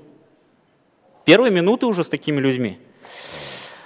первой 1.23 1.49
минуты 1.49 1.85
уже 1.85 2.03
с 2.03 2.09
такими 2.09 2.39
людьми. 2.39 2.77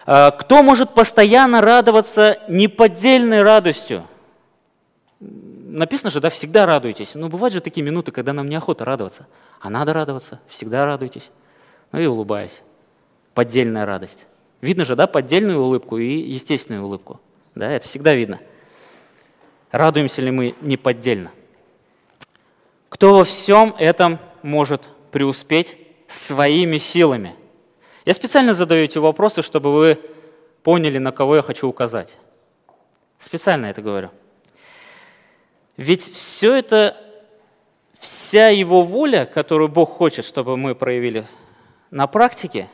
А, 0.05 0.31
кто 0.31 0.63
может 0.63 0.93
постоянно 0.93 1.61
радоваться 1.61 2.39
неподдельной 2.47 3.43
радостью? 3.43 4.03
Написано 5.19 6.09
же, 6.09 6.19
да, 6.19 6.29
всегда 6.29 6.65
радуйтесь. 6.65 7.15
Но 7.15 7.29
бывают 7.29 7.53
же 7.53 7.61
такие 7.61 7.85
минуты, 7.85 8.11
когда 8.11 8.33
нам 8.33 8.49
неохота 8.49 8.85
радоваться. 8.85 9.27
А 9.59 9.69
надо 9.69 9.93
радоваться, 9.93 10.39
всегда 10.47 10.85
радуйтесь. 10.85 11.29
Ну 11.91 11.99
и 11.99 12.05
улыбаясь. 12.05 12.61
Поддельная 13.33 13.85
радость. 13.85 14.25
Видно 14.59 14.85
же, 14.85 14.95
да, 14.95 15.07
поддельную 15.07 15.59
улыбку 15.59 15.97
и 15.97 16.05
естественную 16.07 16.83
улыбку. 16.83 17.19
Да, 17.55 17.69
это 17.71 17.87
всегда 17.87 18.13
видно. 18.13 18.39
Радуемся 19.71 20.21
ли 20.21 20.31
мы 20.31 20.55
неподдельно? 20.61 21.31
Кто 22.89 23.15
во 23.15 23.23
всем 23.23 23.73
этом 23.79 24.19
может 24.41 24.89
преуспеть 25.11 25.77
своими 26.09 26.77
силами? 26.77 27.35
Я 28.05 28.13
специально 28.13 28.53
задаю 28.53 28.85
эти 28.85 28.97
вопросы, 28.97 29.41
чтобы 29.41 29.73
вы 29.73 29.99
поняли, 30.63 30.97
на 30.97 31.11
кого 31.11 31.35
я 31.35 31.41
хочу 31.41 31.67
указать. 31.67 32.15
Специально 33.19 33.67
это 33.67 33.81
говорю. 33.81 34.09
Ведь 35.77 36.01
все 36.13 36.55
это, 36.55 36.97
вся 37.99 38.47
его 38.47 38.83
воля, 38.83 39.25
которую 39.25 39.69
Бог 39.69 39.91
хочет, 39.91 40.25
чтобы 40.25 40.57
мы 40.57 40.75
проявили 40.75 41.27
на 41.91 42.07
практике, 42.07 42.67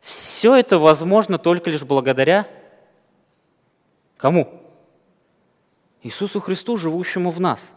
все 0.00 0.54
это 0.56 0.78
возможно 0.78 1.38
только 1.38 1.70
лишь 1.70 1.82
благодаря 1.82 2.46
кому? 4.16 4.62
Иисусу 6.02 6.40
Христу, 6.40 6.76
живущему 6.76 7.30
в 7.30 7.40
нас. 7.40 7.72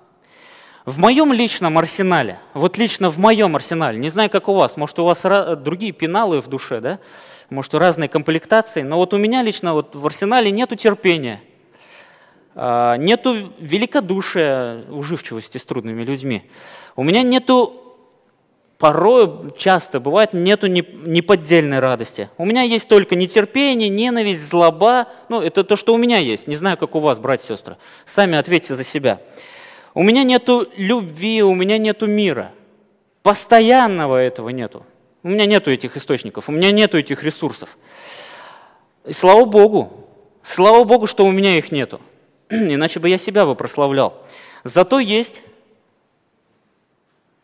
В 0.86 0.98
моем 0.98 1.34
личном 1.34 1.78
арсенале, 1.78 2.40
вот 2.54 2.78
лично 2.78 3.12
в 3.12 3.18
моем 3.18 3.56
арсенале, 3.56 4.00
не 4.00 4.10
знаю, 4.10 4.30
как 4.30 4.48
у 4.48 4.54
вас, 4.54 4.78
может, 4.78 4.98
у 5.00 5.04
вас 5.04 5.22
другие 5.58 5.92
пеналы 5.92 6.42
в 6.42 6.48
душе, 6.48 6.80
да? 6.80 7.00
Может, 7.50 7.74
разные 7.74 8.08
комплектации, 8.08 8.82
но 8.82 8.98
вот 8.98 9.14
у 9.14 9.18
меня 9.18 9.42
лично 9.44 9.74
вот 9.74 9.96
в 9.96 10.06
арсенале 10.06 10.52
нету 10.52 10.76
терпения, 10.76 11.42
а, 12.56 12.96
нету 12.96 13.52
великодушия, 13.60 14.86
уживчивости 14.90 15.58
с 15.58 15.66
трудными 15.66 16.04
людьми. 16.04 16.50
У 16.96 17.04
меня 17.04 17.24
нету, 17.24 17.96
порой, 18.78 19.54
часто 19.58 20.00
бывает, 20.00 20.34
нету 20.34 20.68
неподдельной 20.68 21.80
радости. 21.80 22.30
У 22.38 22.46
меня 22.46 22.62
есть 22.62 22.88
только 22.88 23.16
нетерпение, 23.16 23.90
ненависть, 23.90 24.48
злоба. 24.48 25.08
Ну, 25.28 25.42
это 25.42 25.64
то, 25.64 25.76
что 25.76 25.94
у 25.94 25.98
меня 25.98 26.18
есть. 26.18 26.48
Не 26.48 26.56
знаю, 26.56 26.78
как 26.78 26.96
у 26.96 27.00
вас, 27.00 27.20
братья 27.20 27.54
и 27.54 27.58
сестры. 27.58 27.78
Сами 28.06 28.38
ответьте 28.38 28.76
за 28.76 28.84
себя. 28.84 29.22
У 29.94 30.04
меня 30.04 30.24
нету 30.24 30.68
любви, 30.76 31.42
у 31.44 31.56
меня 31.56 31.78
нету 31.78 32.08
мира. 32.08 32.52
Постоянного 33.24 34.18
этого 34.18 34.50
нету. 34.50 34.86
У 35.24 35.30
меня 35.30 35.46
нету 35.46 35.72
этих 35.72 35.98
источников, 35.98 36.48
у 36.48 36.52
меня 36.52 36.72
нету 36.72 36.98
этих 36.98 37.24
ресурсов. 37.24 37.78
И 39.06 39.14
слава 39.14 39.46
Богу, 39.46 40.08
слава 40.44 40.84
Богу, 40.84 41.08
что 41.08 41.26
у 41.26 41.32
меня 41.32 41.58
их 41.58 41.72
нету. 41.72 42.00
Иначе 42.50 43.00
бы 43.00 43.10
я 43.10 43.18
себя 43.18 43.46
бы 43.46 43.56
прославлял. 43.56 44.26
Зато 44.64 45.00
есть 45.00 45.42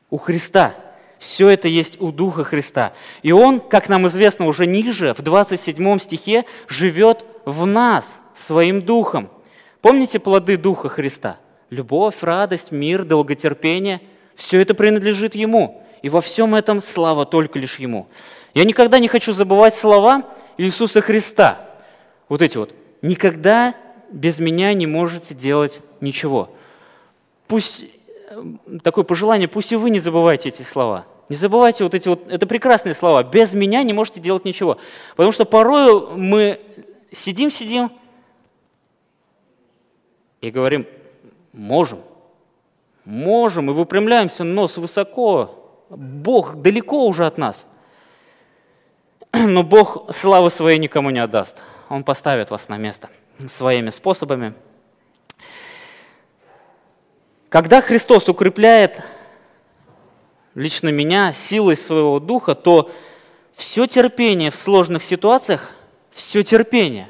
у 0.09 0.17
Христа. 0.17 0.75
Все 1.19 1.49
это 1.49 1.67
есть 1.67 1.99
у 1.99 2.11
Духа 2.11 2.43
Христа. 2.43 2.93
И 3.23 3.31
Он, 3.31 3.59
как 3.59 3.89
нам 3.89 4.07
известно 4.07 4.45
уже 4.45 4.65
ниже, 4.65 5.13
в 5.13 5.21
27 5.21 5.99
стихе, 5.99 6.45
живет 6.67 7.25
в 7.45 7.65
нас 7.65 8.21
своим 8.33 8.81
Духом. 8.81 9.29
Помните 9.81 10.19
плоды 10.19 10.57
Духа 10.57 10.89
Христа? 10.89 11.37
Любовь, 11.69 12.15
радость, 12.21 12.71
мир, 12.71 13.03
долготерпение– 13.03 14.01
все 14.35 14.61
это 14.61 14.73
принадлежит 14.73 15.33
Ему. 15.35 15.83
И 16.01 16.09
во 16.09 16.21
всем 16.21 16.53
этом 16.53 16.81
слава 16.81 17.25
только 17.25 17.57
лишь 17.57 17.79
Ему. 17.79 18.07
Я 18.53 18.63
никогда 18.63 18.99
не 18.99 19.07
хочу 19.07 19.33
забывать 19.33 19.73
слова 19.73 20.23
Иисуса 20.57 21.01
Христа. 21.01 21.69
Вот 22.29 22.41
эти 22.41 22.57
вот. 22.57 22.73
«Никогда 23.01 23.75
без 24.11 24.39
меня 24.39 24.73
не 24.73 24.87
можете 24.87 25.35
делать 25.35 25.79
ничего». 26.01 26.49
Пусть, 27.47 27.85
э, 28.29 28.43
такое 28.83 29.03
пожелание, 29.03 29.47
пусть 29.47 29.71
и 29.71 29.75
вы 29.75 29.89
не 29.91 29.99
забывайте 29.99 30.49
эти 30.49 30.63
слова. 30.63 31.05
Не 31.29 31.35
забывайте 31.35 31.83
вот 31.83 31.93
эти 31.93 32.07
вот, 32.07 32.27
это 32.29 32.45
прекрасные 32.47 32.93
слова. 32.95 33.23
Без 33.23 33.53
меня 33.53 33.83
не 33.83 33.93
можете 33.93 34.19
делать 34.19 34.45
ничего. 34.45 34.77
Потому 35.15 35.31
что 35.31 35.45
порой 35.45 36.15
мы 36.15 36.59
сидим-сидим 37.11 37.91
и 40.41 40.51
говорим, 40.51 40.85
Можем. 41.55 42.01
Можем, 43.05 43.71
и 43.71 43.73
выпрямляемся, 43.73 44.43
нос 44.43 44.75
высоко. 44.77 45.85
Бог 45.89 46.55
далеко 46.61 47.07
уже 47.07 47.25
от 47.25 47.37
нас. 47.37 47.65
Но 49.31 49.63
Бог 49.63 50.13
славы 50.13 50.49
своей 50.49 50.79
никому 50.79 51.11
не 51.11 51.19
отдаст. 51.19 51.61
Он 51.87 52.03
поставит 52.03 52.49
вас 52.49 52.67
на 52.67 52.77
место 52.77 53.09
своими 53.47 53.89
способами. 53.89 54.53
Когда 57.47 57.79
Христос 57.79 58.27
укрепляет 58.27 59.01
лично 60.55 60.89
меня 60.89 61.31
силой 61.31 61.77
своего 61.77 62.19
духа, 62.19 62.53
то 62.53 62.91
все 63.53 63.87
терпение 63.87 64.51
в 64.51 64.55
сложных 64.55 65.03
ситуациях, 65.03 65.71
все 66.11 66.43
терпение 66.43 67.07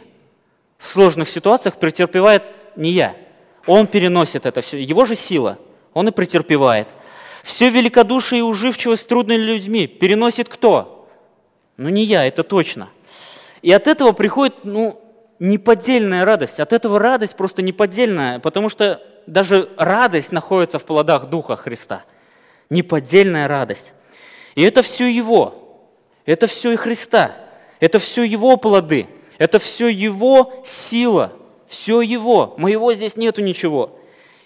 в 0.78 0.86
сложных 0.86 1.30
ситуациях 1.30 1.78
претерпевает 1.78 2.44
не 2.76 2.92
я– 2.92 3.16
он 3.68 3.88
переносит 3.88 4.46
это 4.46 4.62
все, 4.62 4.82
его 4.82 5.06
же 5.06 5.16
сила, 5.16 5.58
он 5.94 6.08
и 6.08 6.12
претерпевает. 6.12 6.88
Все 7.44 7.70
великодушие 7.70 8.40
и 8.40 8.44
уживчивость 8.44 9.04
с 9.04 9.06
трудными 9.06 9.42
людьми 9.42 9.88
переносит 9.88 10.50
кто? 10.50 11.08
Ну 11.78 11.90
не 11.90 12.04
я, 12.04 12.26
это 12.26 12.44
точно. 12.44 12.90
И 13.62 13.72
от 13.72 13.88
этого 13.88 14.12
приходит, 14.12 14.64
ну, 14.64 15.02
неподдельная 15.40 16.26
радость. 16.26 16.60
От 16.60 16.74
этого 16.74 17.00
радость 17.00 17.36
просто 17.36 17.62
неподдельная, 17.62 18.40
потому 18.40 18.70
что 18.70 19.02
даже 19.28 19.70
радость 19.78 20.32
находится 20.32 20.80
в 20.80 20.86
плодах 20.86 21.30
Духа 21.30 21.56
Христа. 21.56 22.04
Неподдельная 22.70 23.48
радость. 23.48 23.94
И 24.56 24.64
это 24.64 24.82
все 24.82 25.08
Его. 25.08 25.82
Это 26.26 26.48
все 26.48 26.72
и 26.72 26.76
Христа. 26.76 27.36
Это 27.80 28.00
все 28.00 28.24
Его 28.24 28.58
плоды. 28.58 29.08
Это 29.38 29.60
все 29.60 29.88
Его 29.88 30.64
сила– 30.66 31.34
все 31.76 32.02
Его, 32.02 32.56
моего 32.58 32.94
здесь 32.94 33.16
нету 33.16 33.42
ничего. 33.42 34.00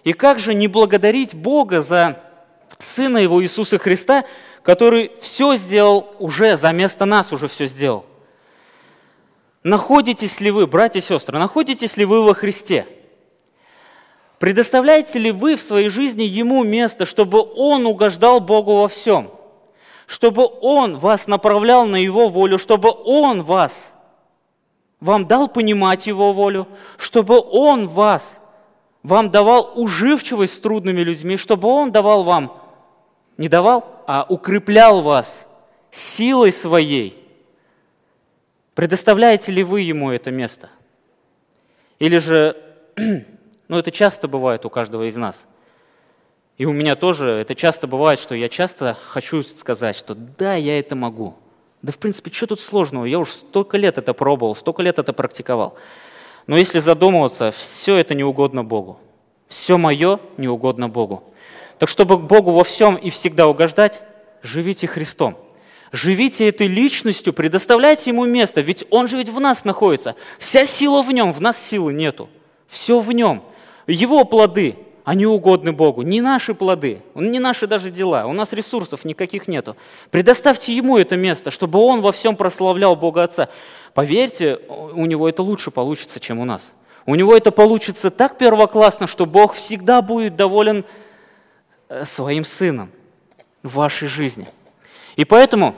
И 0.04 0.14
как 0.14 0.40
же 0.40 0.54
не 0.54 0.68
благодарить 0.68 1.36
Бога 1.36 1.82
за 1.82 2.22
Сына 2.80 3.18
Его 3.18 3.44
Иисуса 3.44 3.78
Христа, 3.78 4.26
который 4.64 5.12
все 5.22 5.56
сделал 5.56 6.14
уже, 6.20 6.58
за 6.58 6.72
место 6.72 7.06
нас 7.06 7.32
уже 7.32 7.48
все 7.48 7.68
сделал. 7.68 8.06
Находитесь 9.64 10.40
ли 10.40 10.52
вы, 10.52 10.68
братья 10.68 11.00
и 11.00 11.04
сестры, 11.04 11.38
находитесь 11.38 11.98
ли 11.98 12.06
вы 12.06 12.24
во 12.24 12.34
Христе? 12.34 12.88
Предоставляете 14.40 15.20
ли 15.20 15.32
вы 15.32 15.58
в 15.58 15.62
своей 15.62 15.90
жизни 15.90 16.24
Ему 16.24 16.64
место, 16.64 17.06
чтобы 17.06 17.42
Он 17.42 17.86
угождал 17.86 18.40
Богу 18.40 18.78
во 18.78 18.88
всем? 18.88 19.32
Чтобы 20.08 20.50
Он 20.62 20.98
вас 20.98 21.28
направлял 21.28 21.86
на 21.86 21.98
Его 21.98 22.30
волю, 22.30 22.58
чтобы 22.58 22.90
Он 22.90 23.44
вас 23.44 23.92
вам 25.00 25.28
дал 25.28 25.48
понимать 25.48 26.08
Его 26.08 26.34
волю, 26.34 26.68
чтобы 26.98 27.40
Он 27.40 27.88
вас, 27.88 28.40
вам 29.04 29.32
давал 29.32 29.72
уживчивость 29.76 30.56
с 30.56 30.60
трудными 30.60 31.02
людьми, 31.02 31.38
чтобы 31.38 31.68
Он 31.68 31.92
давал 31.92 32.24
вам, 32.24 32.62
не 33.38 33.48
давал, 33.48 34.04
а 34.08 34.26
укреплял 34.28 35.02
вас 35.02 35.46
силой 35.92 36.52
своей. 36.52 37.16
Предоставляете 38.76 39.52
ли 39.52 39.64
вы 39.64 39.82
Ему 39.82 40.12
это 40.12 40.32
место? 40.32 40.70
Или 42.00 42.18
же, 42.18 42.58
ну 43.68 43.78
это 43.78 43.92
часто 43.92 44.28
бывает 44.28 44.66
у 44.66 44.70
каждого 44.70 45.08
из 45.08 45.16
нас. 45.16 45.46
И 46.58 46.66
у 46.66 46.74
меня 46.74 46.98
тоже 46.98 47.30
это 47.30 47.56
часто 47.56 47.88
бывает, 47.88 48.20
что 48.20 48.36
я 48.36 48.50
часто 48.50 48.98
хочу 49.02 49.44
сказать, 49.44 49.96
что 49.96 50.14
да, 50.14 50.56
я 50.56 50.78
это 50.78 50.96
могу– 50.96 51.36
да, 51.82 51.94
в 51.94 51.98
принципе, 51.98 52.32
что 52.32 52.48
тут 52.48 52.60
сложного? 52.60 53.06
Я 53.06 53.20
уж 53.20 53.30
столько 53.30 53.78
лет 53.78 53.98
это 53.98 54.14
пробовал, 54.14 54.56
столько 54.56 54.82
лет 54.82 55.00
это 55.00 55.14
практиковал. 55.14 55.76
Но 56.46 56.58
если 56.58 56.80
задумываться, 56.80 57.52
все 57.52 57.96
это 57.96 58.16
не 58.16 58.24
угодно 58.24 58.64
Богу. 58.64 59.00
Все 59.48 59.78
мое 59.78 60.20
не 60.38 60.48
угодно 60.48 60.90
Богу. 60.90 61.24
Так 61.78 61.88
чтобы 61.88 62.18
Богу 62.18 62.52
во 62.52 62.64
всем 62.64 62.96
и 62.96 63.10
всегда 63.10 63.48
угождать, 63.48 64.02
живите 64.44 64.88
Христом. 64.88 65.38
Живите 65.92 66.48
этой 66.48 66.68
личностью, 66.68 67.34
предоставляйте 67.34 68.10
Ему 68.12 68.26
место, 68.26 68.62
ведь 68.62 68.86
Он 68.90 69.08
же 69.08 69.18
ведь 69.18 69.30
в 69.30 69.40
нас 69.40 69.64
находится. 69.64 70.16
Вся 70.38 70.66
сила 70.66 71.02
в 71.02 71.12
Нем, 71.12 71.32
в 71.32 71.40
нас 71.40 71.58
силы 71.58 71.94
нету. 71.94 72.30
Все 72.68 73.00
в 73.00 73.12
Нем. 73.12 73.42
Его 73.88 74.24
плоды, 74.26 74.76
они 75.10 75.26
угодны 75.26 75.72
Богу, 75.72 76.04
не 76.04 76.22
наши 76.22 76.54
плоды, 76.54 77.02
не 77.16 77.40
наши 77.40 77.66
даже 77.66 77.90
дела, 77.90 78.28
у 78.28 78.34
нас 78.34 78.54
ресурсов 78.54 79.06
никаких 79.06 79.48
нету. 79.48 79.76
Предоставьте 80.12 80.72
Ему 80.72 81.00
это 81.00 81.16
место, 81.16 81.50
чтобы 81.50 81.80
Он 81.80 82.02
во 82.02 82.12
всем 82.12 82.36
прославлял 82.36 82.96
Бога 82.96 83.24
Отца. 83.24 83.50
Поверьте, 83.96 84.60
у 84.68 85.08
Него 85.08 85.28
это 85.28 85.42
лучше 85.42 85.72
получится, 85.72 86.20
чем 86.20 86.38
у 86.38 86.46
нас. 86.46 86.74
У 87.08 87.16
Него 87.16 87.36
это 87.36 87.50
получится 87.50 88.12
так 88.12 88.38
первоклассно, 88.38 89.08
что 89.08 89.26
Бог 89.26 89.56
всегда 89.56 90.04
будет 90.04 90.36
доволен 90.36 90.86
э, 91.88 92.06
своим 92.06 92.46
Сыном 92.46 92.92
в 93.64 93.78
вашей 93.78 94.08
жизни. 94.08 94.46
И 95.16 95.26
поэтому 95.26 95.74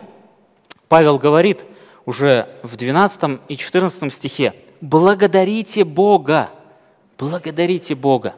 Павел 0.90 1.18
говорит 1.18 1.64
уже 2.06 2.50
в 2.64 2.76
12 2.76 3.40
и 3.48 3.56
14 3.56 4.14
стихе, 4.14 4.56
благодарите 4.82 5.86
Бога, 5.86 6.50
благодарите 7.18 7.96
Бога 7.96 8.36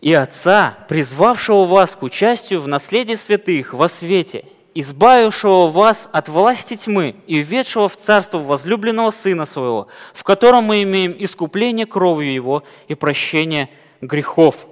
и 0.00 0.12
Отца, 0.12 0.78
призвавшего 0.88 1.64
вас 1.64 1.96
к 1.96 2.02
участию 2.02 2.60
в 2.60 2.68
наследии 2.68 3.16
святых 3.16 3.74
во 3.74 3.88
свете, 3.88 4.44
избавившего 4.74 5.68
вас 5.68 6.08
от 6.12 6.28
власти 6.28 6.76
тьмы 6.76 7.16
и 7.26 7.38
введшего 7.38 7.88
в 7.88 7.96
царство 7.96 8.38
возлюбленного 8.38 9.10
Сына 9.10 9.44
Своего, 9.44 9.88
в 10.14 10.22
котором 10.22 10.64
мы 10.64 10.84
имеем 10.84 11.16
искупление 11.18 11.86
кровью 11.86 12.32
Его 12.32 12.62
и 12.86 12.94
прощение 12.94 13.70
грехов. 14.00 14.66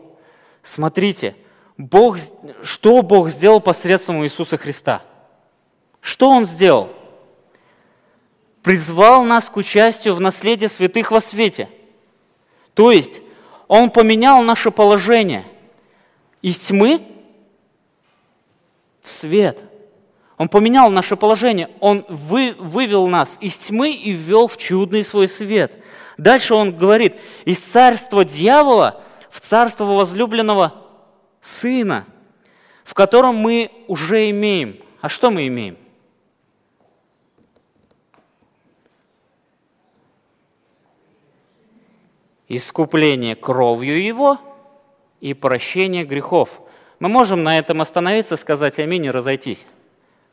Смотрите, 0.63 1.35
Бог, 1.77 2.19
что 2.63 3.03
Бог 3.03 3.31
сделал 3.31 3.61
посредством 3.61 4.25
Иисуса 4.25 4.57
Христа? 4.59 5.03
Что 6.01 6.31
Он 6.31 6.47
сделал? 6.47 6.91
Призвал 8.63 9.25
нас 9.25 9.51
к 9.51 9.57
участию 9.57 10.15
в 10.15 10.21
наследии 10.21 10.67
святых 10.67 11.11
во 11.11 11.21
свете. 11.21 11.69
То 12.75 12.93
есть 12.93 13.21
он 13.69 13.91
поменял 13.91 14.43
наше 14.43 14.71
положение 14.71 15.45
из 16.43 16.59
тьмы 16.59 17.03
в 19.03 19.11
свет. 19.11 19.63
Он 20.39 20.49
поменял 20.49 20.91
наше 20.91 21.17
положение. 21.17 21.71
Он 21.81 22.05
вы, 22.09 22.55
вывел 22.59 23.07
нас 23.07 23.39
из 23.41 23.57
тьмы 23.57 23.93
и 23.93 24.13
ввел 24.13 24.47
в 24.47 24.57
чудный 24.57 25.03
свой 25.03 25.29
свет. 25.29 25.79
Дальше 26.19 26.55
он 26.55 26.77
говорит, 26.77 27.17
из 27.45 27.59
царства 27.59 28.25
дьявола 28.25 29.03
в 29.31 29.41
царство 29.41 29.85
возлюбленного 29.85 30.75
Сына, 31.41 32.07
в 32.85 32.93
котором 32.95 33.37
мы 33.37 33.71
уже 33.87 34.31
имеем. 34.31 34.79
А 35.01 35.09
что 35.09 35.31
мы 35.31 35.47
имеем? 35.47 35.77
Искупление 42.49 43.35
кровью 43.35 44.03
Его 44.03 44.39
и 45.21 45.35
прощение 45.35 46.05
грехов. 46.05 46.61
Мы 46.99 47.09
можем 47.09 47.43
на 47.43 47.59
этом 47.59 47.81
остановиться, 47.81 48.37
сказать 48.37 48.79
аминь 48.79 49.05
и 49.05 49.11
разойтись. 49.11 49.67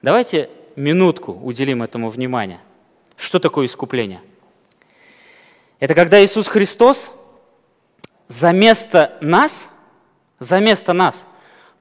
Давайте 0.01 0.49
минутку 0.75 1.33
уделим 1.33 1.83
этому 1.83 2.09
внимание. 2.09 2.59
Что 3.15 3.39
такое 3.39 3.65
искупление? 3.65 4.21
Это 5.79 5.95
когда 5.95 6.23
Иисус 6.23 6.47
Христос 6.47 7.11
за 8.27 8.51
место 8.51 9.17
нас, 9.21 9.67
за 10.39 10.59
место 10.59 10.93
нас, 10.93 11.25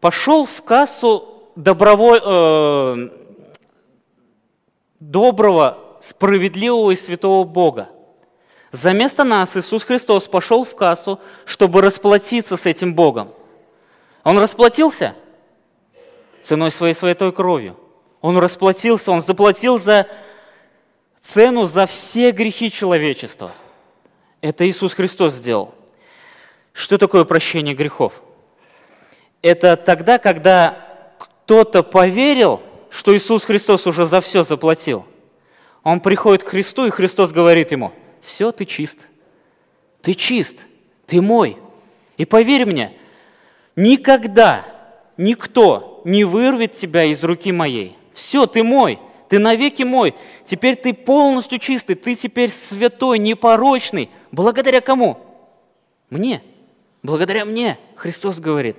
пошел 0.01 0.45
в 0.45 0.63
кассу 0.63 1.51
доброволь, 1.55 2.21
э, 2.25 3.09
доброго, 4.99 5.79
справедливого 6.03 6.91
и 6.91 6.97
святого 6.97 7.45
Бога– 7.45 7.91
за 8.73 8.95
место 8.95 9.23
нас 9.23 9.55
Иисус 9.55 9.85
Христос 9.85 10.29
пошел 10.29 10.65
в 10.65 10.75
кассу, 10.75 11.21
чтобы 11.45 11.83
расплатиться 11.83 12.57
с 12.57 12.65
этим 12.65 12.95
Богом. 12.95 13.31
Он 14.25 14.39
расплатился 14.39 15.15
ценой 16.43 16.71
своей 16.71 16.95
святой 16.95 17.33
кровью. 17.33 17.77
Он 18.23 18.39
расплатился, 18.39 19.13
он 19.13 19.21
заплатил 19.21 19.79
за 19.79 20.07
цену 21.21 21.67
за 21.67 21.85
все 21.85 22.31
грехи 22.31 22.73
человечества. 22.73 23.53
Это 24.41 24.69
Иисус 24.69 24.95
Христос 24.95 25.35
сделал. 25.35 25.75
Что 26.73 26.97
такое 26.97 27.25
прощение 27.25 27.75
грехов? 27.75 28.23
Это 29.43 29.77
тогда, 29.77 30.19
когда 30.19 31.13
кто-то 31.19 31.83
поверил, 31.83 32.63
что 32.89 33.15
Иисус 33.15 33.45
Христос 33.45 33.87
уже 33.87 34.07
за 34.07 34.23
все 34.23 34.45
заплатил. 34.45 35.05
Он 35.83 36.01
приходит 36.01 36.43
к 36.43 36.49
Христу, 36.49 36.87
и 36.87 36.91
Христос 36.91 37.33
говорит 37.33 37.71
ему– 37.71 37.93
все, 38.23 38.53
ты 38.53 38.65
чист. 38.65 39.01
Ты 40.01 40.15
чист, 40.15 40.59
ты 41.07 41.21
мой. 41.21 41.59
И 42.17 42.25
поверь 42.25 42.65
мне, 42.67 42.93
никогда 43.77 44.65
никто 45.17 46.01
не 46.05 46.25
вырвет 46.25 46.73
тебя 46.73 47.05
из 47.05 47.23
руки 47.25 47.53
моей. 47.53 47.97
Все, 48.15 48.47
ты 48.47 48.63
мой, 48.63 48.99
ты 49.29 49.39
навеки 49.39 49.83
мой. 49.83 50.15
Теперь 50.45 50.77
ты 50.77 50.95
полностью 50.95 51.59
чистый, 51.59 51.95
ты 51.95 52.15
теперь 52.15 52.51
святой, 52.51 53.19
непорочный. 53.19 54.11
Благодаря 54.31 54.81
кому? 54.81 55.19
Мне. 56.11 56.43
Благодаря 57.03 57.45
мне, 57.45 57.79
Христос 57.97 58.39
говорит. 58.39 58.77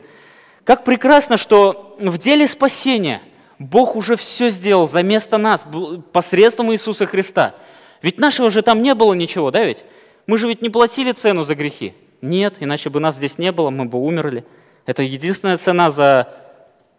Как 0.63 0.85
прекрасно, 0.85 1.37
что 1.37 1.97
в 1.99 2.17
деле 2.17 2.47
спасения 2.47 3.21
Бог 3.59 3.95
уже 3.97 4.15
все 4.15 4.49
сделал 4.49 4.87
за 4.87 5.03
место 5.03 5.37
нас, 5.37 5.65
посредством 6.13 6.71
Иисуса 6.71 7.05
Христа– 7.05 7.55
ведь 8.03 8.19
нашего 8.19 8.51
же 8.51 8.61
там 8.61 8.83
не 8.83 8.93
было 8.93 9.13
ничего, 9.13 9.49
да 9.49 9.63
ведь? 9.63 9.83
Мы 10.27 10.37
же 10.37 10.47
ведь 10.47 10.61
не 10.61 10.69
платили 10.69 11.11
цену 11.13 11.43
за 11.43 11.55
грехи. 11.55 11.93
Нет, 12.21 12.57
иначе 12.59 12.91
бы 12.91 12.99
нас 12.99 13.15
здесь 13.15 13.39
не 13.39 13.51
было, 13.51 13.71
мы 13.71 13.85
бы 13.85 13.97
умерли. 13.97 14.45
Это 14.85 15.01
единственная 15.01 15.57
цена 15.57 15.89
за 15.89 16.27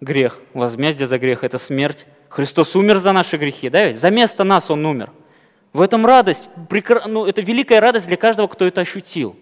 грех, 0.00 0.40
возмездие 0.54 1.06
за 1.06 1.18
грех– 1.18 1.38
это 1.44 1.58
смерть. 1.58 2.06
Христос 2.28 2.74
умер 2.74 2.98
за 2.98 3.12
наши 3.12 3.36
грехи, 3.36 3.68
да 3.68 3.86
ведь? 3.86 4.00
За 4.00 4.10
место 4.10 4.42
нас 4.42 4.70
Он 4.70 4.84
умер. 4.84 5.10
В 5.72 5.80
этом 5.80 6.06
радость, 6.06 6.48
ну, 7.06 7.26
это 7.26 7.40
великая 7.42 7.80
радость 7.80 8.06
для 8.06 8.16
каждого, 8.16 8.46
кто 8.46 8.64
это 8.64 8.80
ощутил. 8.80 9.36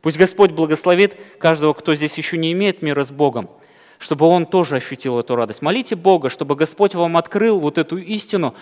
Пусть 0.00 0.16
Господь 0.16 0.50
благословит 0.52 1.16
каждого, 1.38 1.72
кто 1.74 1.94
здесь 1.94 2.16
еще 2.16 2.38
не 2.38 2.52
имеет 2.52 2.82
мира 2.82 3.04
с 3.04 3.10
Богом, 3.10 3.50
чтобы 3.98 4.26
он 4.26 4.46
тоже 4.46 4.76
ощутил 4.76 5.18
эту 5.18 5.36
радость. 5.36 5.62
Молите 5.62 5.94
Бога, 5.94 6.30
чтобы 6.30 6.56
Господь 6.56 6.94
вам 6.94 7.16
открыл 7.16 7.60
вот 7.60 7.76
эту 7.76 7.98
истину, 7.98 8.54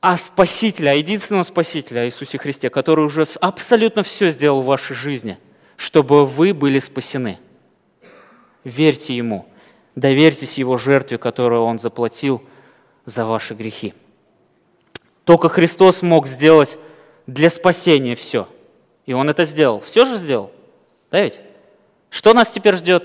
а 0.00 0.16
Спасителя, 0.16 0.94
единственного 0.94 1.42
Спасителя, 1.42 2.06
Иисусе 2.06 2.38
Христе, 2.38 2.70
который 2.70 3.04
уже 3.04 3.26
абсолютно 3.40 4.02
все 4.02 4.30
сделал 4.30 4.62
в 4.62 4.66
вашей 4.66 4.94
жизни, 4.94 5.38
чтобы 5.76 6.24
вы 6.24 6.54
были 6.54 6.78
спасены. 6.78 7.38
Верьте 8.62 9.16
Ему, 9.16 9.46
доверьтесь 9.96 10.58
Его 10.58 10.78
жертве, 10.78 11.18
которую 11.18 11.62
Он 11.62 11.78
заплатил 11.80 12.42
за 13.04 13.24
ваши 13.24 13.54
грехи. 13.54 13.94
Только 15.24 15.48
Христос 15.48 16.02
мог 16.02 16.26
сделать 16.26 16.78
для 17.26 17.50
спасения 17.50 18.14
все. 18.14 18.48
И 19.04 19.12
Он 19.12 19.28
это 19.28 19.44
сделал. 19.44 19.80
Все 19.80 20.04
же 20.04 20.16
сделал. 20.16 20.52
Да 21.10 21.22
ведь? 21.22 21.40
Что 22.10 22.34
нас 22.34 22.50
теперь 22.50 22.76
ждет? 22.76 23.04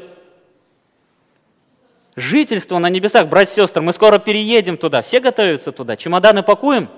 Жительство 2.16 2.78
на 2.78 2.90
небесах, 2.90 3.28
братья 3.28 3.54
и 3.54 3.56
сестры, 3.56 3.82
мы 3.82 3.92
скоро 3.92 4.20
переедем 4.20 4.78
туда, 4.78 5.02
все 5.02 5.20
готовятся 5.20 5.72
туда, 5.72 5.98
чемоданы 5.98 6.44
пакуем. 6.44 6.90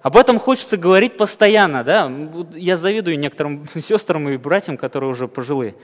Об 0.00 0.16
этом 0.16 0.38
хочется 0.38 0.76
говорить 0.76 1.16
постоянно, 1.16 1.84
да? 1.84 2.10
Я 2.54 2.76
завидую 2.76 3.18
некоторым 3.18 3.66
сестрам 3.74 4.28
и 4.28 4.36
братьям, 4.36 4.76
которые 4.76 5.10
уже 5.10 5.28
пожилые. 5.28 5.74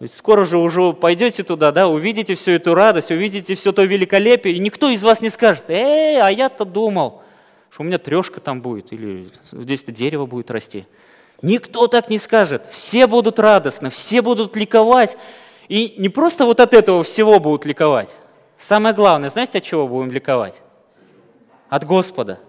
Ведь 0.00 0.14
скоро 0.14 0.46
же 0.46 0.56
уже 0.56 0.92
пойдете 0.94 1.42
туда, 1.42 1.72
да, 1.72 1.86
увидите 1.86 2.34
всю 2.34 2.52
эту 2.52 2.74
радость, 2.74 3.10
увидите 3.10 3.54
все 3.54 3.70
то 3.70 3.84
великолепие, 3.84 4.56
и 4.56 4.58
никто 4.58 4.88
из 4.88 5.02
вас 5.02 5.20
не 5.20 5.28
скажет, 5.28 5.64
эй, 5.68 6.20
а 6.20 6.30
я-то 6.30 6.64
думал, 6.64 7.22
что 7.70 7.82
у 7.82 7.84
меня 7.84 7.98
трешка 7.98 8.40
там 8.40 8.62
будет, 8.62 8.92
или 8.92 9.28
здесь-то 9.52 9.92
дерево 9.92 10.24
будет 10.24 10.50
расти. 10.50 10.86
Никто 11.42 11.86
так 11.86 12.10
не 12.10 12.18
скажет. 12.18 12.66
Все 12.70 13.06
будут 13.06 13.38
радостны, 13.38 13.90
все 13.90 14.20
будут 14.20 14.56
ликовать. 14.56 15.16
И 15.70 15.94
не 15.98 16.08
просто 16.08 16.46
вот 16.46 16.58
от 16.58 16.74
этого 16.74 17.04
всего 17.04 17.38
будут 17.38 17.64
ликовать. 17.64 18.12
Самое 18.58 18.92
главное, 18.92 19.30
знаете, 19.30 19.58
от 19.58 19.64
чего 19.64 19.86
будем 19.86 20.10
ликовать? 20.10 20.60
От 21.68 21.84
Господа, 21.84 22.40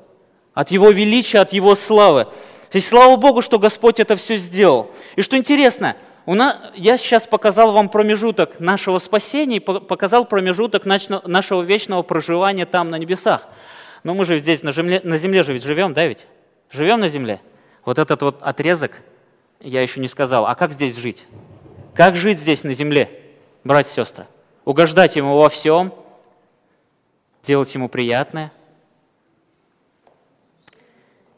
от 0.55 0.71
Его 0.71 0.89
величия, 0.89 1.37
от 1.37 1.53
Его 1.53 1.75
славы. 1.75 2.25
То 2.71 2.81
слава 2.81 3.17
Богу, 3.17 3.43
что 3.43 3.59
Господь 3.59 3.99
это 3.99 4.15
все 4.15 4.37
сделал. 4.37 4.89
И 5.15 5.21
что 5.21 5.37
интересно, 5.37 5.95
у 6.25 6.33
нас, 6.33 6.57
я 6.73 6.97
сейчас 6.97 7.27
показал 7.27 7.73
вам 7.73 7.89
промежуток 7.89 8.59
нашего 8.59 8.97
спасения, 8.97 9.61
показал 9.61 10.25
промежуток 10.25 10.85
нашего 10.85 11.61
вечного 11.61 12.01
проживания 12.01 12.65
там, 12.65 12.89
на 12.89 12.95
небесах. 12.95 13.47
Но 14.03 14.15
мы 14.15 14.25
же 14.25 14.39
здесь 14.39 14.63
на 14.63 14.71
земле, 14.71 14.99
на 15.03 15.19
земле 15.19 15.43
же 15.43 15.53
ведь 15.53 15.63
живем, 15.63 15.93
да 15.93 16.07
ведь? 16.07 16.25
Живем 16.71 16.99
на 16.99 17.07
земле. 17.07 17.39
Вот 17.85 17.99
этот 17.99 18.19
вот 18.23 18.41
отрезок 18.41 19.03
я 19.59 19.83
еще 19.83 19.99
не 19.99 20.07
сказал. 20.07 20.47
А 20.47 20.55
как 20.55 20.71
здесь 20.71 20.95
жить? 20.97 21.27
Как 21.93 22.15
жить 22.15 22.39
здесь 22.39 22.63
на 22.63 22.73
земле, 22.73 23.21
братья 23.63 23.91
и 23.91 23.95
сестры? 23.95 24.27
Угождать 24.63 25.15
Ему 25.15 25.37
во 25.37 25.49
всем, 25.49 25.93
делать 27.43 27.73
Ему 27.73 27.89
приятное. 27.89 28.51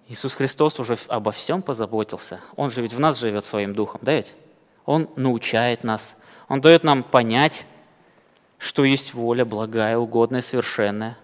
Иисус 0.07 0.33
Христос 0.33 0.79
уже 0.79 0.97
обо 1.07 1.31
всем 1.31 1.63
позаботился. 1.63 2.39
Он 2.55 2.69
же 2.69 2.81
ведь 2.81 2.93
в 2.93 2.99
нас 2.99 3.17
живет 3.17 3.45
своим 3.45 3.73
духом, 3.73 4.01
да 4.03 4.13
ведь? 4.13 4.33
Он 4.85 5.09
научает 5.15 5.83
нас, 5.83 6.15
Он 6.49 6.61
дает 6.61 6.83
нам 6.83 7.03
понять, 7.03 7.65
что 8.59 8.83
есть 8.83 9.13
воля 9.13 9.45
благая, 9.45 9.97
угодная, 9.97 10.41
совершенная. 10.41 11.17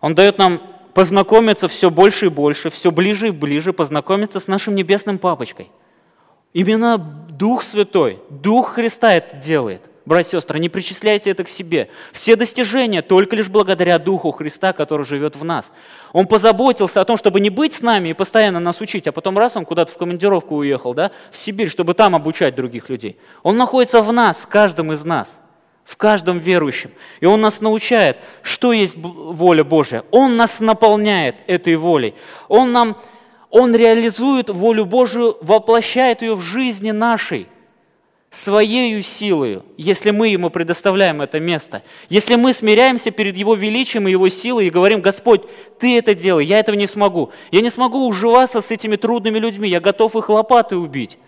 Он 0.00 0.14
дает 0.14 0.38
нам 0.38 0.60
познакомиться 0.92 1.68
все 1.68 1.90
больше 1.90 2.26
и 2.26 2.30
больше, 2.30 2.68
все 2.70 2.90
ближе 2.90 3.28
и 3.28 3.30
ближе, 3.30 3.72
познакомиться 3.72 4.40
с 4.40 4.48
нашим 4.48 4.74
небесным 4.74 5.18
папочкой. 5.18 5.70
Именно 6.52 6.98
Дух 6.98 7.62
Святой, 7.62 8.20
Дух 8.28 8.74
Христа 8.74 9.14
это 9.14 9.36
делает. 9.36 9.82
Братья 10.04 10.36
и 10.36 10.40
сестры, 10.40 10.58
не 10.58 10.68
причисляйте 10.68 11.30
это 11.30 11.44
к 11.44 11.48
себе. 11.48 11.88
Все 12.12 12.34
достижения 12.34 13.02
только 13.02 13.36
лишь 13.36 13.48
благодаря 13.48 14.00
Духу 14.00 14.32
Христа, 14.32 14.72
который 14.72 15.06
живет 15.06 15.36
в 15.36 15.44
нас. 15.44 15.70
Он 16.12 16.26
позаботился 16.26 17.00
о 17.00 17.04
том, 17.04 17.16
чтобы 17.16 17.38
не 17.38 17.50
быть 17.50 17.72
с 17.72 17.82
нами 17.82 18.08
и 18.08 18.12
постоянно 18.12 18.58
нас 18.58 18.80
учить, 18.80 19.06
а 19.06 19.12
потом 19.12 19.38
раз 19.38 19.56
он 19.56 19.64
куда-то 19.64 19.92
в 19.92 19.96
командировку 19.96 20.56
уехал, 20.56 20.92
да, 20.92 21.12
в 21.30 21.38
Сибирь, 21.38 21.68
чтобы 21.68 21.94
там 21.94 22.16
обучать 22.16 22.56
других 22.56 22.88
людей. 22.88 23.16
Он 23.44 23.56
находится 23.56 24.02
в 24.02 24.12
нас, 24.12 24.38
в 24.38 24.48
каждом 24.48 24.92
из 24.92 25.04
нас, 25.04 25.38
в 25.84 25.96
каждом 25.96 26.40
верующем. 26.40 26.90
И 27.20 27.26
он 27.26 27.40
нас 27.40 27.60
научает, 27.60 28.18
что 28.42 28.72
есть 28.72 28.96
воля 28.96 29.62
Божья. 29.62 30.02
Он 30.10 30.36
нас 30.36 30.58
наполняет 30.58 31.36
этой 31.46 31.76
волей. 31.76 32.14
Он 32.48 32.72
нам, 32.72 32.96
он 33.52 33.76
реализует 33.76 34.48
волю 34.48 34.86
Божию, 34.86 35.36
воплощает 35.42 36.22
ее 36.22 36.34
в 36.34 36.40
жизни 36.40 36.90
нашей 36.90 37.46
своей 38.30 39.02
силой, 39.02 39.60
если 39.76 40.10
мы 40.10 40.28
Ему 40.28 40.48
предоставляем 40.48 41.20
это 41.20 41.38
место, 41.38 41.82
если 42.08 42.36
мы 42.36 42.54
смиряемся 42.54 43.10
перед 43.10 43.36
Его 43.36 43.54
величием 43.54 44.08
и 44.08 44.10
Его 44.10 44.30
силой 44.30 44.68
и 44.68 44.70
говорим, 44.70 45.02
Господь, 45.02 45.42
Ты 45.78 45.98
это 45.98 46.14
делай, 46.14 46.46
я 46.46 46.60
этого 46.60 46.76
не 46.76 46.86
смогу. 46.86 47.30
Я 47.50 47.60
не 47.60 47.68
смогу 47.68 48.08
уживаться 48.08 48.62
с 48.62 48.70
этими 48.70 48.96
трудными 48.96 49.38
людьми, 49.38 49.68
я 49.68 49.80
готов 49.80 50.16
их 50.16 50.30
лопатой 50.30 50.82
убить. 50.82 51.18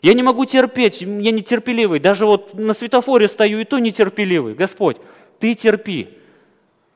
Я 0.00 0.14
не 0.14 0.22
могу 0.22 0.44
терпеть, 0.44 1.02
я 1.02 1.32
нетерпеливый. 1.32 1.98
Даже 1.98 2.24
вот 2.24 2.54
на 2.54 2.72
светофоре 2.72 3.26
стою, 3.26 3.58
и 3.58 3.64
то 3.64 3.80
нетерпеливый. 3.80 4.54
Господь, 4.54 4.98
Ты 5.40 5.54
терпи. 5.54 6.08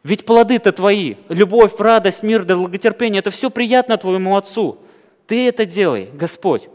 Ведь 0.06 0.24
плоды-то 0.24 0.70
Твои, 0.70 1.16
любовь, 1.28 1.72
радость, 1.80 2.22
мир, 2.22 2.44
долготерпение, 2.44 3.18
это 3.18 3.32
все 3.32 3.50
приятно 3.50 3.96
Твоему 3.96 4.36
Отцу. 4.36 4.78
Ты 5.26 5.48
это 5.48 5.66
делай, 5.66 6.10
Господь. 6.12 6.68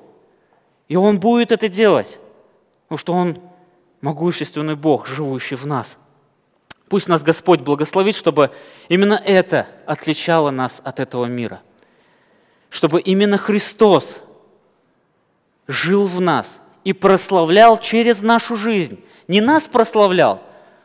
И 0.90 0.98
Он 0.98 1.18
будет 1.18 1.54
это 1.54 1.70
делать. 1.70 2.20
Потому 2.84 2.98
что 2.98 3.14
Он 3.14 3.40
могущественный 4.02 4.76
Бог, 4.76 5.08
живущий 5.08 5.56
в 5.56 5.66
нас. 5.66 5.96
Пусть 6.90 7.08
нас 7.08 7.24
Господь 7.24 7.62
благословит, 7.62 8.18
чтобы 8.18 8.52
именно 8.90 9.22
это 9.24 9.66
отличало 9.86 10.52
нас 10.52 10.82
от 10.84 11.00
этого 11.00 11.24
мира. 11.24 11.62
Чтобы 12.70 13.00
именно 13.00 13.38
Христос 13.38 14.18
жил 15.68 16.06
в 16.06 16.20
нас 16.20 16.60
и 16.84 16.92
прославлял 16.92 17.78
через 17.78 18.22
нашу 18.22 18.58
жизнь. 18.58 19.02
Не 19.30 19.40
нас 19.40 19.70
прославлял, 19.70 20.42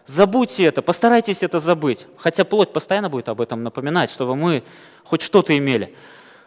забудьте 0.07 0.65
это, 0.65 0.83
постарайтесь 0.83 1.43
это 1.43 1.61
забыть. 1.61 2.07
Хотя 2.17 2.45
плоть 2.45 2.73
постоянно 2.73 3.09
будет 3.09 3.29
об 3.29 3.41
этом 3.41 3.63
напоминать, 3.63 4.11
чтобы 4.11 4.37
мы 4.37 4.63
хоть 5.05 5.23
что-то 5.23 5.57
имели. 5.57 5.95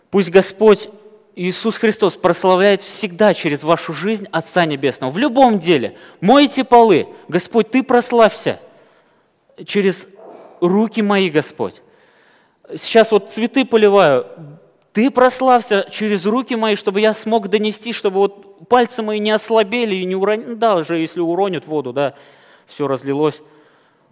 Пусть 0.09 0.29
Господь 0.29 0.89
Иисус 1.35 1.77
Христос 1.77 2.15
прославляет 2.15 2.81
всегда 2.81 3.33
через 3.33 3.63
вашу 3.63 3.93
жизнь 3.93 4.27
Отца 4.31 4.65
Небесного. 4.65 5.11
В 5.11 5.17
любом 5.17 5.59
деле. 5.59 5.95
Мойте 6.19 6.63
полы. 6.63 7.07
Господь, 7.27 7.71
Ты 7.71 7.83
прославься 7.83 8.59
через 9.65 10.07
руки 10.59 11.01
мои, 11.01 11.29
Господь. 11.29 11.81
Сейчас 12.75 13.11
вот 13.11 13.29
цветы 13.29 13.63
поливаю. 13.63 14.25
Ты 14.91 15.11
прославься 15.11 15.87
через 15.91 16.25
руки 16.25 16.55
мои, 16.55 16.75
чтобы 16.75 16.99
я 16.99 17.13
смог 17.13 17.47
донести, 17.47 17.93
чтобы 17.93 18.17
вот 18.17 18.67
пальцы 18.67 19.01
мои 19.01 19.19
не 19.19 19.31
ослабели 19.31 19.95
и 19.95 20.05
не 20.05 20.15
уронили. 20.15 20.55
Да, 20.55 20.75
уже 20.75 20.97
если 20.97 21.21
уронят 21.21 21.65
воду, 21.67 21.93
да, 21.93 22.15
все 22.69 22.87
разлилось. 22.87 23.41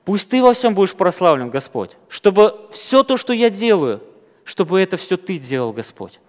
Пусть 0.04 0.30
Ты 0.30 0.44
во 0.44 0.54
всем 0.54 0.76
будешь 0.76 0.94
прославлен, 0.94 1.50
Господь. 1.50 1.92
Чтобы 2.10 2.68
все 2.72 3.04
то, 3.04 3.18
что 3.18 3.34
я 3.34 3.50
делаю, 3.50 4.02
чтобы 4.44 4.82
это 4.82 4.98
все 4.98 5.18
Ты 5.18 5.38
делал, 5.38 5.72
Господь. 5.72 6.20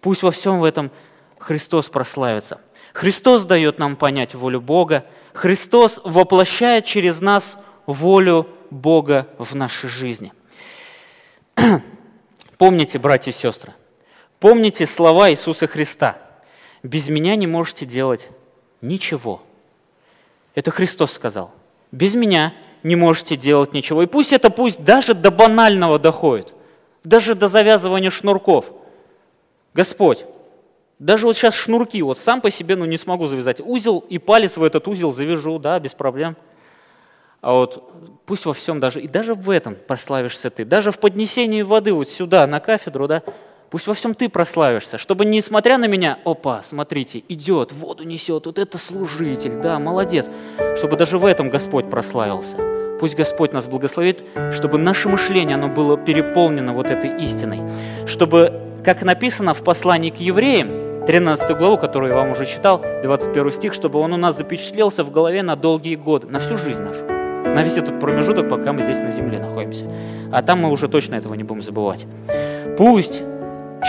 Пусть 0.00 0.22
во 0.22 0.30
всем 0.30 0.60
в 0.60 0.64
этом 0.64 0.90
Христос 1.38 1.88
прославится. 1.88 2.60
Христос 2.92 3.44
дает 3.44 3.78
нам 3.78 3.96
понять 3.96 4.34
волю 4.34 4.60
Бога. 4.60 5.04
Христос 5.32 6.00
воплощает 6.04 6.84
через 6.84 7.20
нас 7.20 7.56
волю 7.86 8.48
Бога 8.70 9.28
в 9.38 9.54
нашей 9.54 9.90
жизни. 9.90 10.32
Помните, 12.58 12.98
братья 12.98 13.30
и 13.30 13.34
сестры, 13.34 13.72
помните 14.38 14.86
слова 14.86 15.30
Иисуса 15.30 15.66
Христа. 15.66 16.18
«Без 16.82 17.08
меня 17.08 17.34
не 17.34 17.46
можете 17.46 17.86
делать 17.86 18.28
ничего». 18.82 19.42
Это 20.54 20.70
Христос 20.70 21.12
сказал. 21.12 21.52
«Без 21.94 22.14
меня 22.14 22.52
не 22.82 22.96
можете 22.96 23.36
делать 23.36 23.72
ничего». 23.72 24.02
И 24.02 24.06
пусть 24.06 24.32
это 24.32 24.50
пусть 24.50 24.82
даже 24.84 25.14
до 25.14 25.30
банального 25.30 25.98
доходит, 25.98 26.52
даже 27.04 27.34
до 27.34 27.48
завязывания 27.48 28.10
шнурков– 28.10 28.66
Господь, 29.74 30.24
даже 31.00 31.26
вот 31.26 31.36
сейчас 31.36 31.54
шнурки, 31.54 32.00
вот 32.00 32.18
сам 32.18 32.40
по 32.40 32.50
себе 32.50 32.76
ну, 32.76 32.84
не 32.84 32.96
смогу 32.96 33.26
завязать. 33.26 33.60
Узел 33.60 33.98
и 34.08 34.18
палец 34.18 34.56
в 34.56 34.62
этот 34.62 34.86
узел 34.86 35.12
завяжу, 35.12 35.58
да, 35.58 35.78
без 35.80 35.92
проблем. 35.92 36.36
А 37.40 37.52
вот 37.52 37.92
пусть 38.24 38.46
во 38.46 38.54
всем 38.54 38.80
даже, 38.80 39.02
и 39.02 39.08
даже 39.08 39.34
в 39.34 39.50
этом 39.50 39.74
прославишься 39.74 40.48
ты, 40.48 40.64
даже 40.64 40.92
в 40.92 40.98
поднесении 40.98 41.62
воды 41.62 41.92
вот 41.92 42.08
сюда, 42.08 42.46
на 42.46 42.60
кафедру, 42.60 43.08
да, 43.08 43.22
пусть 43.74 43.88
во 43.88 43.94
всем 43.94 44.14
ты 44.14 44.28
прославишься, 44.28 44.98
чтобы 44.98 45.24
несмотря 45.24 45.78
на 45.78 45.86
меня, 45.86 46.18
опа, 46.24 46.62
смотрите, 46.62 47.24
идет, 47.28 47.72
воду 47.72 48.04
несет, 48.04 48.46
вот 48.46 48.60
это 48.60 48.78
служитель, 48.78 49.56
да, 49.56 49.80
молодец, 49.80 50.26
чтобы 50.76 50.96
даже 50.96 51.18
в 51.18 51.24
этом 51.24 51.50
Господь 51.50 51.90
прославился. 51.90 52.56
Пусть 53.00 53.16
Господь 53.16 53.52
нас 53.52 53.66
благословит, 53.66 54.22
чтобы 54.52 54.78
наше 54.78 55.08
мышление, 55.08 55.56
оно 55.56 55.66
было 55.66 55.96
переполнено 55.98 56.72
вот 56.72 56.86
этой 56.86 57.20
истиной, 57.24 57.62
чтобы 58.06 58.52
как 58.84 59.02
написано 59.02 59.54
в 59.54 59.64
послании 59.64 60.10
к 60.10 60.18
евреям, 60.18 61.04
13 61.04 61.56
главу, 61.56 61.76
которую 61.76 62.12
я 62.12 62.16
вам 62.16 62.30
уже 62.30 62.46
читал, 62.46 62.80
21 63.02 63.50
стих, 63.50 63.74
чтобы 63.74 63.98
он 63.98 64.12
у 64.12 64.16
нас 64.16 64.36
запечатлелся 64.36 65.02
в 65.02 65.10
голове 65.10 65.42
на 65.42 65.56
долгие 65.56 65.96
годы, 65.96 66.28
на 66.28 66.38
всю 66.38 66.56
жизнь 66.58 66.80
нашу, 66.80 67.04
на 67.06 67.60
весь 67.64 67.76
этот 67.76 67.98
промежуток, 67.98 68.48
пока 68.48 68.72
мы 68.72 68.82
здесь 68.82 69.00
на 69.00 69.10
земле 69.10 69.40
находимся. 69.40 69.84
А 70.30 70.42
там 70.42 70.60
мы 70.60 70.70
уже 70.70 70.86
точно 70.86 71.16
этого 71.16 71.34
не 71.34 71.42
будем 71.42 71.62
забывать. 71.62 72.06
Пусть 72.78 73.24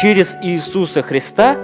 через 0.02 0.36
Иисуса 0.42 1.02
Христа 1.02 1.58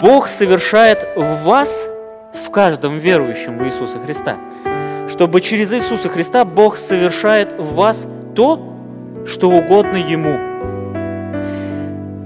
Бог 0.00 0.28
совершает 0.28 1.06
в 1.16 1.42
вас, 1.44 1.86
в 2.32 2.50
каждом 2.50 2.98
верующем 2.98 3.58
в 3.58 3.64
Иисуса 3.64 3.98
Христа, 3.98 4.36
чтобы 5.08 5.40
через 5.40 5.72
Иисуса 5.72 6.08
Христа 6.08 6.44
Бог 6.44 6.76
совершает 6.76 7.52
в 7.58 7.74
вас 7.74 8.06
то, 8.34 8.74
что 9.26 9.50
угодно 9.50 9.96
Ему– 9.96 10.38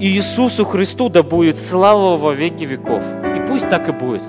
Иисусу 0.02 0.64
Христу 0.64 1.08
да 1.08 1.22
будет 1.22 1.56
слава 1.56 2.16
во 2.16 2.34
веки 2.34 2.64
веков. 2.64 3.04
И 3.36 3.46
пусть 3.46 3.68
так 3.68 3.88
и 3.88 3.92
будет. 3.92 4.22